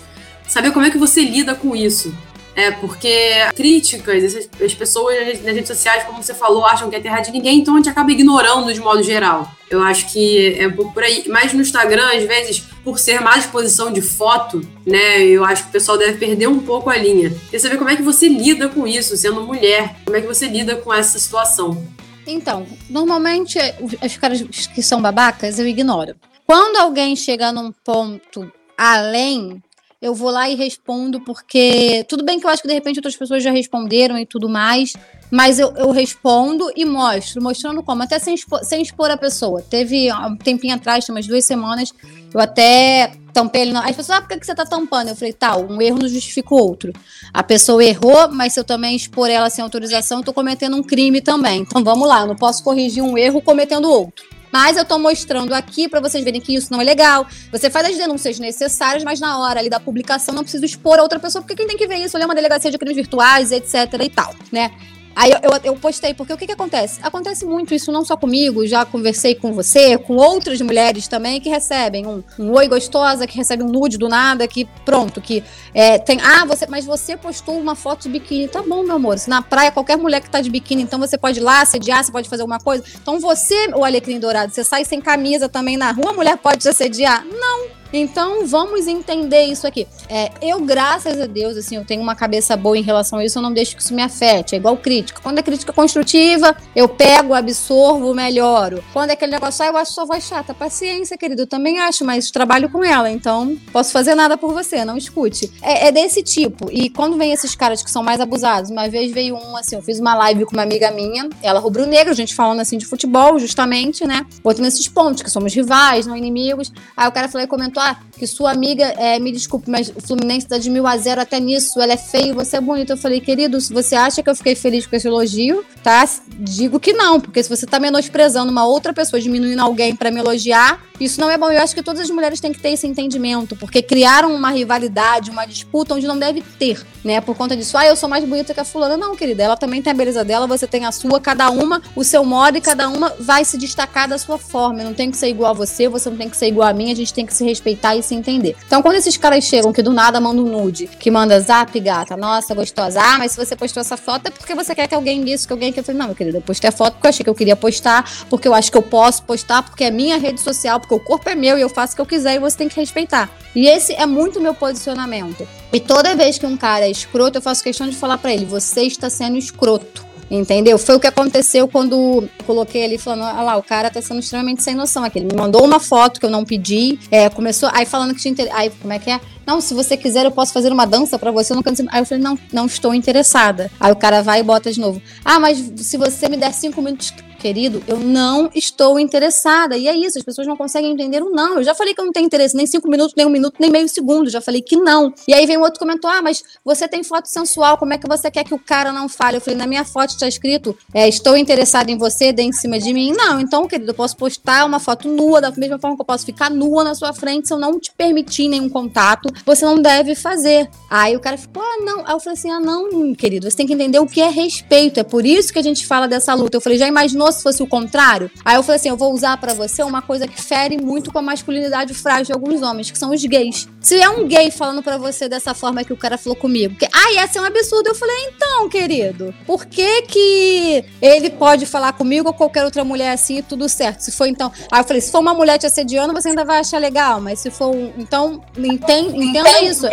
Saber 0.47 0.71
como 0.71 0.85
é 0.85 0.91
que 0.91 0.97
você 0.97 1.21
lida 1.21 1.55
com 1.55 1.75
isso. 1.75 2.13
É, 2.55 2.69
porque 2.69 3.31
críticas, 3.55 4.35
as 4.63 4.73
pessoas 4.75 5.41
nas 5.41 5.55
redes 5.55 5.67
sociais, 5.67 6.03
como 6.03 6.21
você 6.21 6.35
falou, 6.35 6.63
acham 6.65 6.87
que 6.87 6.95
é 6.95 6.99
terra 6.99 7.19
de 7.19 7.31
ninguém, 7.31 7.59
então 7.59 7.73
a 7.73 7.77
gente 7.77 7.89
acaba 7.89 8.11
ignorando 8.11 8.71
de 8.71 8.79
modo 8.79 9.01
geral. 9.01 9.51
Eu 9.71 9.81
acho 9.81 10.11
que 10.11 10.55
é 10.59 10.67
um 10.67 10.73
pouco 10.73 10.93
por 10.93 11.03
aí. 11.03 11.23
Mas 11.27 11.51
no 11.51 11.61
Instagram, 11.61 12.05
às 12.15 12.23
vezes, 12.23 12.63
por 12.83 12.99
ser 12.99 13.21
mais 13.21 13.45
exposição 13.45 13.91
de 13.91 14.01
foto, 14.01 14.61
né, 14.85 15.23
eu 15.23 15.43
acho 15.45 15.63
que 15.63 15.69
o 15.69 15.71
pessoal 15.71 15.97
deve 15.97 16.17
perder 16.17 16.47
um 16.47 16.59
pouco 16.59 16.89
a 16.89 16.97
linha. 16.97 17.33
Quer 17.49 17.59
saber 17.59 17.77
como 17.77 17.89
é 17.89 17.95
que 17.95 18.03
você 18.03 18.27
lida 18.27 18.67
com 18.67 18.85
isso, 18.85 19.15
sendo 19.15 19.41
mulher? 19.41 19.95
Como 20.03 20.17
é 20.17 20.21
que 20.21 20.27
você 20.27 20.47
lida 20.47 20.75
com 20.75 20.93
essa 20.93 21.17
situação? 21.17 21.85
Então, 22.27 22.65
normalmente, 22.89 23.57
os 24.01 24.17
caras 24.17 24.41
que 24.41 24.81
são 24.81 25.01
babacas, 25.01 25.59
eu 25.59 25.67
ignoro. 25.67 26.15
Quando 26.45 26.77
alguém 26.77 27.15
chega 27.15 27.51
num 27.51 27.71
ponto 27.71 28.51
além, 28.77 29.61
eu 30.01 30.13
vou 30.13 30.29
lá 30.29 30.49
e 30.49 30.55
respondo, 30.55 31.21
porque 31.21 32.05
tudo 32.09 32.25
bem 32.25 32.39
que 32.39 32.45
eu 32.45 32.49
acho 32.49 32.61
que 32.61 32.67
de 32.67 32.73
repente 32.73 32.97
outras 32.99 33.15
pessoas 33.15 33.41
já 33.41 33.51
responderam 33.51 34.19
e 34.19 34.25
tudo 34.25 34.49
mais, 34.49 34.93
mas 35.33 35.57
eu, 35.57 35.73
eu 35.75 35.89
respondo 35.89 36.71
e 36.75 36.85
mostro, 36.85 37.41
mostrando 37.41 37.81
como, 37.81 38.03
até 38.03 38.19
sem 38.19 38.35
expor, 38.35 38.63
sem 38.63 38.83
expor 38.83 39.09
a 39.09 39.17
pessoa. 39.17 39.63
Teve 39.67 40.13
um 40.13 40.37
tempinho 40.37 40.75
atrás, 40.75 41.09
umas 41.09 41.25
duas 41.25 41.43
semanas, 41.43 41.91
eu 42.31 42.39
até 42.39 43.13
tampei 43.33 43.63
ele. 43.63 43.75
As 43.75 43.95
pessoas, 43.95 44.19
ah, 44.19 44.21
por 44.21 44.37
que 44.37 44.45
você 44.45 44.53
tá 44.53 44.63
tampando? 44.63 45.07
Eu 45.07 45.15
falei, 45.15 45.33
tal, 45.33 45.63
tá, 45.63 45.73
um 45.73 45.81
erro 45.81 45.97
não 45.97 46.07
justifica 46.07 46.53
o 46.53 46.57
outro. 46.59 46.93
A 47.33 47.41
pessoa 47.41 47.83
errou, 47.83 48.29
mas 48.31 48.53
se 48.53 48.59
eu 48.59 48.63
também 48.63 48.95
expor 48.95 49.27
ela 49.27 49.49
sem 49.49 49.63
autorização, 49.63 50.19
eu 50.19 50.23
tô 50.23 50.31
cometendo 50.31 50.77
um 50.77 50.83
crime 50.83 51.19
também. 51.19 51.61
Então 51.61 51.83
vamos 51.83 52.07
lá, 52.07 52.21
eu 52.21 52.27
não 52.27 52.35
posso 52.35 52.63
corrigir 52.63 53.01
um 53.01 53.17
erro 53.17 53.41
cometendo 53.41 53.89
outro. 53.89 54.23
Mas 54.51 54.77
eu 54.77 54.85
tô 54.85 54.99
mostrando 54.99 55.51
aqui 55.53 55.89
para 55.89 55.99
vocês 55.99 56.23
verem 56.23 56.39
que 56.39 56.53
isso 56.53 56.71
não 56.71 56.79
é 56.79 56.83
legal. 56.83 57.25
Você 57.51 57.71
faz 57.71 57.89
as 57.89 57.97
denúncias 57.97 58.37
necessárias, 58.37 59.03
mas 59.03 59.19
na 59.19 59.39
hora 59.39 59.59
ali 59.59 59.67
da 59.67 59.79
publicação 59.79 60.31
não 60.31 60.43
precisa 60.43 60.63
expor 60.63 60.99
a 60.99 61.01
outra 61.01 61.19
pessoa, 61.19 61.41
porque 61.41 61.55
quem 61.55 61.65
tem 61.65 61.75
que 61.75 61.87
ver 61.87 61.95
isso 61.95 62.15
é 62.19 62.23
uma 62.23 62.35
delegacia 62.35 62.69
de 62.69 62.77
crimes 62.77 62.95
virtuais, 62.95 63.51
etc 63.51 63.91
e 63.99 64.09
tal, 64.11 64.35
né? 64.51 64.71
Aí 65.15 65.31
eu, 65.31 65.37
eu, 65.43 65.59
eu, 65.63 65.75
postei, 65.75 66.13
porque 66.13 66.33
o 66.33 66.37
que, 66.37 66.47
que 66.47 66.51
acontece? 66.51 66.99
Acontece 67.03 67.45
muito 67.45 67.73
isso 67.73 67.91
não 67.91 68.03
só 68.03 68.17
comigo, 68.17 68.65
já 68.65 68.83
conversei 68.83 69.35
com 69.35 69.53
você, 69.53 69.97
com 69.97 70.15
outras 70.15 70.59
mulheres 70.61 71.07
também 71.07 71.39
que 71.39 71.49
recebem 71.49 72.05
um, 72.07 72.23
um 72.39 72.51
oi 72.51 72.67
gostosa, 72.67 73.27
que 73.27 73.37
recebe 73.37 73.63
um 73.63 73.67
nude 73.67 73.97
do 73.97 74.09
nada, 74.09 74.47
que 74.47 74.65
pronto, 74.83 75.21
que 75.21 75.43
é, 75.73 75.99
tem. 75.99 76.19
Ah, 76.21 76.45
você, 76.45 76.65
mas 76.67 76.85
você 76.85 77.15
postou 77.15 77.59
uma 77.59 77.75
foto 77.75 78.03
de 78.03 78.09
biquíni. 78.09 78.47
Tá 78.47 78.63
bom, 78.63 78.83
meu 78.83 78.95
amor. 78.95 79.19
Se 79.19 79.29
na 79.29 79.41
praia 79.41 79.71
qualquer 79.71 79.97
mulher 79.97 80.21
que 80.21 80.29
tá 80.29 80.41
de 80.41 80.49
biquíni, 80.49 80.81
então 80.81 80.99
você 80.99 81.17
pode 81.17 81.39
ir 81.39 81.43
lá 81.43 81.61
assediar, 81.61 82.03
você 82.03 82.11
pode 82.11 82.27
fazer 82.27 82.41
alguma 82.41 82.59
coisa. 82.59 82.83
Então 83.01 83.19
você, 83.19 83.67
o 83.75 83.85
alecrim 83.85 84.19
dourado, 84.19 84.53
você 84.53 84.63
sai 84.63 84.83
sem 84.83 84.99
camisa 84.99 85.47
também 85.47 85.77
na 85.77 85.91
rua, 85.91 86.09
a 86.09 86.13
mulher 86.13 86.37
pode 86.37 86.59
te 86.59 86.69
assediar? 86.69 87.23
Não. 87.25 87.82
Então, 87.95 88.47
vamos 88.47 88.87
entender 88.87 89.43
isso 89.43 89.67
aqui. 89.67 89.87
É, 90.09 90.31
eu, 90.41 90.59
graças 90.61 91.21
a 91.21 91.27
Deus, 91.27 91.55
assim, 91.55 91.75
eu 91.75 91.85
tenho 91.85 92.01
uma 92.01 92.15
cabeça 92.15 92.57
boa 92.57 92.75
em 92.75 92.81
relação 92.81 93.19
a 93.19 93.25
isso, 93.25 93.37
eu 93.37 93.43
não 93.43 93.53
deixo 93.53 93.75
que 93.75 93.83
isso 93.83 93.93
me 93.93 94.01
afete. 94.01 94.55
É 94.55 94.57
igual 94.57 94.75
crítica. 94.75 95.21
Quando 95.21 95.37
é 95.37 95.43
crítica 95.43 95.71
construtiva, 95.71 96.57
eu 96.75 96.89
pego, 96.89 97.35
absorvo, 97.35 98.11
melhoro. 98.15 98.83
Quando 98.91 99.11
é 99.11 99.13
aquele 99.13 99.33
negócio, 99.33 99.63
ah, 99.63 99.67
eu 99.67 99.77
acho 99.77 99.93
sua 99.93 100.05
voz 100.05 100.23
chata. 100.23 100.55
Paciência, 100.55 101.15
querido, 101.15 101.43
eu 101.43 101.47
também 101.47 101.79
acho, 101.79 102.03
mas 102.03 102.31
trabalho 102.31 102.67
com 102.67 102.83
ela, 102.83 103.11
então 103.11 103.55
posso 103.71 103.91
fazer 103.91 104.15
nada 104.15 104.37
por 104.37 104.53
você, 104.53 104.83
não 104.83 104.97
escute. 104.97 105.51
É, 105.61 105.89
é 105.89 105.91
desse 105.91 106.23
tipo. 106.23 106.71
E 106.71 106.89
quando 106.89 107.15
vem 107.15 107.31
esses 107.31 107.53
caras 107.53 107.83
que 107.83 107.91
são 107.91 108.01
mais 108.01 108.19
abusados, 108.19 108.71
uma 108.71 108.89
vez 108.89 109.11
veio 109.11 109.35
um, 109.35 109.55
assim, 109.55 109.75
eu 109.75 109.83
fiz 109.83 109.99
uma 109.99 110.15
live 110.15 110.45
com 110.45 110.53
uma 110.53 110.63
amiga 110.63 110.89
minha, 110.89 111.29
ela 111.43 111.59
rubro-negra, 111.59 112.11
a 112.11 112.15
gente 112.15 112.33
falando 112.33 112.59
assim 112.59 112.79
de 112.79 112.87
futebol, 112.87 113.37
justamente, 113.37 114.07
né? 114.07 114.25
Botando 114.43 114.65
esses 114.65 114.87
pontos, 114.87 115.21
que 115.21 115.29
somos 115.29 115.53
rivais, 115.53 116.07
não 116.07 116.17
inimigos. 116.17 116.71
Aí 116.97 117.07
o 117.07 117.11
cara 117.11 117.27
falou 117.27 117.45
e 117.45 117.47
comentou, 117.47 117.82
que 118.17 118.27
sua 118.27 118.51
amiga, 118.51 118.85
é, 118.97 119.19
me 119.19 119.31
desculpe, 119.31 119.69
mas 119.69 119.89
o 119.89 119.99
Fluminense 119.99 120.47
tá 120.47 120.57
de 120.57 120.69
mil 120.69 120.85
a 120.87 120.95
zero 120.97 121.19
até 121.19 121.39
nisso, 121.39 121.79
ela 121.81 121.93
é 121.93 121.97
feia 121.97 122.33
você 122.33 122.57
é 122.57 122.61
bonita. 122.61 122.93
Eu 122.93 122.97
falei, 122.97 123.19
querido, 123.19 123.59
se 123.59 123.73
você 123.73 123.95
acha 123.95 124.21
que 124.21 124.29
eu 124.29 124.35
fiquei 124.35 124.55
feliz 124.55 124.85
com 124.85 124.95
esse 124.95 125.07
elogio, 125.07 125.65
tá? 125.83 126.07
Digo 126.37 126.79
que 126.79 126.93
não, 126.93 127.19
porque 127.19 127.41
se 127.43 127.49
você 127.49 127.65
tá 127.65 127.79
menosprezando 127.79 128.51
uma 128.51 128.65
outra 128.65 128.93
pessoa, 128.93 129.19
diminuindo 129.19 129.61
alguém 129.61 129.95
para 129.95 130.09
me 130.11 130.19
elogiar, 130.19 130.81
isso 130.99 131.19
não 131.19 131.29
é 131.29 131.37
bom. 131.37 131.51
Eu 131.51 131.61
acho 131.61 131.75
que 131.75 131.83
todas 131.83 132.01
as 132.01 132.09
mulheres 132.09 132.39
têm 132.39 132.53
que 132.53 132.59
ter 132.59 132.69
esse 132.69 132.87
entendimento, 132.87 133.55
porque 133.55 133.81
criaram 133.81 134.33
uma 134.33 134.51
rivalidade, 134.51 135.29
uma 135.29 135.45
disputa 135.45 135.95
onde 135.95 136.07
não 136.07 136.17
deve 136.17 136.41
ter, 136.57 136.85
né? 137.03 137.19
Por 137.19 137.35
conta 137.35 137.57
disso, 137.57 137.77
ah, 137.77 137.85
eu 137.85 137.95
sou 137.95 138.07
mais 138.07 138.23
bonita 138.23 138.53
que 138.53 138.59
a 138.59 138.65
fulana. 138.65 138.95
Não, 138.95 139.15
querida, 139.15 139.43
ela 139.43 139.57
também 139.57 139.81
tem 139.81 139.91
a 139.91 139.95
beleza 139.95 140.23
dela, 140.23 140.47
você 140.47 140.67
tem 140.67 140.85
a 140.85 140.91
sua, 140.91 141.19
cada 141.19 141.49
uma 141.49 141.81
o 141.95 142.03
seu 142.03 142.23
modo 142.23 142.57
e 142.57 142.61
cada 142.61 142.87
uma 142.87 143.13
vai 143.19 143.43
se 143.43 143.57
destacar 143.57 144.07
da 144.07 144.17
sua 144.17 144.37
forma. 144.37 144.81
Eu 144.81 144.85
não 144.85 144.93
tem 144.93 145.11
que 145.11 145.17
ser 145.17 145.27
igual 145.27 145.51
a 145.51 145.53
você, 145.53 145.89
você 145.89 146.09
não 146.09 146.17
tem 146.17 146.29
que 146.29 146.37
ser 146.37 146.47
igual 146.47 146.67
a 146.67 146.73
mim, 146.73 146.91
a 146.91 146.95
gente 146.95 147.13
tem 147.13 147.25
que 147.25 147.33
se 147.33 147.43
respeitar 147.43 147.72
e 147.97 148.03
se 148.03 148.15
entender. 148.15 148.55
Então, 148.65 148.81
quando 148.81 148.95
esses 148.95 149.17
caras 149.17 149.43
chegam 149.43 149.71
que 149.73 149.81
do 149.81 149.93
nada 149.93 150.19
mandam 150.19 150.45
nude, 150.45 150.87
que 150.87 151.09
manda 151.11 151.39
zap, 151.39 151.77
gata, 151.79 152.15
nossa, 152.15 152.53
gostosa, 152.53 153.01
ah, 153.01 153.17
mas 153.17 153.31
se 153.31 153.37
você 153.37 153.55
postou 153.55 153.81
essa 153.81 153.97
foto 153.97 154.27
é 154.27 154.31
porque 154.31 154.55
você 154.55 154.73
quer 154.73 154.87
que 154.87 154.95
alguém 154.95 155.29
isso, 155.29 155.47
que 155.47 155.53
alguém 155.53 155.71
que 155.71 155.79
eu 155.79 155.83
falei, 155.83 155.99
não, 155.99 156.07
meu 156.07 156.15
querido, 156.15 156.37
eu 156.37 156.41
postei 156.41 156.69
a 156.69 156.71
foto 156.71 156.93
porque 156.93 157.07
eu 157.07 157.09
achei 157.09 157.23
que 157.23 157.29
eu 157.29 157.35
queria 157.35 157.55
postar, 157.55 158.09
porque 158.29 158.47
eu 158.47 158.53
acho 158.53 158.71
que 158.71 158.77
eu 158.77 158.81
posso 158.81 159.23
postar, 159.23 159.63
porque 159.63 159.83
é 159.83 159.91
minha 159.91 160.17
rede 160.17 160.41
social, 160.41 160.79
porque 160.79 160.93
o 160.93 160.99
corpo 160.99 161.29
é 161.29 161.35
meu 161.35 161.57
e 161.57 161.61
eu 161.61 161.69
faço 161.69 161.93
o 161.93 161.95
que 161.95 162.01
eu 162.01 162.05
quiser 162.05 162.35
e 162.35 162.39
você 162.39 162.57
tem 162.57 162.69
que 162.69 162.79
respeitar. 162.79 163.29
E 163.55 163.67
esse 163.67 163.93
é 163.93 164.05
muito 164.05 164.41
meu 164.41 164.53
posicionamento. 164.53 165.47
E 165.71 165.79
toda 165.79 166.15
vez 166.15 166.37
que 166.37 166.45
um 166.45 166.57
cara 166.57 166.85
é 166.85 166.91
escroto, 166.91 167.37
eu 167.37 167.41
faço 167.41 167.63
questão 167.63 167.87
de 167.89 167.95
falar 167.95 168.17
para 168.17 168.33
ele: 168.33 168.45
você 168.45 168.83
está 168.83 169.09
sendo 169.09 169.37
escroto. 169.37 170.12
Entendeu? 170.33 170.79
Foi 170.79 170.95
o 170.95 170.99
que 170.99 171.05
aconteceu 171.05 171.67
quando 171.67 172.27
coloquei 172.47 172.83
ali 172.83 172.97
falando, 172.97 173.21
olha 173.21 173.41
lá, 173.43 173.55
o 173.55 173.61
cara 173.61 173.91
tá 173.91 174.01
sendo 174.01 174.19
extremamente 174.19 174.63
sem 174.63 174.73
noção 174.73 175.03
aqui. 175.03 175.19
Ele 175.19 175.27
me 175.27 175.35
mandou 175.35 175.63
uma 175.63 175.79
foto 175.79 176.19
que 176.19 176.25
eu 176.25 176.29
não 176.29 176.43
pedi, 176.43 176.97
é, 177.11 177.29
começou, 177.29 177.69
aí 177.71 177.85
falando 177.85 178.15
que 178.15 178.21
tinha 178.21 178.31
interesse. 178.31 178.55
Aí, 178.55 178.71
como 178.71 178.91
é 178.91 178.97
que 178.97 179.11
é? 179.11 179.21
Não, 179.45 179.61
se 179.61 179.75
você 179.75 179.95
quiser, 179.95 180.25
eu 180.25 180.31
posso 180.31 180.51
fazer 180.51 180.71
uma 180.71 180.85
dança 180.85 181.19
para 181.19 181.29
você. 181.29 181.53
Eu 181.53 181.57
não 181.57 181.61
canto. 181.61 181.85
Aí 181.91 182.01
eu 182.01 182.05
falei, 182.05 182.23
não, 182.23 182.39
não 182.51 182.65
estou 182.65 182.95
interessada. 182.95 183.69
Aí 183.79 183.91
o 183.91 183.95
cara 183.95 184.23
vai 184.23 184.39
e 184.39 184.43
bota 184.43 184.71
de 184.71 184.79
novo. 184.79 184.99
Ah, 185.23 185.39
mas 185.39 185.71
se 185.77 185.97
você 185.97 186.27
me 186.27 186.37
der 186.37 186.51
cinco 186.51 186.81
minutos 186.81 187.13
querido, 187.43 187.83
eu 187.85 187.99
não 187.99 188.49
estou 188.55 188.97
interessada. 188.97 189.75
E 189.75 189.85
é 189.85 189.93
isso, 189.93 190.17
as 190.17 190.23
pessoas 190.23 190.47
não 190.47 190.55
conseguem 190.55 190.93
entender 190.93 191.21
o 191.21 191.29
não. 191.29 191.57
Eu 191.57 191.63
já 191.63 191.75
falei 191.75 191.93
que 191.93 191.99
eu 191.99 192.05
não 192.05 192.13
tenho 192.13 192.25
interesse 192.25 192.55
nem 192.55 192.65
cinco 192.65 192.87
minutos, 192.87 193.13
nem 193.17 193.25
um 193.25 193.29
minuto, 193.29 193.55
nem 193.59 193.69
meio 193.69 193.89
segundo. 193.89 194.29
Já 194.29 194.39
falei 194.39 194.61
que 194.61 194.77
não. 194.77 195.13
E 195.27 195.33
aí 195.33 195.45
vem 195.45 195.57
outro 195.57 195.77
comentou: 195.77 196.09
ah, 196.09 196.21
mas 196.21 196.41
você 196.63 196.87
tem 196.87 197.03
foto 197.03 197.27
sensual, 197.27 197.77
como 197.77 197.93
é 197.93 197.97
que 197.97 198.07
você 198.07 198.31
quer 198.31 198.45
que 198.45 198.53
o 198.53 198.59
cara 198.59 198.93
não 198.93 199.09
fale? 199.09 199.37
Eu 199.37 199.41
falei, 199.41 199.57
na 199.57 199.67
minha 199.67 199.83
foto 199.83 200.11
está 200.11 200.25
escrito: 200.25 200.75
é, 200.93 201.09
estou 201.09 201.35
interessada 201.35 201.91
em 201.91 201.97
você, 201.97 202.31
dê 202.31 202.43
em 202.43 202.53
cima 202.53 202.79
de 202.79 202.93
mim. 202.93 203.11
Não, 203.11 203.41
então, 203.41 203.67
querido, 203.67 203.91
eu 203.91 203.95
posso 203.95 204.15
postar 204.15 204.65
uma 204.65 204.79
foto 204.79 205.09
nua, 205.09 205.41
da 205.41 205.51
mesma 205.51 205.77
forma 205.77 205.97
que 205.97 206.01
eu 206.01 206.05
posso 206.05 206.25
ficar 206.25 206.49
nua 206.49 206.85
na 206.85 206.95
sua 206.95 207.11
frente, 207.11 207.49
se 207.49 207.53
eu 207.53 207.59
não 207.59 207.77
te 207.77 207.91
permitir 207.91 208.47
nenhum 208.47 208.69
contato, 208.69 209.29
você 209.45 209.65
não 209.65 209.81
deve 209.81 210.15
fazer. 210.15 210.69
Aí 210.89 211.13
o 211.17 211.19
cara 211.19 211.37
ficou, 211.37 211.61
ah, 211.61 211.77
não. 211.81 212.05
Aí 212.05 212.13
eu 212.13 212.19
falei 212.21 212.39
assim: 212.39 212.49
ah, 212.49 212.59
não, 212.61 213.13
querido, 213.13 213.51
você 213.51 213.57
tem 213.57 213.67
que 213.67 213.73
entender 213.73 213.99
o 213.99 214.07
que 214.07 214.21
é 214.21 214.29
respeito. 214.29 214.97
É 214.97 215.03
por 215.03 215.25
isso 215.25 215.51
que 215.51 215.59
a 215.59 215.63
gente 215.63 215.85
fala 215.85 216.07
dessa 216.07 216.33
luta. 216.33 216.55
Eu 216.55 216.61
falei, 216.61 216.77
já 216.77 216.87
imaginou 216.87 217.32
se 217.33 217.43
fosse 217.43 217.61
o 217.61 217.67
contrário? 217.67 218.31
Aí 218.45 218.55
eu 218.55 218.63
falei 218.63 218.77
assim: 218.77 218.89
eu 218.89 218.97
vou 218.97 219.13
usar 219.13 219.37
para 219.37 219.53
você 219.53 219.83
uma 219.83 220.01
coisa 220.01 220.27
que 220.27 220.41
fere 220.41 220.77
muito 220.77 221.11
com 221.11 221.19
a 221.19 221.21
masculinidade 221.21 221.93
frágil 221.93 222.25
de 222.25 222.33
alguns 222.33 222.61
homens, 222.61 222.91
que 222.91 222.97
são 222.97 223.11
os 223.11 223.23
gays. 223.25 223.67
Se 223.81 223.99
é 223.99 224.09
um 224.09 224.25
gay 224.27 224.51
falando 224.51 224.81
para 224.81 224.97
você 224.97 225.27
dessa 225.27 225.53
forma 225.53 225.83
que 225.83 225.91
o 225.91 225.97
cara 225.97 226.17
falou 226.17 226.35
comigo, 226.35 226.75
que, 226.75 226.85
ah, 226.85 227.11
ia 227.13 227.27
ser 227.27 227.41
um 227.41 227.45
absurdo. 227.45 227.87
Eu 227.87 227.95
falei, 227.95 228.15
então, 228.27 228.69
querido, 228.69 229.33
por 229.45 229.65
que 229.65 230.03
que 230.03 230.85
ele 231.01 231.29
pode 231.29 231.65
falar 231.65 231.93
comigo 231.93 232.29
ou 232.29 232.33
qualquer 232.33 232.63
outra 232.63 232.83
mulher 232.83 233.11
assim 233.11 233.39
e 233.39 233.41
tudo 233.41 233.67
certo? 233.67 234.01
Se 234.01 234.11
for 234.11 234.25
então. 234.25 234.51
Aí 234.71 234.79
eu 234.79 234.85
falei, 234.85 235.01
se 235.01 235.11
for 235.11 235.19
uma 235.19 235.33
mulher 235.33 235.57
te 235.57 235.65
assediando, 235.65 236.13
você 236.13 236.29
ainda 236.29 236.45
vai 236.45 236.59
achar 236.59 236.79
legal, 236.79 237.19
mas 237.19 237.39
se 237.39 237.49
for 237.49 237.75
um. 237.75 237.91
Então, 237.97 238.41
entende, 238.57 239.23
Entenda 239.23 239.61
isso. 239.61 239.87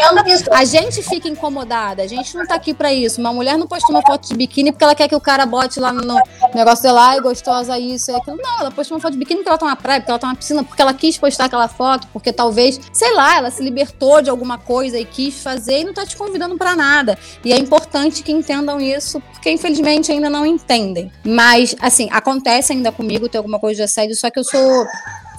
A 0.53 0.64
gente 0.64 1.03
fica 1.03 1.28
incomodada, 1.28 2.03
a 2.03 2.07
gente 2.07 2.36
não 2.36 2.47
tá 2.47 2.55
aqui 2.55 2.74
pra 2.74 2.93
isso. 2.93 3.20
Uma 3.20 3.32
mulher 3.32 3.57
não 3.57 3.66
posta 3.66 3.91
uma 3.91 4.03
foto 4.03 4.28
de 4.28 4.34
biquíni 4.34 4.72
porque 4.72 4.84
ela 4.84 4.95
quer 4.95 5.09
que 5.09 5.14
o 5.14 5.20
cara 5.20 5.47
bote 5.47 5.80
lá 5.80 5.93
no 5.93 6.20
negócio 6.55 6.82
dela, 6.82 7.09
ai, 7.09 7.20
gostosa, 7.31 7.78
isso 7.78 8.11
e 8.11 8.14
aquilo. 8.14 8.37
Não, 8.37 8.61
ela 8.61 8.70
postou 8.70 8.97
uma 8.97 9.01
foto 9.01 9.12
de 9.12 9.18
biquíni 9.18 9.39
porque 9.39 9.49
ela 9.49 9.59
tá 9.59 9.66
na 9.66 9.76
praia, 9.76 10.01
porque 10.01 10.11
ela 10.11 10.18
tá 10.18 10.26
na 10.26 10.35
piscina, 10.35 10.64
porque 10.64 10.83
ela 10.83 10.93
quis 10.93 11.16
postar 11.16 11.45
aquela 11.47 11.68
foto, 11.68 12.09
porque 12.12 12.33
talvez, 12.33 12.81
sei 12.93 13.14
lá, 13.14 13.37
ela 13.37 13.51
se 13.51 13.62
libertou 13.62 14.20
de 14.20 14.28
alguma 14.28 14.59
coisa 14.59 14.99
e 14.99 15.05
quis 15.05 15.43
fazer 15.43 15.81
e 15.81 15.85
não 15.85 15.95
tá 15.95 16.05
te 16.05 16.16
convidando 16.16 16.57
para 16.57 16.74
nada. 16.74 17.18
E 17.45 17.53
é 17.53 17.59
importante 17.59 18.22
que 18.22 18.33
entendam 18.33 18.81
isso, 18.81 19.20
porque 19.33 19.51
infelizmente 19.51 20.11
ainda 20.11 20.28
não 20.28 20.45
entendem. 20.45 21.11
Mas, 21.24 21.74
assim, 21.81 22.09
acontece 22.11 22.72
ainda 22.72 22.91
comigo 22.91 23.28
ter 23.28 23.39
alguma 23.39 23.59
coisa 23.59 23.76
de 23.76 23.83
assédio, 23.83 24.16
só 24.16 24.31
que 24.31 24.39
eu 24.39 24.45
sou 24.45 24.87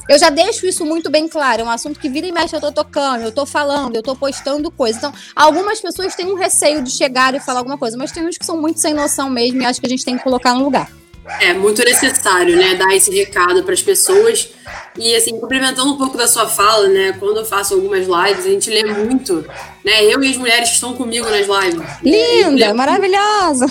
eu 0.09 0.19
já 0.19 0.29
deixo 0.29 0.65
isso 0.65 0.85
muito 0.85 1.09
bem 1.09 1.25
claro. 1.27 1.61
É 1.61 1.63
um 1.63 1.69
assunto 1.69 1.97
que 1.97 2.09
vira 2.09 2.27
e 2.27 2.33
mexe, 2.33 2.53
eu 2.53 2.59
tô 2.59 2.71
tocando, 2.71 3.23
eu 3.23 3.31
tô 3.31 3.45
falando, 3.45 3.95
eu 3.95 4.03
tô 4.03 4.13
postando 4.13 4.69
coisas. 4.69 4.97
Então, 4.97 5.13
algumas 5.33 5.79
pessoas 5.79 6.15
têm 6.15 6.25
um 6.25 6.35
receio 6.35 6.83
de 6.83 6.91
chegar 6.91 7.33
e 7.33 7.39
falar 7.39 7.59
alguma 7.59 7.77
coisa, 7.77 7.95
mas 7.97 8.11
tem 8.11 8.27
uns 8.27 8.37
que 8.37 8.45
são 8.45 8.59
muito 8.59 8.79
sem 8.79 8.93
noção 8.93 9.29
mesmo 9.29 9.61
e 9.61 9.65
acho 9.65 9.79
que 9.79 9.85
a 9.85 9.89
gente 9.89 10.03
tem 10.03 10.17
que 10.17 10.23
colocar 10.23 10.53
no 10.53 10.65
lugar. 10.65 11.00
É 11.39 11.53
muito 11.53 11.83
necessário, 11.83 12.55
né, 12.55 12.75
dar 12.75 12.95
esse 12.95 13.11
recado 13.11 13.63
para 13.63 13.73
as 13.73 13.81
pessoas. 13.81 14.49
E 14.97 15.15
assim, 15.15 15.39
complementando 15.39 15.91
um 15.91 15.97
pouco 15.97 16.17
da 16.17 16.27
sua 16.27 16.47
fala, 16.47 16.87
né, 16.87 17.15
quando 17.19 17.37
eu 17.37 17.45
faço 17.45 17.75
algumas 17.75 18.07
lives, 18.07 18.45
a 18.45 18.49
gente 18.49 18.69
lê 18.69 18.83
muito, 18.83 19.45
né, 19.85 20.03
eu 20.03 20.21
e 20.23 20.29
as 20.29 20.37
mulheres 20.37 20.69
que 20.69 20.75
estão 20.75 20.93
comigo 20.93 21.29
nas 21.29 21.47
lives. 21.47 21.81
Linda, 22.03 22.73
maravilhosa. 22.73 23.67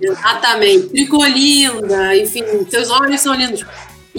Exatamente, 0.00 0.90
ficou 0.90 1.24
linda, 1.26 2.16
enfim, 2.16 2.44
seus 2.70 2.88
olhos 2.90 3.20
são 3.20 3.34
lindos. 3.34 3.64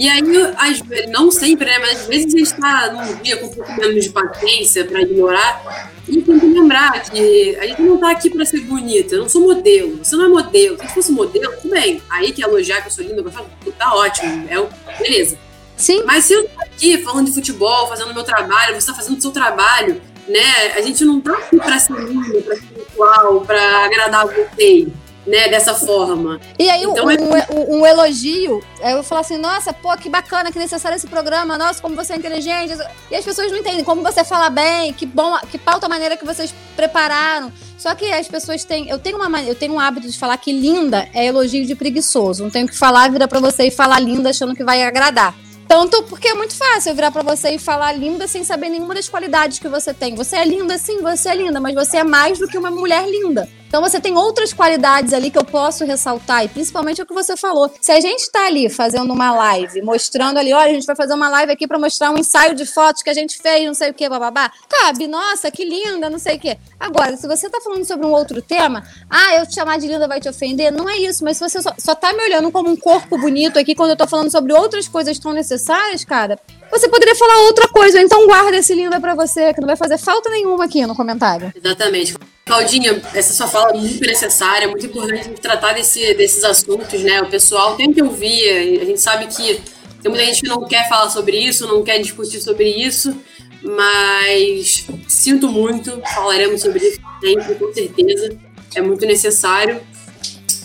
E 0.00 0.08
aí, 0.08 0.22
às 0.56 0.80
não 1.10 1.30
sempre, 1.30 1.66
né? 1.66 1.78
Mas 1.78 2.00
às 2.00 2.06
vezes 2.06 2.34
a 2.34 2.38
gente 2.38 2.42
está 2.42 2.90
num 2.90 3.16
dia 3.16 3.36
com 3.36 3.48
um 3.48 3.50
pouco 3.50 3.70
menos 3.76 4.02
de 4.02 4.08
paciência 4.08 4.82
para 4.86 5.02
ignorar. 5.02 5.92
E 6.08 6.22
tem 6.22 6.40
que 6.40 6.46
lembrar 6.46 7.02
que 7.02 7.54
a 7.60 7.66
gente 7.66 7.82
não 7.82 7.96
está 7.96 8.10
aqui 8.10 8.30
para 8.30 8.46
ser 8.46 8.62
bonita. 8.62 9.14
Eu 9.14 9.20
não 9.20 9.28
sou 9.28 9.42
modelo. 9.42 9.98
Você 9.98 10.16
não 10.16 10.24
é 10.24 10.28
modelo. 10.28 10.78
Se 10.80 10.88
fosse 10.94 11.12
modelo, 11.12 11.52
tudo 11.60 11.70
bem. 11.72 12.00
Aí 12.08 12.32
que 12.32 12.42
elogiar 12.42 12.80
que 12.80 12.86
eu 12.86 12.90
sou 12.90 13.04
linda, 13.04 13.20
eu 13.20 13.30
falo, 13.30 13.46
tá 13.76 13.94
ótimo. 13.94 14.48
É, 14.48 15.02
beleza. 15.02 15.36
Sim. 15.76 16.02
Mas 16.06 16.24
se 16.24 16.32
eu 16.32 16.48
tô 16.48 16.62
aqui 16.62 16.96
falando 17.02 17.26
de 17.26 17.34
futebol, 17.34 17.86
fazendo 17.86 18.14
meu 18.14 18.24
trabalho, 18.24 18.72
você 18.72 18.78
está 18.78 18.94
fazendo 18.94 19.18
o 19.18 19.20
seu 19.20 19.32
trabalho, 19.32 20.00
né? 20.26 20.72
A 20.76 20.80
gente 20.80 21.04
não 21.04 21.20
tá 21.20 21.32
aqui 21.32 21.58
para 21.58 21.78
ser 21.78 21.92
linda, 21.92 22.40
para 22.40 22.56
ser 22.56 22.86
igual, 22.90 23.42
para 23.42 23.84
agradar 23.84 24.26
vocês 24.26 24.88
né, 25.26 25.48
dessa 25.48 25.74
forma. 25.74 26.40
E 26.58 26.68
aí, 26.68 26.82
então, 26.82 27.06
um, 27.06 27.10
é... 27.10 27.46
um, 27.50 27.78
um, 27.78 27.86
elogio, 27.86 28.62
eu 28.82 28.94
vou 28.94 29.02
falar 29.02 29.20
assim, 29.20 29.36
nossa, 29.36 29.72
pô, 29.72 29.94
que 29.96 30.08
bacana, 30.08 30.50
que 30.50 30.58
necessário 30.58 30.96
esse 30.96 31.06
programa, 31.06 31.58
nossa, 31.58 31.80
como 31.80 31.94
você 31.94 32.14
é 32.14 32.16
inteligente. 32.16 32.76
E 33.10 33.16
as 33.16 33.24
pessoas 33.24 33.50
não 33.50 33.58
entendem 33.58 33.84
como 33.84 34.02
você 34.02 34.24
fala 34.24 34.50
bem, 34.50 34.92
que 34.92 35.06
bom, 35.06 35.36
que 35.50 35.58
pauta 35.58 35.88
maneira 35.88 36.16
que 36.16 36.24
vocês 36.24 36.54
prepararam. 36.74 37.52
Só 37.76 37.94
que 37.94 38.12
as 38.12 38.28
pessoas 38.28 38.62
têm. 38.62 38.88
Eu 38.90 38.98
tenho, 38.98 39.16
uma, 39.16 39.42
eu 39.42 39.54
tenho 39.54 39.72
um 39.72 39.80
hábito 39.80 40.06
de 40.06 40.18
falar 40.18 40.36
que 40.36 40.52
linda 40.52 41.08
é 41.14 41.26
elogio 41.26 41.64
de 41.64 41.74
preguiçoso. 41.74 42.42
Não 42.42 42.50
tenho 42.50 42.68
que 42.68 42.76
falar, 42.76 43.10
vira 43.10 43.26
pra 43.26 43.40
você 43.40 43.68
e 43.68 43.70
falar 43.70 43.98
linda 44.00 44.30
achando 44.30 44.54
que 44.54 44.62
vai 44.62 44.82
agradar. 44.82 45.34
Tanto 45.66 46.02
porque 46.02 46.28
é 46.28 46.34
muito 46.34 46.54
fácil 46.54 46.90
eu 46.90 46.94
virar 46.96 47.12
para 47.12 47.22
você 47.22 47.50
e 47.50 47.58
falar 47.58 47.92
linda 47.92 48.26
sem 48.26 48.42
saber 48.42 48.68
nenhuma 48.68 48.92
das 48.92 49.08
qualidades 49.08 49.60
que 49.60 49.68
você 49.68 49.94
tem. 49.94 50.14
Você 50.16 50.36
é 50.36 50.44
linda, 50.44 50.76
sim, 50.76 51.00
você 51.00 51.28
é 51.28 51.34
linda, 51.36 51.60
mas 51.60 51.74
você 51.74 51.98
é 51.98 52.04
mais 52.04 52.38
do 52.38 52.48
que 52.48 52.58
uma 52.58 52.72
mulher 52.72 53.08
linda. 53.08 53.48
Então 53.70 53.80
você 53.80 54.00
tem 54.00 54.16
outras 54.16 54.52
qualidades 54.52 55.12
ali 55.12 55.30
que 55.30 55.38
eu 55.38 55.44
posso 55.44 55.84
ressaltar, 55.84 56.44
e 56.44 56.48
principalmente 56.48 57.00
o 57.00 57.06
que 57.06 57.14
você 57.14 57.36
falou. 57.36 57.72
Se 57.80 57.92
a 57.92 58.00
gente 58.00 58.22
está 58.22 58.46
ali 58.46 58.68
fazendo 58.68 59.12
uma 59.12 59.32
live, 59.32 59.80
mostrando 59.80 60.38
ali, 60.38 60.52
olha, 60.52 60.72
a 60.72 60.74
gente 60.74 60.84
vai 60.84 60.96
fazer 60.96 61.14
uma 61.14 61.28
live 61.28 61.52
aqui 61.52 61.68
para 61.68 61.78
mostrar 61.78 62.10
um 62.10 62.18
ensaio 62.18 62.56
de 62.56 62.66
fotos 62.66 63.00
que 63.00 63.08
a 63.08 63.14
gente 63.14 63.38
fez, 63.40 63.64
não 63.64 63.72
sei 63.72 63.90
o 63.90 63.94
que, 63.94 64.08
bababá. 64.08 64.50
Cabe, 64.68 65.06
nossa, 65.06 65.52
que 65.52 65.64
linda, 65.64 66.10
não 66.10 66.18
sei 66.18 66.34
o 66.34 66.40
que. 66.40 66.58
Agora, 66.80 67.16
se 67.16 67.28
você 67.28 67.46
está 67.46 67.60
falando 67.60 67.84
sobre 67.84 68.04
um 68.04 68.10
outro 68.10 68.42
tema, 68.42 68.82
ah, 69.08 69.36
eu 69.36 69.46
te 69.46 69.54
chamar 69.54 69.78
de 69.78 69.86
linda 69.86 70.08
vai 70.08 70.20
te 70.20 70.28
ofender, 70.28 70.72
não 70.72 70.88
é 70.88 70.96
isso, 70.96 71.22
mas 71.22 71.36
se 71.36 71.48
você 71.48 71.62
só, 71.62 71.72
só 71.78 71.94
tá 71.94 72.12
me 72.12 72.24
olhando 72.24 72.50
como 72.50 72.68
um 72.68 72.76
corpo 72.76 73.16
bonito 73.16 73.56
aqui 73.56 73.76
quando 73.76 73.90
eu 73.90 73.96
tô 73.96 74.08
falando 74.08 74.32
sobre 74.32 74.52
outras 74.52 74.88
coisas 74.88 75.16
tão 75.16 75.32
necessárias, 75.32 76.04
cara, 76.04 76.40
você 76.72 76.88
poderia 76.88 77.14
falar 77.14 77.38
outra 77.42 77.68
coisa, 77.68 78.00
então 78.00 78.26
guarda 78.26 78.56
esse 78.56 78.74
linda 78.74 79.00
para 79.00 79.14
você, 79.14 79.54
que 79.54 79.60
não 79.60 79.68
vai 79.68 79.76
fazer 79.76 79.96
falta 79.96 80.28
nenhuma 80.28 80.64
aqui 80.64 80.84
no 80.84 80.96
comentário. 80.96 81.52
Exatamente. 81.54 82.16
Claudinha, 82.50 83.00
essa 83.14 83.32
sua 83.32 83.46
fala 83.46 83.70
é 83.70 83.74
muito 83.74 84.00
necessária, 84.00 84.64
é 84.64 84.68
muito 84.68 84.84
importante 84.84 85.20
a 85.20 85.22
gente 85.22 85.40
tratar 85.40 85.72
desse, 85.72 86.14
desses 86.14 86.42
assuntos, 86.42 87.00
né? 87.00 87.22
O 87.22 87.30
pessoal 87.30 87.76
tem 87.76 87.92
que 87.92 88.02
ouvir, 88.02 88.80
a 88.80 88.84
gente 88.84 89.00
sabe 89.00 89.28
que 89.28 89.60
tem 90.02 90.10
muita 90.10 90.24
gente 90.24 90.40
que 90.40 90.48
não 90.48 90.66
quer 90.66 90.88
falar 90.88 91.10
sobre 91.10 91.38
isso, 91.38 91.68
não 91.68 91.84
quer 91.84 92.00
discutir 92.00 92.40
sobre 92.40 92.68
isso, 92.68 93.16
mas 93.62 94.84
sinto 95.06 95.48
muito, 95.48 96.02
falaremos 96.12 96.60
sobre 96.60 96.88
isso 96.88 97.00
sempre, 97.20 97.54
com 97.54 97.72
certeza, 97.72 98.36
é 98.74 98.80
muito 98.80 99.06
necessário. 99.06 99.80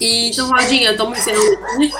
E, 0.01 0.29
então, 0.29 0.49
Claudinha, 0.49 0.89
estamos 0.89 1.19
encerrando 1.19 1.53
aqui. 1.53 1.91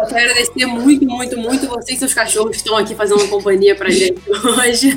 Eu 0.00 0.06
quero 0.08 0.30
agradecer 0.30 0.64
muito, 0.64 1.04
muito, 1.04 1.36
muito 1.36 1.66
vocês 1.66 1.98
e 1.98 1.98
seus 1.98 2.14
cachorros 2.14 2.52
que 2.52 2.56
estão 2.56 2.74
aqui 2.74 2.94
fazendo 2.94 3.28
companhia 3.28 3.74
pra 3.76 3.90
gente 3.90 4.18
hoje. 4.30 4.96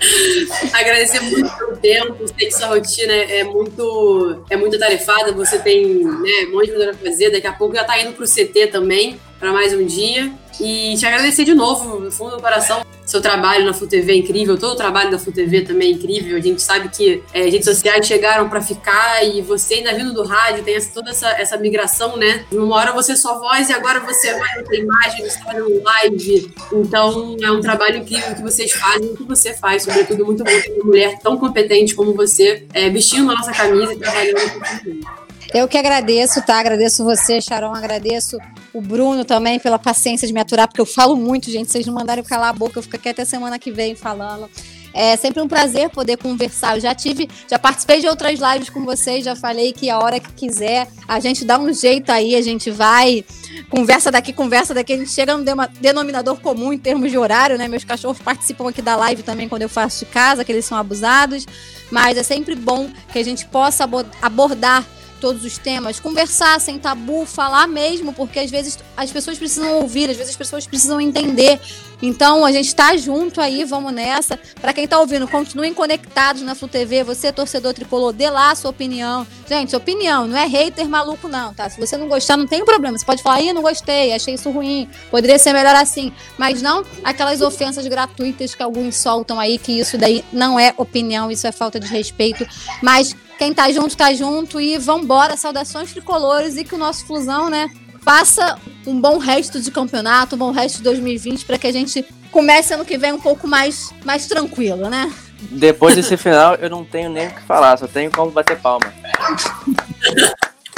Agradecer 0.72 1.20
muito 1.20 1.56
pelo 1.56 1.76
tempo, 1.76 2.26
sei 2.26 2.48
que 2.48 2.54
sua 2.54 2.68
rotina 2.68 3.12
é 3.12 3.44
muito, 3.44 4.44
é 4.48 4.56
muito 4.56 4.78
tarefada, 4.78 5.32
você 5.32 5.58
tem 5.58 6.04
né, 6.04 6.46
um 6.48 6.52
monte 6.52 6.66
de 6.66 6.72
coisa 6.72 6.94
pra 6.94 7.10
fazer, 7.10 7.30
daqui 7.30 7.46
a 7.46 7.52
pouco 7.52 7.74
já 7.74 7.84
tá 7.84 8.00
indo 8.00 8.12
pro 8.12 8.26
CT 8.26 8.68
também, 8.68 9.20
para 9.38 9.52
mais 9.52 9.74
um 9.74 9.84
dia. 9.84 10.32
E 10.60 10.94
te 10.96 11.06
agradecer 11.06 11.44
de 11.44 11.54
novo, 11.54 11.98
no 11.98 12.12
fundo 12.12 12.36
do 12.36 12.42
coração, 12.42 12.84
seu 13.10 13.20
trabalho 13.20 13.64
na 13.64 13.74
FUTV 13.74 14.12
é 14.12 14.16
incrível, 14.16 14.56
todo 14.56 14.74
o 14.74 14.76
trabalho 14.76 15.10
da 15.10 15.18
FUTV 15.18 15.62
também 15.62 15.88
é 15.88 15.92
incrível. 15.92 16.36
A 16.36 16.40
gente 16.40 16.62
sabe 16.62 16.88
que 16.90 17.22
é, 17.32 17.42
redes 17.44 17.64
sociais 17.64 18.06
chegaram 18.06 18.48
para 18.48 18.60
ficar 18.60 19.24
e 19.24 19.42
você 19.42 19.74
ainda 19.74 19.92
vindo 19.94 20.14
do 20.14 20.22
rádio, 20.22 20.62
tem 20.62 20.76
essa, 20.76 20.92
toda 20.94 21.10
essa, 21.10 21.28
essa 21.30 21.56
migração, 21.56 22.16
né? 22.16 22.44
Uma 22.52 22.76
hora 22.76 22.92
você 22.92 23.12
é 23.12 23.16
só 23.16 23.40
voz 23.40 23.68
e 23.68 23.72
agora 23.72 23.98
você 23.98 24.38
vai 24.38 24.62
ter 24.62 24.82
imagem, 24.82 25.22
você 25.22 25.38
está 25.38 25.52
no 25.54 25.82
live. 25.82 26.54
Então 26.72 27.36
é 27.42 27.50
um 27.50 27.60
trabalho 27.60 27.96
incrível 27.96 28.34
que 28.34 28.42
vocês 28.42 28.70
fazem, 28.70 29.16
que 29.16 29.24
você 29.24 29.54
faz, 29.54 29.82
sobretudo 29.82 30.24
muito 30.24 30.44
bom 30.44 30.50
ter 30.50 30.70
uma 30.74 30.84
mulher 30.84 31.18
tão 31.18 31.36
competente 31.36 31.96
como 31.96 32.14
você, 32.14 32.64
é, 32.72 32.88
vestindo 32.90 33.28
a 33.30 33.34
nossa 33.34 33.50
camisa 33.50 33.92
e 33.92 33.98
trabalhando 33.98 34.52
com 34.52 35.19
eu 35.52 35.66
que 35.66 35.76
agradeço, 35.76 36.40
tá? 36.42 36.58
Agradeço 36.58 37.04
você, 37.04 37.40
Sharon, 37.40 37.74
agradeço 37.74 38.38
o 38.72 38.80
Bruno 38.80 39.24
também 39.24 39.58
pela 39.58 39.78
paciência 39.78 40.26
de 40.26 40.32
me 40.32 40.40
aturar, 40.40 40.68
porque 40.68 40.80
eu 40.80 40.86
falo 40.86 41.16
muito, 41.16 41.50
gente. 41.50 41.70
Vocês 41.70 41.86
não 41.86 41.94
mandarem 41.94 42.22
calar 42.22 42.50
a 42.50 42.52
boca, 42.52 42.78
eu 42.78 42.82
fico 42.82 42.96
aqui 42.96 43.08
até 43.08 43.24
semana 43.24 43.58
que 43.58 43.70
vem 43.70 43.94
falando. 43.94 44.48
É 44.92 45.16
sempre 45.16 45.40
um 45.40 45.48
prazer 45.48 45.88
poder 45.90 46.16
conversar. 46.16 46.76
Eu 46.76 46.80
já 46.80 46.94
tive, 46.94 47.28
já 47.48 47.58
participei 47.58 48.00
de 48.00 48.08
outras 48.08 48.38
lives 48.40 48.70
com 48.70 48.84
vocês, 48.84 49.24
já 49.24 49.36
falei 49.36 49.72
que 49.72 49.88
a 49.88 49.98
hora 49.98 50.18
que 50.18 50.32
quiser, 50.32 50.88
a 51.06 51.20
gente 51.20 51.44
dá 51.44 51.58
um 51.58 51.72
jeito 51.72 52.10
aí, 52.10 52.34
a 52.34 52.42
gente 52.42 52.70
vai, 52.70 53.24
conversa 53.68 54.10
daqui, 54.10 54.32
conversa 54.32 54.74
daqui, 54.74 54.92
a 54.92 54.96
gente 54.96 55.10
chega 55.10 55.36
no 55.36 55.44
denominador 55.80 56.40
comum 56.40 56.72
em 56.72 56.78
termos 56.78 57.10
de 57.10 57.18
horário, 57.18 57.56
né? 57.56 57.68
Meus 57.68 57.84
cachorros 57.84 58.18
participam 58.18 58.68
aqui 58.68 58.82
da 58.82 58.96
live 58.96 59.22
também 59.22 59.48
quando 59.48 59.62
eu 59.62 59.68
faço 59.68 60.04
de 60.04 60.10
casa, 60.10 60.44
que 60.44 60.50
eles 60.50 60.64
são 60.64 60.76
abusados, 60.76 61.46
mas 61.90 62.18
é 62.18 62.22
sempre 62.22 62.56
bom 62.56 62.88
que 63.12 63.18
a 63.18 63.24
gente 63.24 63.46
possa 63.46 63.88
abordar 64.20 64.84
todos 65.20 65.44
os 65.44 65.58
temas, 65.58 66.00
conversar 66.00 66.60
sem 66.60 66.78
tabu, 66.78 67.24
falar 67.26 67.68
mesmo, 67.68 68.12
porque 68.12 68.38
às 68.38 68.50
vezes 68.50 68.78
as 68.96 69.12
pessoas 69.12 69.38
precisam 69.38 69.80
ouvir, 69.80 70.10
às 70.10 70.16
vezes 70.16 70.30
as 70.30 70.36
pessoas 70.36 70.66
precisam 70.66 71.00
entender. 71.00 71.60
Então 72.02 72.44
a 72.44 72.52
gente 72.52 72.66
está 72.66 72.96
junto 72.96 73.40
aí, 73.40 73.64
vamos 73.64 73.92
nessa. 73.92 74.38
Para 74.60 74.72
quem 74.72 74.84
está 74.84 74.98
ouvindo, 74.98 75.28
continuem 75.28 75.74
conectados 75.74 76.42
na 76.42 76.54
Flu 76.54 76.68
TV. 76.68 77.04
Você, 77.04 77.32
torcedor 77.32 77.74
tricolor, 77.74 78.12
dê 78.12 78.30
lá 78.30 78.50
a 78.50 78.54
sua 78.54 78.70
opinião. 78.70 79.26
Gente, 79.48 79.74
opinião, 79.76 80.26
não 80.26 80.36
é 80.36 80.46
hater 80.46 80.88
maluco, 80.88 81.28
não, 81.28 81.52
tá? 81.52 81.68
Se 81.68 81.78
você 81.78 81.96
não 81.96 82.08
gostar, 82.08 82.36
não 82.36 82.46
tem 82.46 82.64
problema. 82.64 82.96
Você 82.96 83.04
pode 83.04 83.22
falar, 83.22 83.40
ih, 83.42 83.52
não 83.52 83.62
gostei, 83.62 84.12
achei 84.12 84.34
isso 84.34 84.50
ruim, 84.50 84.88
poderia 85.10 85.38
ser 85.38 85.52
melhor 85.52 85.74
assim. 85.74 86.12
Mas 86.38 86.62
não 86.62 86.84
aquelas 87.04 87.40
ofensas 87.40 87.86
gratuitas 87.86 88.54
que 88.54 88.62
alguns 88.62 88.96
soltam 88.96 89.38
aí, 89.38 89.58
que 89.58 89.78
isso 89.78 89.98
daí 89.98 90.24
não 90.32 90.58
é 90.58 90.72
opinião, 90.76 91.30
isso 91.30 91.46
é 91.46 91.52
falta 91.52 91.78
de 91.78 91.86
respeito. 91.86 92.46
Mas 92.82 93.14
quem 93.38 93.54
tá 93.54 93.70
junto, 93.72 93.96
tá 93.96 94.12
junto 94.12 94.60
e 94.60 94.78
vambora. 94.78 95.36
Saudações 95.36 95.90
tricolores 95.92 96.56
e 96.56 96.64
que 96.64 96.74
o 96.74 96.78
nosso 96.78 97.06
Flusão, 97.06 97.48
né, 97.48 97.70
faça 98.02 98.58
um 98.86 99.00
bom 99.00 99.18
resto 99.18 99.60
de 99.60 99.70
campeonato, 99.70 100.34
um 100.34 100.38
bom 100.38 100.50
resto 100.50 100.78
de 100.78 100.84
2020 100.84 101.44
para 101.44 101.58
que 101.58 101.66
a 101.66 101.72
gente 101.72 102.04
comece 102.30 102.74
ano 102.74 102.84
que 102.84 102.98
vem 102.98 103.12
um 103.12 103.20
pouco 103.20 103.46
mais, 103.46 103.90
mais 104.04 104.26
tranquilo, 104.26 104.88
né? 104.88 105.12
Depois 105.50 105.96
desse 105.96 106.16
final, 106.16 106.54
eu 106.56 106.68
não 106.68 106.84
tenho 106.84 107.08
nem 107.08 107.28
o 107.28 107.34
que 107.34 107.42
falar, 107.42 107.76
só 107.78 107.86
tenho 107.86 108.10
como 108.10 108.30
bater 108.30 108.60
palma. 108.60 108.92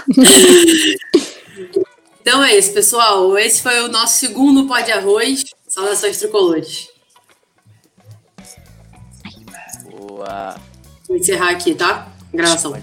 então 2.20 2.44
é 2.44 2.56
isso, 2.56 2.72
pessoal. 2.72 3.36
Esse 3.36 3.60
foi 3.60 3.80
o 3.80 3.88
nosso 3.88 4.18
segundo 4.18 4.68
pó 4.68 4.78
de 4.80 4.92
arroz. 4.92 5.42
Saudações 5.66 6.18
tricolores. 6.18 6.88
Boa. 9.90 10.54
Vou 11.08 11.16
encerrar 11.16 11.50
aqui, 11.50 11.74
tá? 11.74 12.06
Gravação. 12.32 12.80